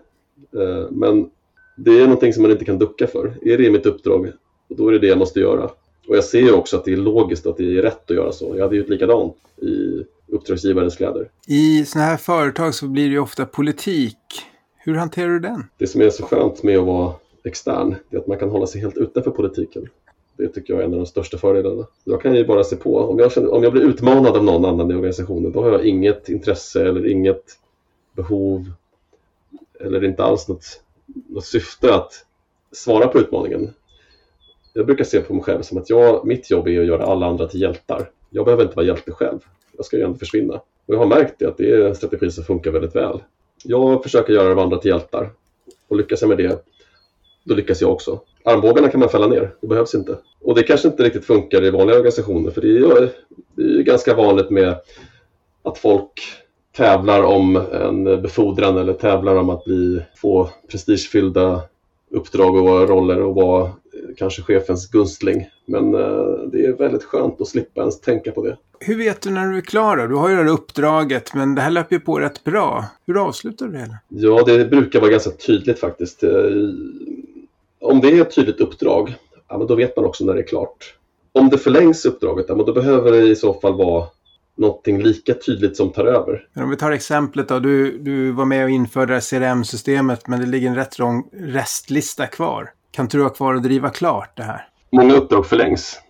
Eh, 0.57 0.91
men 0.91 1.31
det 1.77 1.91
är 1.91 2.03
någonting 2.03 2.33
som 2.33 2.43
man 2.43 2.51
inte 2.51 2.65
kan 2.65 2.79
ducka 2.79 3.07
för. 3.07 3.35
Är 3.43 3.59
det 3.59 3.71
mitt 3.71 3.87
uppdrag, 3.87 4.33
då 4.69 4.89
är 4.89 4.93
det 4.93 4.99
det 4.99 5.07
jag 5.07 5.19
måste 5.19 5.41
göra. 5.41 5.71
Och 6.09 6.17
jag 6.17 6.25
ser 6.25 6.41
ju 6.41 6.53
också 6.53 6.77
att 6.77 6.85
det 6.85 6.93
är 6.93 6.97
logiskt 6.97 7.47
att 7.47 7.57
det 7.57 7.79
är 7.79 7.83
rätt 7.83 8.11
att 8.11 8.17
göra 8.17 8.33
så. 8.33 8.57
Jag 8.57 8.62
hade 8.62 8.77
gjort 8.77 8.89
likadant 8.89 9.37
i 9.57 10.05
uppdragsgivarens 10.37 10.96
kläder. 10.96 11.31
I 11.46 11.85
sådana 11.85 12.09
här 12.09 12.16
företag 12.16 12.75
så 12.75 12.88
blir 12.88 13.05
det 13.05 13.11
ju 13.11 13.18
ofta 13.18 13.46
politik. 13.46 14.18
Hur 14.77 14.94
hanterar 14.94 15.29
du 15.29 15.38
den? 15.38 15.64
Det 15.79 15.87
som 15.87 16.01
är 16.01 16.11
så 16.11 16.22
skönt 16.22 16.62
med 16.62 16.79
att 16.79 16.87
vara 16.87 17.14
extern, 17.44 17.94
är 18.11 18.18
att 18.18 18.27
man 18.27 18.38
kan 18.38 18.51
hålla 18.51 18.66
sig 18.66 18.81
helt 18.81 18.96
utanför 18.96 19.31
politiken. 19.31 19.88
Det 20.37 20.49
tycker 20.49 20.75
jag 20.75 20.81
är 20.83 20.87
en 20.87 20.92
av 20.92 20.99
de 20.99 21.07
största 21.07 21.38
fördelarna. 21.38 21.87
Jag 22.05 22.22
kan 22.22 22.35
ju 22.35 22.46
bara 22.46 22.64
se 22.64 22.77
på. 22.77 22.99
Om 22.99 23.18
jag, 23.18 23.33
känner, 23.33 23.55
om 23.55 23.62
jag 23.62 23.72
blir 23.72 23.83
utmanad 23.83 24.37
av 24.37 24.44
någon 24.44 24.64
annan 24.64 24.90
i 24.90 24.94
organisationen, 24.94 25.53
då 25.53 25.62
har 25.62 25.70
jag 25.70 25.85
inget 25.85 26.29
intresse 26.29 26.88
eller 26.88 27.07
inget 27.07 27.59
behov 28.12 28.72
eller 29.81 30.05
inte 30.05 30.25
alls 30.25 30.49
något, 30.49 30.83
något 31.29 31.44
syfte 31.44 31.94
att 31.94 32.12
svara 32.72 33.09
på 33.09 33.18
utmaningen. 33.18 33.70
Jag 34.72 34.87
brukar 34.87 35.05
se 35.05 35.20
på 35.20 35.35
mig 35.35 35.42
själv 35.42 35.62
som 35.62 35.79
att 35.79 35.90
jag, 35.90 36.27
mitt 36.27 36.51
jobb 36.51 36.68
är 36.68 36.81
att 36.81 36.87
göra 36.87 37.07
alla 37.07 37.27
andra 37.27 37.46
till 37.46 37.61
hjältar. 37.61 38.11
Jag 38.31 38.44
behöver 38.44 38.62
inte 38.62 38.77
vara 38.77 38.87
hjälte 38.87 39.12
själv. 39.12 39.38
Jag 39.77 39.87
ska 39.87 39.97
ju 39.97 40.03
ändå 40.03 40.19
försvinna. 40.19 40.55
Och 40.55 40.95
jag 40.95 40.99
har 40.99 41.07
märkt 41.07 41.35
det, 41.39 41.47
att 41.47 41.57
det 41.57 41.71
är 41.71 41.81
en 41.81 41.95
strategi 41.95 42.31
som 42.31 42.45
funkar 42.45 42.71
väldigt 42.71 42.97
väl. 42.97 43.23
Jag 43.65 44.03
försöker 44.03 44.33
göra 44.33 44.49
de 44.49 44.59
andra 44.59 44.79
till 44.79 44.91
hjältar. 44.91 45.31
Och 45.89 45.97
lyckas 45.97 46.21
jag 46.21 46.29
med 46.29 46.39
det, 46.39 46.65
då 47.45 47.55
lyckas 47.55 47.81
jag 47.81 47.93
också. 47.93 48.21
Armbågarna 48.45 48.89
kan 48.89 49.01
man 49.01 49.09
fälla 49.09 49.27
ner, 49.27 49.55
det 49.61 49.67
behövs 49.67 49.95
inte. 49.95 50.19
Och 50.41 50.55
det 50.55 50.62
kanske 50.62 50.89
inte 50.89 51.03
riktigt 51.03 51.25
funkar 51.25 51.65
i 51.65 51.71
vanliga 51.71 51.97
organisationer 51.97 52.51
för 52.51 52.61
det 52.61 52.69
är 52.69 53.11
ju 53.57 53.83
ganska 53.83 54.15
vanligt 54.15 54.51
med 54.51 54.75
att 55.62 55.79
folk 55.79 56.12
tävlar 56.73 57.23
om 57.23 57.57
en 57.57 58.05
befordran 58.05 58.77
eller 58.77 58.93
tävlar 58.93 59.37
om 59.37 59.51
att 59.51 59.65
bli, 59.65 60.03
få 60.17 60.51
prestigefyllda 60.71 61.62
uppdrag 62.16 62.57
och 62.57 62.88
roller 62.88 63.22
och 63.22 63.35
vara 63.35 63.70
kanske 64.16 64.42
chefens 64.42 64.90
gunstling. 64.90 65.46
Men 65.66 65.94
eh, 65.94 66.26
det 66.52 66.66
är 66.66 66.79
väldigt 66.79 67.05
skönt 67.05 67.40
att 67.40 67.48
slippa 67.48 67.81
ens 67.81 68.00
tänka 68.00 68.33
på 68.33 68.44
det. 68.44 68.57
Hur 68.81 68.98
vet 68.98 69.22
du 69.22 69.31
när 69.31 69.46
du 69.46 69.57
är 69.57 69.62
klar 69.62 69.96
då? 69.96 70.07
Du 70.07 70.14
har 70.14 70.29
ju 70.29 70.37
det 70.37 70.42
här 70.42 70.50
uppdraget, 70.50 71.35
men 71.35 71.55
det 71.55 71.61
här 71.61 71.70
löper 71.70 71.96
ju 71.96 72.00
på 72.00 72.18
rätt 72.18 72.44
bra. 72.44 72.85
Hur 73.07 73.26
avslutar 73.26 73.66
du 73.66 73.72
det 73.72 73.79
hela? 73.79 73.98
Ja, 74.09 74.42
det 74.46 74.70
brukar 74.70 75.00
vara 75.00 75.11
ganska 75.11 75.31
tydligt 75.31 75.79
faktiskt. 75.79 76.22
Eh, 76.22 76.31
om 77.81 78.00
det 78.00 78.09
är 78.09 78.20
ett 78.20 78.35
tydligt 78.35 78.61
uppdrag, 78.61 79.14
ja, 79.48 79.59
men 79.59 79.66
då 79.66 79.74
vet 79.74 79.96
man 79.96 80.05
också 80.05 80.24
när 80.24 80.35
det 80.35 80.40
är 80.40 80.46
klart. 80.46 80.94
Om 81.33 81.48
det 81.48 81.59
förlängs 81.59 82.05
uppdraget, 82.05 82.46
ja, 82.48 82.55
men 82.55 82.66
då 82.66 82.72
behöver 82.72 83.12
det 83.12 83.22
i 83.26 83.37
så 83.37 83.55
fall 83.55 83.76
vara 83.76 84.07
någonting 84.57 85.03
lika 85.03 85.35
tydligt 85.35 85.77
som 85.77 85.92
tar 85.92 86.05
över. 86.05 86.49
Om 86.57 86.71
vi 86.71 86.77
tar 86.77 86.90
exemplet 86.90 87.49
då. 87.49 87.59
Du, 87.59 87.99
du 87.99 88.33
var 88.33 88.45
med 88.45 88.64
och 88.64 88.71
införde 88.71 89.21
CRM-systemet 89.21 90.29
men 90.29 90.40
det 90.40 90.47
ligger 90.47 90.69
en 90.69 90.75
rätt 90.75 90.99
lång 90.99 91.29
restlista 91.33 92.27
kvar. 92.27 92.71
Kan 92.90 93.07
du 93.07 93.23
ha 93.23 93.29
kvar 93.29 93.55
och 93.55 93.62
driva 93.62 93.90
klart 93.90 94.37
det 94.37 94.42
här? 94.42 94.69
Många 94.92 95.14
uppdrag 95.14 95.47
förlängs 95.47 96.01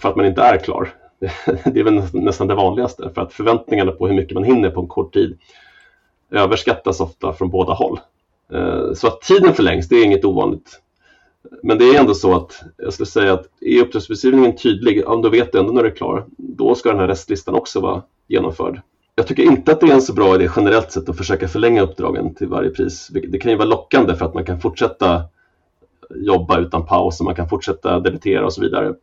för 0.00 0.08
att 0.08 0.16
man 0.16 0.26
inte 0.26 0.42
är 0.42 0.58
klar. 0.58 0.94
Det 1.64 1.80
är 1.80 1.84
väl 1.84 2.02
nästan 2.12 2.46
det 2.46 2.54
vanligaste 2.54 3.10
för 3.14 3.22
att 3.22 3.32
förväntningarna 3.32 3.92
på 3.92 4.06
hur 4.08 4.14
mycket 4.14 4.34
man 4.34 4.44
hinner 4.44 4.70
på 4.70 4.80
en 4.80 4.86
kort 4.86 5.12
tid 5.12 5.38
överskattas 6.30 7.00
ofta 7.00 7.32
från 7.32 7.50
båda 7.50 7.72
håll. 7.72 8.00
Eh, 8.52 8.92
så 8.94 9.06
att 9.06 9.20
tiden 9.20 9.54
förlängs, 9.54 9.88
det 9.88 9.96
är 9.96 10.04
inget 10.04 10.24
ovanligt. 10.24 10.80
Men 11.62 11.78
det 11.78 11.84
är 11.84 12.00
ändå 12.00 12.14
så 12.14 12.34
att 12.36 12.62
jag 12.76 12.92
skulle 12.92 13.06
säga 13.06 13.32
att 13.32 13.48
är 13.60 13.82
uppdragsbeskrivningen 13.82 14.56
tydlig, 14.56 15.02
ja, 15.06 15.16
då 15.16 15.28
vet 15.28 15.52
du 15.52 15.58
ändå 15.58 15.72
när 15.72 15.82
du 15.82 15.88
är 15.88 15.94
klar. 15.94 16.26
Då 16.36 16.74
ska 16.74 16.88
den 16.88 16.98
här 16.98 17.08
restlistan 17.08 17.54
också 17.54 17.80
vara 17.80 18.02
genomförd. 18.26 18.80
Jag 19.14 19.26
tycker 19.26 19.42
inte 19.42 19.72
att 19.72 19.80
det 19.80 19.86
är 19.86 19.94
en 19.94 20.02
så 20.02 20.12
bra 20.12 20.34
idé 20.34 20.50
generellt 20.56 20.92
sett 20.92 21.08
att 21.08 21.16
försöka 21.16 21.48
förlänga 21.48 21.82
uppdragen 21.82 22.34
till 22.34 22.48
varje 22.48 22.70
pris. 22.70 23.08
Det 23.28 23.38
kan 23.38 23.50
ju 23.50 23.56
vara 23.56 23.68
lockande 23.68 24.14
för 24.14 24.26
att 24.26 24.34
man 24.34 24.44
kan 24.44 24.60
fortsätta 24.60 25.22
jobba 26.14 26.58
utan 26.58 26.86
paus 26.86 27.20
och 27.20 27.24
man 27.24 27.34
kan 27.34 27.48
fortsätta 27.48 28.00
debitera 28.00 28.44
och 28.44 28.52
så 28.52 28.60
vidare. 28.60 28.94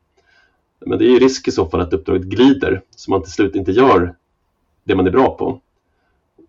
Men 0.85 0.99
det 0.99 1.05
är 1.05 1.09
ju 1.09 1.19
risk 1.19 1.47
i 1.47 1.51
så 1.51 1.65
fall 1.65 1.81
att 1.81 1.93
uppdraget 1.93 2.23
glider 2.23 2.81
så 2.95 3.11
man 3.11 3.23
till 3.23 3.31
slut 3.31 3.55
inte 3.55 3.71
gör 3.71 4.15
det 4.83 4.95
man 4.95 5.07
är 5.07 5.11
bra 5.11 5.37
på. 5.37 5.61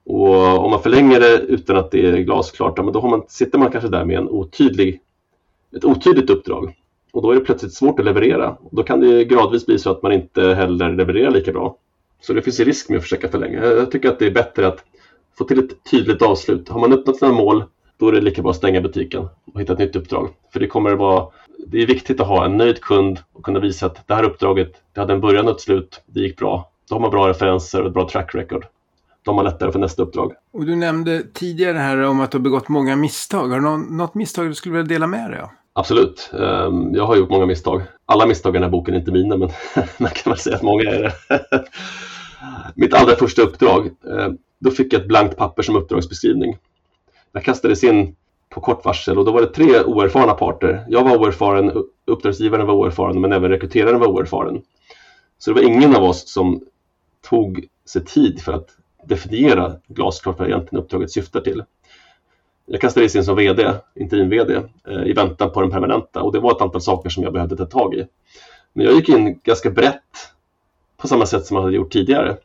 Och 0.05 0.64
om 0.64 0.70
man 0.70 0.83
förlänger 0.83 1.20
det 1.20 1.38
utan 1.38 1.77
att 1.77 1.90
det 1.90 2.07
är 2.07 2.16
glasklart, 2.16 2.77
då 2.77 3.01
har 3.01 3.09
man, 3.09 3.22
sitter 3.29 3.59
man 3.59 3.70
kanske 3.70 3.88
där 3.88 4.05
med 4.05 4.18
en 4.18 4.29
otydlig 4.29 5.01
ett 5.76 5.84
otydligt 5.84 6.30
uppdrag. 6.30 6.74
Och 7.12 7.22
då 7.22 7.30
är 7.30 7.34
det 7.34 7.40
plötsligt 7.40 7.74
svårt 7.74 7.98
att 7.98 8.04
leverera. 8.04 8.56
Då 8.70 8.82
kan 8.82 9.00
det 9.00 9.24
gradvis 9.24 9.66
bli 9.66 9.78
så 9.78 9.90
att 9.90 10.02
man 10.02 10.12
inte 10.12 10.54
heller 10.54 10.92
levererar 10.92 11.30
lika 11.30 11.52
bra. 11.52 11.76
Så 12.20 12.32
det 12.32 12.42
finns 12.42 12.60
en 12.60 12.66
risk 12.66 12.88
med 12.88 12.96
att 12.96 13.02
försöka 13.02 13.28
förlänga. 13.28 13.64
Jag 13.64 13.90
tycker 13.90 14.08
att 14.08 14.18
det 14.18 14.26
är 14.26 14.30
bättre 14.30 14.66
att 14.66 14.84
få 15.38 15.44
till 15.44 15.58
ett 15.58 15.84
tydligt 15.90 16.22
avslut. 16.22 16.68
Har 16.68 16.80
man 16.80 16.92
uppnått 16.92 17.18
sina 17.18 17.32
mål, 17.32 17.64
då 17.98 18.08
är 18.08 18.12
det 18.12 18.20
lika 18.20 18.42
bra 18.42 18.50
att 18.50 18.56
stänga 18.56 18.80
butiken 18.80 19.28
och 19.52 19.60
hitta 19.60 19.72
ett 19.72 19.78
nytt 19.78 19.96
uppdrag. 19.96 20.28
För 20.52 20.60
det 20.60 20.66
kommer 20.66 20.92
att 20.92 20.98
vara, 20.98 21.26
det 21.66 21.82
är 21.82 21.86
viktigt 21.86 22.20
att 22.20 22.26
ha 22.26 22.44
en 22.44 22.56
nöjd 22.56 22.80
kund 22.80 23.18
och 23.32 23.42
kunna 23.42 23.60
visa 23.60 23.86
att 23.86 24.06
det 24.06 24.14
här 24.14 24.24
uppdraget, 24.24 24.72
det 24.94 25.00
hade 25.00 25.12
en 25.12 25.20
början 25.20 25.46
och 25.46 25.54
ett 25.54 25.60
slut, 25.60 26.02
det 26.06 26.20
gick 26.20 26.38
bra. 26.38 26.70
Då 26.88 26.94
har 26.94 27.00
man 27.00 27.10
bra 27.10 27.28
referenser 27.28 27.80
och 27.80 27.86
ett 27.86 27.94
bra 27.94 28.08
track 28.08 28.34
record. 28.34 28.66
Då 29.22 29.30
har 29.30 29.36
man 29.36 29.44
lättare 29.44 29.72
för 29.72 29.78
nästa 29.78 30.02
uppdrag. 30.02 30.32
Och 30.52 30.66
du 30.66 30.76
nämnde 30.76 31.22
tidigare 31.34 31.78
här 31.78 32.02
om 32.02 32.20
att 32.20 32.30
du 32.30 32.38
har 32.38 32.42
begått 32.42 32.68
många 32.68 32.96
misstag. 32.96 33.48
Har 33.48 33.60
du 33.60 33.96
något 33.96 34.14
misstag 34.14 34.46
du 34.46 34.54
skulle 34.54 34.72
vilja 34.72 34.88
dela 34.88 35.06
med 35.06 35.30
dig 35.30 35.40
av? 35.40 35.48
Absolut. 35.78 36.30
Ehm, 36.32 36.94
jag 36.94 37.06
har 37.06 37.16
gjort 37.16 37.30
många 37.30 37.46
misstag. 37.46 37.82
Alla 38.06 38.26
misstag 38.26 38.50
i 38.50 38.52
den 38.52 38.62
här 38.62 38.70
boken 38.70 38.94
är 38.94 38.98
inte 38.98 39.12
mina, 39.12 39.36
men 39.36 39.48
man 39.98 40.10
kan 40.10 40.30
väl 40.30 40.38
säga 40.38 40.56
att 40.56 40.62
många 40.62 40.90
är 40.90 41.02
det. 41.02 41.12
Mitt 42.74 42.94
allra 42.94 43.16
första 43.16 43.42
uppdrag, 43.42 43.86
ehm, 43.86 44.38
då 44.58 44.70
fick 44.70 44.92
jag 44.92 45.00
ett 45.00 45.08
blankt 45.08 45.36
papper 45.36 45.62
som 45.62 45.76
uppdragsbeskrivning. 45.76 46.58
Jag 47.32 47.44
kastades 47.44 47.84
in 47.84 48.16
på 48.48 48.60
kort 48.60 48.84
varsel 48.84 49.18
och 49.18 49.24
då 49.24 49.32
var 49.32 49.40
det 49.40 49.46
tre 49.46 49.80
oerfarna 49.80 50.34
parter. 50.34 50.84
Jag 50.88 51.04
var 51.04 51.16
oerfaren, 51.16 51.84
uppdragsgivaren 52.04 52.66
var 52.66 52.74
oerfaren, 52.74 53.20
men 53.20 53.32
även 53.32 53.50
rekryteraren 53.50 54.00
var 54.00 54.06
oerfaren. 54.06 54.62
Så 55.38 55.50
det 55.50 55.54
var 55.60 55.68
ingen 55.68 55.96
av 55.96 56.04
oss 56.04 56.32
som 56.32 56.60
tog 57.28 57.66
sig 57.86 58.04
tid 58.04 58.40
för 58.40 58.52
att 58.52 58.68
definiera 59.04 59.76
glasklart 59.88 60.38
vad 60.38 60.48
egentligen 60.48 60.84
uppdraget 60.84 61.10
syftar 61.10 61.40
till. 61.40 61.62
Jag 62.66 62.81
kastades 62.81 63.16
in 63.16 63.24
som 63.24 63.37
VD, 63.37 63.72
interim-VD, 63.94 64.62
eh, 64.88 65.02
i 65.07 65.12
väntan 65.12 65.50
på 65.52 65.61
den 65.61 65.70
permanenta 65.70 66.22
och 66.22 66.33
det 66.33 66.40
var 66.40 66.52
ett 66.52 66.62
antal 66.62 66.81
saker 66.81 67.11
som 67.11 67.22
jag 67.22 67.33
behövde 67.33 67.57
ta 67.57 67.66
tag 67.66 67.94
i. 67.94 68.07
Men 68.72 68.87
jag 68.87 68.94
gick 68.94 69.09
in 69.09 69.40
ganska 69.44 69.70
brett 69.70 70.02
på 70.96 71.09
samma 71.09 71.26
sätt 71.26 71.46
som 71.46 71.57
jag 71.57 71.62
hade 71.62 71.76
gjort 71.76 71.92
tidigare. 71.92 72.37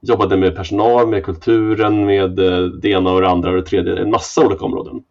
Jobbade 0.00 0.36
med 0.36 0.56
personal, 0.56 1.08
med 1.08 1.24
kulturen, 1.24 2.06
med 2.06 2.38
eh, 2.38 2.64
det 2.64 2.88
ena 2.88 3.12
och 3.12 3.20
det 3.20 3.28
andra 3.28 3.50
och 3.50 3.56
det 3.56 3.62
tredje, 3.62 3.98
en 3.98 4.10
massa 4.10 4.46
olika 4.46 4.64
områden. 4.64 5.02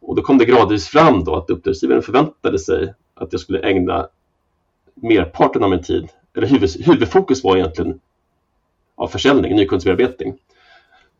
Och 0.00 0.16
då 0.16 0.22
kom 0.22 0.38
det 0.38 0.44
gradvis 0.44 0.88
fram 0.88 1.24
då 1.24 1.36
att 1.36 1.50
uppdragsgivaren 1.50 2.02
förväntade 2.02 2.58
sig 2.58 2.94
att 3.14 3.32
jag 3.32 3.40
skulle 3.40 3.60
ägna 3.60 4.08
merparten 4.94 5.62
av 5.62 5.70
min 5.70 5.82
tid, 5.82 6.08
eller 6.36 6.46
huvud, 6.46 6.70
huvudfokus 6.86 7.44
var 7.44 7.56
egentligen 7.56 8.00
av 8.94 9.08
försäljning, 9.08 9.56
nykundsbearbetning. 9.56 10.34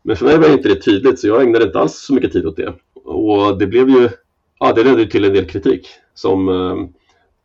Men 0.07 0.15
för 0.15 0.25
mig 0.25 0.37
var 0.37 0.49
inte 0.49 0.69
det 0.69 0.81
tydligt 0.81 1.19
så 1.19 1.27
jag 1.27 1.43
ägnade 1.43 1.65
inte 1.65 1.79
alls 1.79 1.95
så 1.95 2.13
mycket 2.13 2.31
tid 2.31 2.45
åt 2.45 2.55
det. 2.55 2.73
Och 3.03 3.57
det 3.57 3.67
blev 3.67 3.89
ju, 3.89 4.09
ja 4.59 4.73
det 4.73 4.83
ledde 4.83 5.05
till 5.05 5.25
en 5.25 5.33
del 5.33 5.45
kritik 5.45 5.87
som 6.13 6.49
eh, 6.49 6.75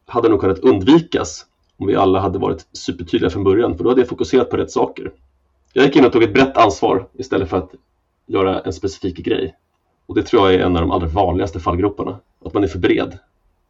hade 0.07 0.29
nog 0.29 0.41
kunnat 0.41 0.59
undvikas 0.59 1.47
om 1.79 1.87
vi 1.87 1.97
alla 1.97 2.21
hade 2.21 2.39
varit 2.39 2.67
supertydliga 2.73 3.31
från 3.31 3.45
början 3.45 3.77
för 3.77 3.85
då 3.85 3.91
hade 3.91 4.01
jag 4.01 4.09
fokuserat 4.09 4.51
på 4.51 4.57
rätt 4.57 4.71
saker. 4.71 5.13
Jag 5.73 5.85
gick 5.85 5.97
in 5.97 6.05
och 6.05 6.13
tog 6.13 6.23
ett 6.23 6.33
brett 6.33 6.57
ansvar 6.57 7.09
istället 7.19 7.51
för 7.51 7.57
att 7.57 7.71
göra 8.27 8.61
en 8.61 8.73
specifik 8.73 9.17
grej. 9.17 9.57
Och 10.07 10.15
det 10.15 10.23
tror 10.23 10.51
jag 10.51 10.61
är 10.61 10.67
en 10.67 10.77
av 10.77 10.83
de 10.83 10.91
allra 10.91 11.07
vanligaste 11.07 11.61
fallgroparna. 11.61 12.21
Att 12.45 12.55
man 12.55 12.65
är 12.65 12.69
för 12.69 12.79
bred. 12.79 13.19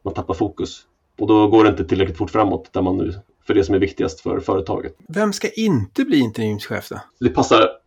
Man 0.03 0.15
tappar 0.15 0.35
fokus. 0.35 0.83
Och 1.19 1.27
då 1.27 1.47
går 1.47 1.65
det 1.65 1.71
inte 1.71 1.85
tillräckligt 1.85 2.19
fort 2.19 2.31
framåt 2.31 2.73
där 2.73 2.83
man 2.83 2.97
nu, 2.97 3.15
för 3.47 3.55
det 3.55 3.65
som 3.65 3.75
är 3.75 3.79
viktigast 3.79 4.21
för 4.21 4.41
företaget. 4.41 4.97
Vem 5.09 5.33
ska 5.33 5.49
inte 5.51 6.05
bli 6.05 6.19
interimschef 6.19 6.89
då? 6.89 7.01
Det 7.21 7.29
passar 7.29 7.80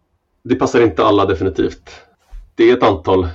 det 0.44 0.56
passar 0.56 0.82
inte 0.82 1.04
alla 1.04 1.26
definitivt. 1.26 1.90
Det 2.56 2.70
är 2.70 2.78
ett 2.78 2.84
antal 2.84 3.28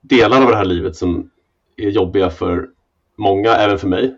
delar 0.00 0.42
av 0.42 0.50
det 0.50 0.56
här 0.56 0.64
livet 0.64 0.96
som 0.96 1.30
är 1.76 1.90
jobbiga 1.90 2.30
för 2.30 2.70
många, 3.16 3.50
även 3.50 3.78
för 3.78 3.88
mig. 3.88 4.16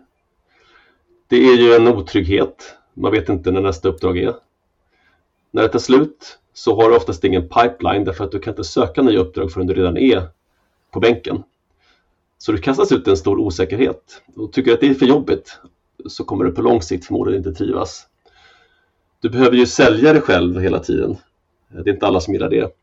Det 1.27 1.37
är 1.37 1.55
ju 1.57 1.73
en 1.73 1.87
otrygghet. 1.87 2.75
Man 2.93 3.11
vet 3.11 3.29
inte 3.29 3.51
när 3.51 3.61
nästa 3.61 3.89
uppdrag 3.89 4.17
är. 4.17 4.35
När 5.51 5.61
det 5.61 5.69
tar 5.69 5.79
slut 5.79 6.39
så 6.53 6.81
har 6.81 6.89
du 6.89 6.95
oftast 6.95 7.23
ingen 7.23 7.49
pipeline 7.49 8.03
därför 8.03 8.23
att 8.23 8.31
du 8.31 8.39
kan 8.39 8.51
inte 8.51 8.63
söka 8.63 9.01
nya 9.01 9.19
uppdrag 9.19 9.51
förrän 9.51 9.67
du 9.67 9.73
redan 9.73 9.97
är 9.97 10.29
på 10.91 10.99
bänken. 10.99 11.43
Så 12.37 12.51
du 12.51 12.57
kastas 12.57 12.91
ut 12.91 13.07
i 13.07 13.09
en 13.09 13.17
stor 13.17 13.39
osäkerhet 13.39 14.21
och 14.35 14.53
tycker 14.53 14.73
att 14.73 14.79
det 14.79 14.89
är 14.89 14.93
för 14.93 15.05
jobbigt 15.05 15.59
så 16.05 16.23
kommer 16.23 16.45
du 16.45 16.51
på 16.51 16.61
lång 16.61 16.81
sikt 16.81 17.05
förmodligen 17.05 17.39
inte 17.39 17.57
trivas. 17.57 18.07
Du 19.19 19.29
behöver 19.29 19.57
ju 19.57 19.65
sälja 19.65 20.13
dig 20.13 20.21
själv 20.21 20.59
hela 20.59 20.79
tiden 20.79 21.17
det 21.69 21.89
är 21.89 21.93
inte 21.93 22.07
alla 22.07 22.19
som 22.19 22.33
gillar 22.33 22.49
det. 22.49 22.75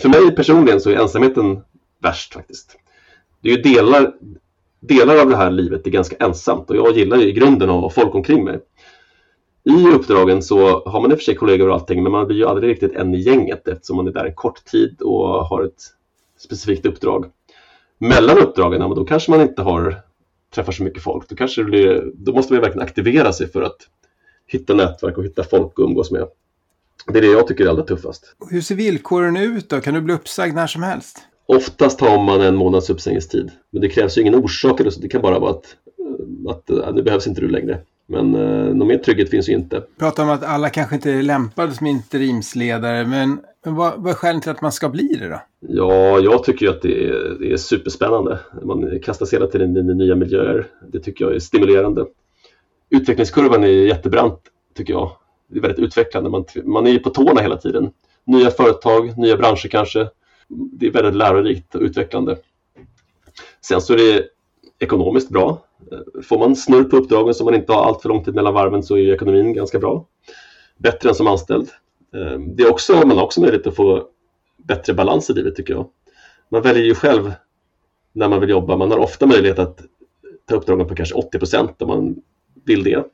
För 0.00 0.08
mig 0.08 0.34
personligen 0.34 0.80
så 0.80 0.90
är 0.90 0.94
ensamheten 0.94 1.62
värst 1.98 2.34
faktiskt. 2.34 2.78
Det 3.40 3.50
är 3.50 3.56
ju 3.56 3.62
delar, 3.62 4.14
delar 4.80 5.16
av 5.16 5.28
det 5.28 5.36
här 5.36 5.50
livet 5.50 5.86
är 5.86 5.90
ganska 5.90 6.16
ensamt 6.16 6.70
och 6.70 6.76
jag 6.76 6.96
gillar 6.96 7.16
ju 7.16 7.28
i 7.28 7.32
grunden 7.32 7.70
att 7.70 7.80
ha 7.80 7.90
folk 7.90 8.14
omkring 8.14 8.44
mig. 8.44 8.60
I 9.64 9.88
uppdragen 9.88 10.42
så 10.42 10.84
har 10.84 11.00
man 11.00 11.10
i 11.10 11.14
och 11.14 11.18
för 11.18 11.24
sig 11.24 11.34
kollegor 11.34 11.68
och 11.68 11.74
allting 11.74 12.02
men 12.02 12.12
man 12.12 12.26
blir 12.26 12.36
ju 12.36 12.46
aldrig 12.46 12.70
riktigt 12.70 12.92
en 12.92 13.14
i 13.14 13.18
gänget 13.18 13.68
eftersom 13.68 13.96
man 13.96 14.08
är 14.08 14.12
där 14.12 14.24
en 14.24 14.34
kort 14.34 14.64
tid 14.64 15.02
och 15.02 15.26
har 15.26 15.64
ett 15.64 15.82
specifikt 16.38 16.86
uppdrag. 16.86 17.26
Mellan 17.98 18.38
uppdragen, 18.38 18.80
ja, 18.80 18.94
då 18.94 19.04
kanske 19.04 19.30
man 19.30 19.40
inte 19.40 19.62
har 19.62 20.02
träffar 20.54 20.72
så 20.72 20.82
mycket 20.82 21.02
folk. 21.02 21.28
Då, 21.28 21.36
kanske 21.36 21.64
blir, 21.64 22.10
då 22.14 22.32
måste 22.32 22.52
man 22.52 22.62
verkligen 22.62 22.86
aktivera 22.86 23.32
sig 23.32 23.48
för 23.48 23.62
att 23.62 23.76
hitta 24.46 24.74
nätverk 24.74 25.18
och 25.18 25.24
hitta 25.24 25.44
folk 25.44 25.72
att 25.72 25.84
umgås 25.84 26.10
med. 26.10 26.28
Det 27.06 27.18
är 27.18 27.22
det 27.22 27.28
jag 27.28 27.46
tycker 27.46 27.64
är 27.64 27.68
allra 27.68 27.84
tuffast. 27.84 28.36
Hur 28.50 28.60
ser 28.60 28.74
villkoren 28.74 29.36
ut 29.36 29.68
då? 29.68 29.80
Kan 29.80 29.94
du 29.94 30.00
bli 30.00 30.14
uppsagd 30.14 30.54
när 30.54 30.66
som 30.66 30.82
helst? 30.82 31.18
Oftast 31.46 32.00
har 32.00 32.24
man 32.24 32.40
en 32.40 32.56
månads 32.56 32.90
uppsägningstid. 32.90 33.50
Men 33.70 33.82
det 33.82 33.88
krävs 33.88 34.18
ju 34.18 34.20
ingen 34.20 34.34
orsak. 34.34 34.80
Det 35.00 35.08
kan 35.08 35.22
bara 35.22 35.38
vara 35.38 35.50
att, 35.50 35.76
att, 36.48 36.70
att 36.70 36.94
nu 36.94 37.02
behövs 37.02 37.26
inte 37.26 37.40
du 37.40 37.48
längre. 37.48 37.78
Men 38.06 38.34
eh, 38.34 38.74
någon 38.74 38.88
mer 38.88 38.98
trygghet 38.98 39.30
finns 39.30 39.48
ju 39.48 39.52
inte. 39.52 39.82
Pratar 39.98 40.22
om 40.22 40.30
att 40.30 40.44
alla 40.44 40.70
kanske 40.70 40.94
inte 40.94 41.10
är 41.10 41.22
lämpade 41.22 41.72
som 41.72 41.86
interimsledare. 41.86 43.06
Men, 43.06 43.40
men 43.64 43.74
vad, 43.74 43.92
vad 43.96 44.10
är 44.10 44.14
skälet 44.14 44.42
till 44.42 44.50
att 44.50 44.62
man 44.62 44.72
ska 44.72 44.88
bli 44.88 45.16
det 45.20 45.28
då? 45.28 45.42
Ja, 45.60 46.20
jag 46.20 46.44
tycker 46.44 46.68
att 46.68 46.82
det 46.82 47.08
är, 47.08 47.36
det 47.40 47.52
är 47.52 47.56
superspännande. 47.56 48.38
Man 48.62 49.00
kastas 49.02 49.32
hela 49.32 49.46
tiden 49.46 49.76
in 49.76 49.90
i 49.90 49.94
nya 49.94 50.14
miljöer. 50.14 50.66
Det 50.92 51.00
tycker 51.00 51.24
jag 51.24 51.34
är 51.34 51.38
stimulerande. 51.38 52.06
Utvecklingskurvan 52.90 53.64
är 53.64 53.68
jättebrant 53.68 54.40
tycker 54.76 54.92
jag. 54.92 55.10
Det 55.52 55.58
är 55.58 55.62
väldigt 55.62 55.84
utvecklande. 55.84 56.30
Man, 56.30 56.44
man 56.64 56.86
är 56.86 56.98
på 56.98 57.10
tårna 57.10 57.40
hela 57.40 57.56
tiden. 57.56 57.90
Nya 58.24 58.50
företag, 58.50 59.18
nya 59.18 59.36
branscher 59.36 59.68
kanske. 59.68 60.08
Det 60.48 60.86
är 60.86 60.90
väldigt 60.90 61.14
lärorikt 61.14 61.74
och 61.74 61.80
utvecklande. 61.80 62.36
Sen 63.60 63.80
så 63.80 63.92
är 63.92 63.98
det 63.98 64.24
ekonomiskt 64.78 65.30
bra. 65.30 65.64
Eh, 65.92 66.22
får 66.22 66.38
man 66.38 66.56
snurr 66.56 66.84
på 66.84 66.96
uppdragen 66.96 67.34
så 67.34 67.44
man 67.44 67.54
inte 67.54 67.72
har 67.72 67.84
allt 67.84 68.02
för 68.02 68.08
lång 68.08 68.24
tid 68.24 68.34
mellan 68.34 68.54
varven 68.54 68.82
så 68.82 68.96
är 68.96 69.14
ekonomin 69.14 69.52
ganska 69.52 69.78
bra. 69.78 70.06
Bättre 70.78 71.08
än 71.08 71.14
som 71.14 71.26
anställd. 71.26 71.68
Eh, 72.14 72.38
det 72.38 72.62
är 72.62 72.70
också, 72.70 72.92
man 72.92 73.16
har 73.16 73.24
också 73.24 73.40
möjlighet 73.40 73.66
att 73.66 73.76
få 73.76 74.08
bättre 74.56 74.94
balans 74.94 75.30
i 75.30 75.32
livet 75.32 75.56
tycker 75.56 75.74
jag. 75.74 75.88
Man 76.48 76.62
väljer 76.62 76.84
ju 76.84 76.94
själv 76.94 77.32
när 78.12 78.28
man 78.28 78.40
vill 78.40 78.50
jobba. 78.50 78.76
Man 78.76 78.90
har 78.90 78.98
ofta 78.98 79.26
möjlighet 79.26 79.58
att 79.58 79.82
ta 80.48 80.54
uppdragen 80.54 80.88
på 80.88 80.94
kanske 80.94 81.14
80 81.14 81.38
procent 81.38 81.82
om 81.82 81.88
man 81.88 82.22
vill 82.64 82.84
det. 82.84 83.04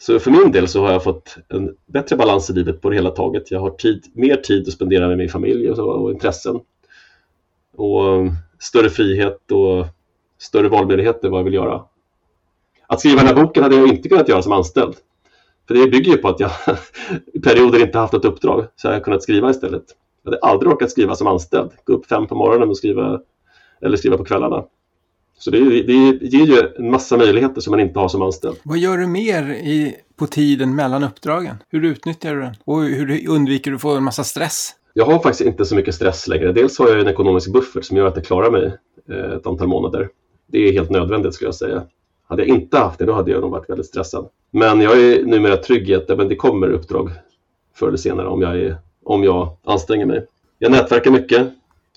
Så 0.00 0.18
för 0.18 0.30
min 0.30 0.52
del 0.52 0.68
så 0.68 0.84
har 0.84 0.92
jag 0.92 1.04
fått 1.04 1.36
en 1.48 1.76
bättre 1.86 2.16
balans 2.16 2.50
i 2.50 2.52
livet 2.52 2.80
på 2.80 2.90
det 2.90 2.96
hela 2.96 3.10
taget. 3.10 3.50
Jag 3.50 3.60
har 3.60 3.70
tid, 3.70 4.04
mer 4.14 4.36
tid 4.36 4.68
att 4.68 4.74
spendera 4.74 5.08
med 5.08 5.18
min 5.18 5.28
familj 5.28 5.70
och, 5.70 5.76
så, 5.76 5.84
och 5.84 6.10
intressen. 6.10 6.60
Och 7.76 8.04
um, 8.04 8.32
större 8.58 8.90
frihet 8.90 9.52
och 9.52 9.86
större 10.38 10.68
valmöjligheter 10.68 11.28
vad 11.28 11.38
jag 11.38 11.44
vill 11.44 11.54
göra. 11.54 11.84
Att 12.86 13.00
skriva 13.00 13.16
den 13.16 13.26
här 13.26 13.44
boken 13.44 13.62
hade 13.62 13.76
jag 13.76 13.88
inte 13.88 14.08
kunnat 14.08 14.28
göra 14.28 14.42
som 14.42 14.52
anställd. 14.52 14.94
För 15.68 15.74
det 15.74 15.86
bygger 15.86 16.12
ju 16.12 16.18
på 16.18 16.28
att 16.28 16.40
jag 16.40 16.50
i 17.32 17.40
perioder 17.40 17.82
inte 17.82 17.98
haft 17.98 18.14
ett 18.14 18.24
uppdrag, 18.24 18.66
så 18.76 18.88
jag 18.88 18.92
har 18.92 19.00
kunnat 19.00 19.22
skriva 19.22 19.50
istället. 19.50 19.84
Jag 20.22 20.30
hade 20.30 20.42
aldrig 20.42 20.72
orkat 20.72 20.90
skriva 20.90 21.14
som 21.14 21.26
anställd, 21.26 21.70
gå 21.84 21.92
upp 21.92 22.06
fem 22.06 22.26
på 22.26 22.34
morgonen 22.34 22.68
och 22.68 22.76
skriva, 22.76 23.20
eller 23.80 23.96
skriva 23.96 24.16
på 24.16 24.24
kvällarna. 24.24 24.64
Så 25.38 25.50
det, 25.50 25.82
det 25.82 26.26
ger 26.26 26.46
ju 26.46 26.62
en 26.78 26.90
massa 26.90 27.16
möjligheter 27.16 27.60
som 27.60 27.70
man 27.70 27.80
inte 27.80 27.98
har 27.98 28.08
som 28.08 28.22
anställd. 28.22 28.56
Vad 28.62 28.78
gör 28.78 28.98
du 28.98 29.06
mer 29.06 29.50
i, 29.50 29.96
på 30.16 30.26
tiden 30.26 30.74
mellan 30.74 31.04
uppdragen? 31.04 31.56
Hur 31.68 31.84
utnyttjar 31.84 32.34
du 32.34 32.40
den? 32.40 32.54
Och 32.64 32.82
hur 32.82 33.28
undviker 33.28 33.70
du 33.70 33.74
att 33.74 33.82
få 33.82 33.96
en 33.96 34.04
massa 34.04 34.24
stress? 34.24 34.74
Jag 34.92 35.04
har 35.04 35.18
faktiskt 35.18 35.40
inte 35.40 35.64
så 35.64 35.74
mycket 35.74 35.94
stress 35.94 36.28
längre. 36.28 36.52
Dels 36.52 36.78
har 36.78 36.88
jag 36.88 37.00
en 37.00 37.08
ekonomisk 37.08 37.52
buffert 37.52 37.84
som 37.84 37.96
gör 37.96 38.06
att 38.06 38.16
jag 38.16 38.24
klarar 38.24 38.50
mig 38.50 38.72
eh, 39.10 39.32
ett 39.32 39.46
antal 39.46 39.68
månader. 39.68 40.08
Det 40.46 40.58
är 40.68 40.72
helt 40.72 40.90
nödvändigt 40.90 41.34
skulle 41.34 41.48
jag 41.48 41.54
säga. 41.54 41.82
Hade 42.28 42.42
jag 42.42 42.48
inte 42.48 42.78
haft 42.78 42.98
det, 42.98 43.04
då 43.04 43.12
hade 43.12 43.30
jag 43.30 43.40
nog 43.40 43.50
varit 43.50 43.70
väldigt 43.70 43.86
stressad. 43.86 44.28
Men 44.50 44.80
jag 44.80 45.00
är 45.00 45.24
numera 45.24 45.56
trygg 45.56 45.90
i 45.90 45.94
att 45.94 46.06
det 46.06 46.36
kommer 46.36 46.70
uppdrag 46.70 47.10
förr 47.74 47.88
eller 47.88 47.96
senare 47.96 48.26
om 48.26 48.42
jag, 48.42 48.56
är, 48.56 48.76
om 49.04 49.24
jag 49.24 49.56
anstränger 49.64 50.06
mig. 50.06 50.26
Jag 50.58 50.70
nätverkar 50.72 51.10
mycket, 51.10 51.48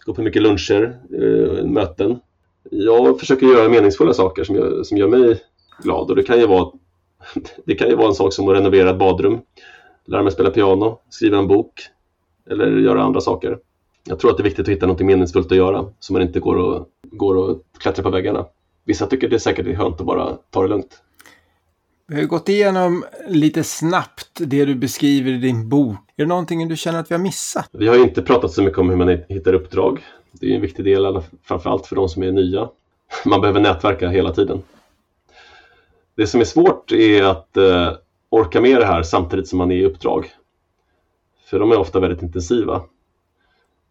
går 0.06 0.14
på 0.14 0.22
mycket 0.22 0.42
luncher, 0.42 0.98
eh, 1.14 1.66
möten. 1.66 2.20
Jag 2.70 3.20
försöker 3.20 3.48
göra 3.48 3.70
meningsfulla 3.70 4.14
saker 4.14 4.44
som 4.44 4.56
gör, 4.56 4.84
som 4.84 4.98
gör 4.98 5.08
mig 5.08 5.42
glad 5.84 6.10
och 6.10 6.16
det 6.16 6.24
kan 6.24 6.40
ju 6.40 6.48
vara 6.48 6.72
det 7.66 7.76
kan 7.76 7.88
ju 7.90 7.96
vara 7.96 8.08
en 8.08 8.14
sak 8.14 8.34
som 8.34 8.50
att 8.50 8.56
renovera 8.56 8.90
ett 8.90 9.00
badrum, 9.00 9.40
lära 10.06 10.24
mig 10.24 10.32
spela 10.32 10.50
piano, 10.50 11.00
skriva 11.10 11.38
en 11.38 11.48
bok 11.48 11.74
eller 12.50 12.78
göra 12.78 13.04
andra 13.04 13.22
saker. 13.22 13.58
Jag 14.04 14.20
tror 14.20 14.32
att 14.32 14.38
det 14.38 14.42
är 14.42 14.46
viktigt 14.46 14.68
att 14.68 14.72
hitta 14.72 14.88
något 14.88 15.00
meningsfullt 15.00 15.52
att 15.52 15.58
göra 15.58 15.86
så 16.00 16.14
man 16.14 16.22
inte 16.22 16.40
går 16.40 16.56
och, 16.56 16.88
går 17.02 17.36
och 17.36 17.62
klättrar 17.80 18.04
på 18.04 18.10
väggarna. 18.10 18.46
Vissa 18.86 19.08
tycker 19.08 19.30
det 19.30 19.36
är 19.36 19.40
säkert 19.40 19.68
är 19.68 19.76
skönt 19.76 20.00
att 20.00 20.06
bara 20.06 20.38
ta 20.50 20.62
det 20.62 20.68
lugnt. 20.68 21.02
Vi 22.08 22.16
har 22.16 22.24
gått 22.24 22.50
igenom 22.50 23.04
lite 23.28 23.64
snabbt 23.64 24.40
det 24.40 24.66
du 24.66 24.76
beskriver 24.76 25.32
i 25.32 25.38
din 25.38 25.70
bok. 25.70 25.98
Är 26.16 26.24
det 26.24 26.30
någonting 26.30 26.68
du 26.70 26.78
känner 26.78 27.00
att 27.00 27.12
vi 27.12 27.16
har 27.16 27.22
missat? 27.22 27.70
Vi 27.72 27.88
har 27.88 27.98
inte 27.98 28.22
pratat 28.22 28.52
så 28.52 28.62
mycket 28.62 28.80
om 28.80 28.90
hur 28.90 28.98
man 28.98 29.18
hittar 29.30 29.54
uppdrag. 29.54 30.00
Det 30.32 30.52
är 30.52 30.56
en 30.56 30.62
viktig 30.62 30.86
del, 30.86 31.22
framförallt 31.44 31.88
för 31.88 31.96
de 31.96 32.10
som 32.10 32.24
är 32.24 32.32
nya. 32.32 32.70
Man 33.26 33.42
behöver 33.42 33.60
nätverka 33.60 34.10
hela 34.10 34.34
tiden. 34.34 34.64
Det 36.16 36.28
som 36.28 36.42
är 36.42 36.46
svårt 36.46 36.92
är 36.92 37.24
att 37.24 37.58
eh, 37.58 37.92
orka 38.30 38.62
med 38.62 38.82
det 38.82 38.86
här 38.86 39.04
samtidigt 39.04 39.48
som 39.48 39.58
man 39.58 39.72
är 39.72 39.76
i 39.76 39.86
uppdrag. 39.86 40.32
För 41.46 41.60
de 41.60 41.72
är 41.72 41.80
ofta 41.80 42.00
väldigt 42.00 42.22
intensiva. 42.22 42.84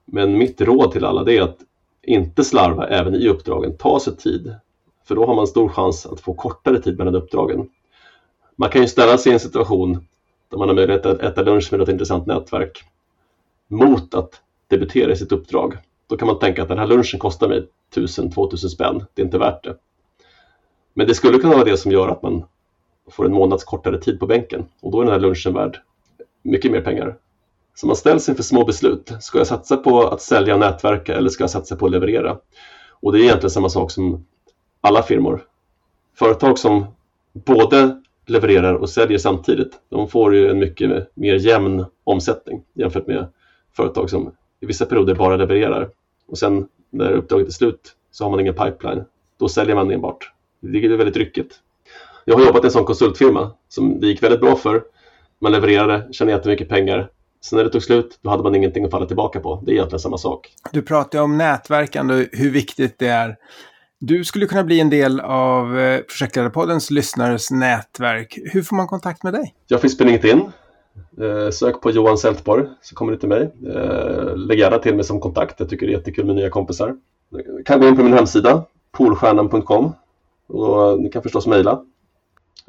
Men 0.05 0.39
mitt 0.39 0.61
råd 0.61 0.93
till 0.93 1.05
alla 1.05 1.33
är 1.33 1.43
att 1.43 1.59
inte 2.03 2.45
slarva 2.45 2.87
även 2.87 3.15
i 3.15 3.29
uppdragen. 3.29 3.77
Ta 3.77 4.01
sig 4.01 4.17
tid. 4.17 4.55
För 5.05 5.15
då 5.15 5.27
har 5.27 5.35
man 5.35 5.47
stor 5.47 5.69
chans 5.69 6.07
att 6.07 6.21
få 6.21 6.35
kortare 6.35 6.83
tid 6.83 6.99
mellan 6.99 7.15
uppdragen. 7.15 7.71
Man 8.57 8.71
kan 8.71 8.83
ju 8.83 8.89
ställa 8.89 9.19
sig 9.19 9.31
i 9.31 9.33
en 9.33 9.41
situation 9.41 10.07
där 10.49 10.59
man 10.59 10.69
har 10.69 10.75
möjlighet 10.75 11.07
att 11.07 11.21
äta 11.21 11.43
lunch 11.43 11.69
med 11.71 11.81
något 11.81 11.89
intressant 11.89 12.27
nätverk 12.27 12.85
mot 13.69 14.15
att 14.15 14.41
debutera 14.69 15.13
i 15.13 15.17
sitt 15.17 15.33
uppdrag. 15.33 15.79
Då 16.11 16.17
kan 16.17 16.27
man 16.27 16.39
tänka 16.39 16.63
att 16.63 16.69
den 16.69 16.79
här 16.79 16.87
lunchen 16.87 17.19
kostar 17.21 17.49
mig 17.49 17.67
1000-2000 17.95 18.57
spänn, 18.57 19.05
det 19.15 19.23
är 19.23 19.25
inte 19.25 19.39
värt 19.39 19.65
det. 19.65 19.77
Men 20.95 21.07
det 21.07 21.15
skulle 21.15 21.39
kunna 21.39 21.55
vara 21.55 21.65
det 21.65 21.77
som 21.77 21.93
gör 21.93 22.09
att 22.09 22.23
man 22.23 22.45
får 23.11 23.27
en 23.27 23.33
månads 23.33 23.65
kortare 23.65 23.99
tid 23.99 24.21
på 24.21 24.27
bänken 24.27 24.65
och 24.81 24.93
då 24.93 25.01
är 25.01 25.05
den 25.05 25.13
här 25.13 25.21
lunchen 25.21 25.55
värd 25.55 25.81
mycket 26.43 26.73
mer 26.73 26.81
pengar. 26.81 27.17
Så 27.75 27.87
man 27.87 27.97
ställs 27.97 28.29
inför 28.29 28.43
små 28.43 28.65
beslut. 28.65 29.13
Ska 29.21 29.39
jag 29.39 29.47
satsa 29.47 29.77
på 29.77 30.09
att 30.09 30.23
sälja 30.23 30.55
och 30.55 30.61
nätverka 30.61 31.17
eller 31.17 31.29
ska 31.29 31.43
jag 31.43 31.51
satsa 31.51 31.77
på 31.77 31.87
att 31.87 31.93
leverera? 31.93 32.39
Och 32.91 33.13
det 33.13 33.19
är 33.19 33.23
egentligen 33.23 33.51
samma 33.51 33.69
sak 33.69 33.91
som 33.91 34.27
alla 34.81 35.03
firmor. 35.03 35.43
Företag 36.15 36.59
som 36.59 36.87
både 37.33 38.03
levererar 38.27 38.75
och 38.75 38.91
säljer 38.91 39.19
samtidigt, 39.19 39.81
de 39.89 40.09
får 40.09 40.35
ju 40.35 40.51
en 40.51 40.59
mycket 40.59 41.09
mer 41.15 41.35
jämn 41.35 41.85
omsättning 42.05 42.63
jämfört 42.75 43.07
med 43.07 43.27
företag 43.73 44.11
som 44.11 44.33
i 44.61 44.67
vissa 44.67 44.87
perioder 44.87 45.15
bara 45.15 45.37
levererar 45.37 45.91
och 46.31 46.39
sen 46.39 46.67
när 46.91 47.13
uppdraget 47.13 47.49
är 47.49 47.53
slut 47.53 47.93
så 48.11 48.25
har 48.25 48.31
man 48.31 48.41
ingen 48.41 48.55
pipeline. 48.55 49.05
Då 49.39 49.49
säljer 49.49 49.75
man 49.75 49.91
enbart. 49.91 50.33
Det 50.61 50.85
är 50.85 50.97
väldigt 50.97 51.17
ryckigt. 51.17 51.55
Jag 52.25 52.37
har 52.37 52.45
jobbat 52.45 52.65
i 52.65 52.67
en 52.67 52.71
sån 52.71 52.85
konsultfirma 52.85 53.53
som 53.69 54.01
det 54.01 54.07
gick 54.07 54.23
väldigt 54.23 54.41
bra 54.41 54.57
för. 54.57 54.83
Man 55.39 55.53
levererade, 55.53 56.09
tjänade 56.13 56.37
jättemycket 56.37 56.69
pengar. 56.69 57.11
Sen 57.45 57.57
när 57.57 57.65
det 57.65 57.71
tog 57.71 57.83
slut, 57.83 58.19
då 58.23 58.31
hade 58.31 58.43
man 58.43 58.55
ingenting 58.55 58.85
att 58.85 58.91
falla 58.91 59.07
tillbaka 59.07 59.41
på. 59.41 59.63
Det 59.67 59.71
är 59.71 59.75
egentligen 59.75 60.01
samma 60.01 60.19
sak. 60.19 60.53
Du 60.73 60.83
pratar 60.83 61.23
om 61.23 61.39
nätverkande 61.39 62.15
och 62.15 62.27
hur 62.33 62.51
viktigt 62.51 62.99
det 62.99 63.09
är. 63.09 63.37
Du 63.99 64.25
skulle 64.25 64.47
kunna 64.47 64.65
bli 64.65 64.81
en 64.81 64.91
del 64.91 65.21
av 65.21 65.79
eh, 65.79 66.01
Projektledarpoddens 66.01 66.91
lyssnares 66.91 67.51
nätverk. 67.51 68.39
Hur 68.45 68.63
får 68.63 68.77
man 68.77 68.87
kontakt 68.87 69.23
med 69.23 69.33
dig? 69.33 69.55
Jag 69.67 69.81
finns 69.81 69.99
på 69.99 70.05
LinkedIn. 70.05 70.53
Eh, 71.21 71.51
sök 71.51 71.81
på 71.81 71.91
Johan 71.91 72.19
Sältborg 72.19 72.67
så 72.83 72.95
kommer 72.95 73.13
du 73.13 73.19
till 73.19 73.29
mig. 73.29 73.53
Eh, 73.67 74.37
lägg 74.37 74.59
gärna 74.59 74.79
till 74.79 74.95
mig 74.95 75.05
som 75.05 75.21
kontakt. 75.21 75.61
Jag 75.61 75.69
tycker 75.69 75.87
det 75.87 75.93
är 75.93 75.97
jättekul 75.97 76.27
med 76.27 76.35
nya 76.35 76.51
kompisar. 76.51 76.97
Du 77.31 77.63
kan 77.63 77.81
gå 77.81 77.89
in 77.89 77.97
på 77.97 78.03
min 78.03 78.13
hemsida, 78.13 78.65
polstjärnan.com 78.93 79.93
och 80.47 81.01
ni 81.01 81.11
kan 81.11 81.23
förstås 81.23 81.47
mejla 81.47 81.83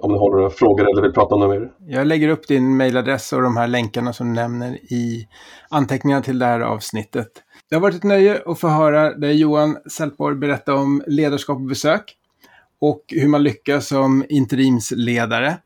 om 0.02 0.12
ni 0.12 0.20
har 0.20 0.30
några 0.30 0.50
frågor 0.50 0.90
eller 0.90 1.02
vill 1.02 1.14
prata 1.14 1.36
om 1.36 1.42
något 1.42 1.50
mer. 1.50 1.72
Jag 1.88 2.08
lägger 2.08 2.30
upp 2.30 2.48
din 2.48 2.78
mejladress 2.78 3.34
och 3.34 3.42
de 3.42 3.58
här 3.58 3.68
länkarna 3.68 4.14
som 4.14 4.28
du 4.28 4.34
nämner 4.34 4.74
i 4.74 5.28
anteckningarna 5.70 6.22
till 6.22 6.40
det 6.40 6.46
här 6.46 6.60
avsnittet. 6.60 7.28
Det 7.70 7.76
har 7.76 7.82
varit 7.82 7.96
ett 7.96 8.04
nöje 8.04 8.42
att 8.46 8.60
få 8.60 8.68
höra 8.68 9.14
dig 9.14 9.40
Johan 9.40 9.78
Sältborg 9.92 10.36
berätta 10.36 10.76
om 10.76 11.04
ledarskap 11.08 11.56
och 11.56 11.68
besök 11.68 12.18
och 12.80 13.02
hur 13.08 13.28
man 13.28 13.44
lyckas 13.44 13.88
som 13.88 14.26
interimsledare. 14.30 15.58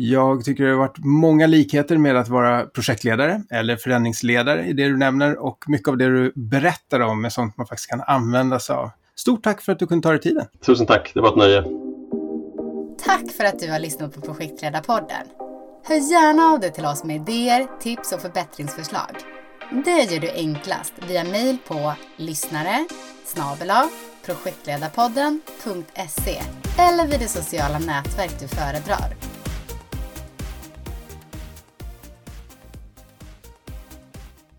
Jag 0.00 0.44
tycker 0.44 0.64
det 0.64 0.70
har 0.70 0.78
varit 0.78 0.98
många 0.98 1.46
likheter 1.46 1.96
med 1.96 2.16
att 2.16 2.28
vara 2.28 2.66
projektledare 2.66 3.42
eller 3.50 3.76
förändringsledare 3.76 4.66
i 4.66 4.72
det 4.72 4.84
du 4.84 4.96
nämner 4.96 5.38
och 5.38 5.64
mycket 5.66 5.88
av 5.88 5.96
det 5.96 6.06
du 6.06 6.32
berättar 6.34 7.00
om 7.00 7.24
är 7.24 7.28
sånt 7.28 7.56
man 7.56 7.66
faktiskt 7.66 7.90
kan 7.90 8.00
använda 8.00 8.58
sig 8.58 8.76
av. 8.76 8.90
Stort 9.14 9.42
tack 9.42 9.62
för 9.62 9.72
att 9.72 9.78
du 9.78 9.86
kunde 9.86 10.02
ta 10.02 10.10
dig 10.10 10.20
tiden. 10.20 10.46
Tusen 10.66 10.86
tack, 10.86 11.10
det 11.14 11.20
var 11.20 11.28
ett 11.28 11.36
nöje. 11.36 11.62
Tack 13.04 13.32
för 13.36 13.44
att 13.44 13.58
du 13.58 13.70
har 13.70 13.78
lyssnat 13.78 14.14
på 14.14 14.20
Projektledarpodden. 14.20 15.26
Hör 15.84 16.12
gärna 16.12 16.42
av 16.42 16.60
dig 16.60 16.72
till 16.72 16.86
oss 16.86 17.04
med 17.04 17.16
idéer, 17.16 17.66
tips 17.80 18.12
och 18.12 18.20
förbättringsförslag. 18.20 19.16
Det 19.84 20.12
gör 20.12 20.20
du 20.20 20.30
enklast 20.30 20.92
via 21.08 21.24
mejl 21.24 21.58
på 21.68 21.92
lyssnare 22.16 22.86
projektledarpodden.se 24.28 26.42
eller 26.78 27.06
vid 27.06 27.20
det 27.20 27.28
sociala 27.28 27.78
nätverk 27.78 28.40
du 28.40 28.48
föredrar. 28.48 29.27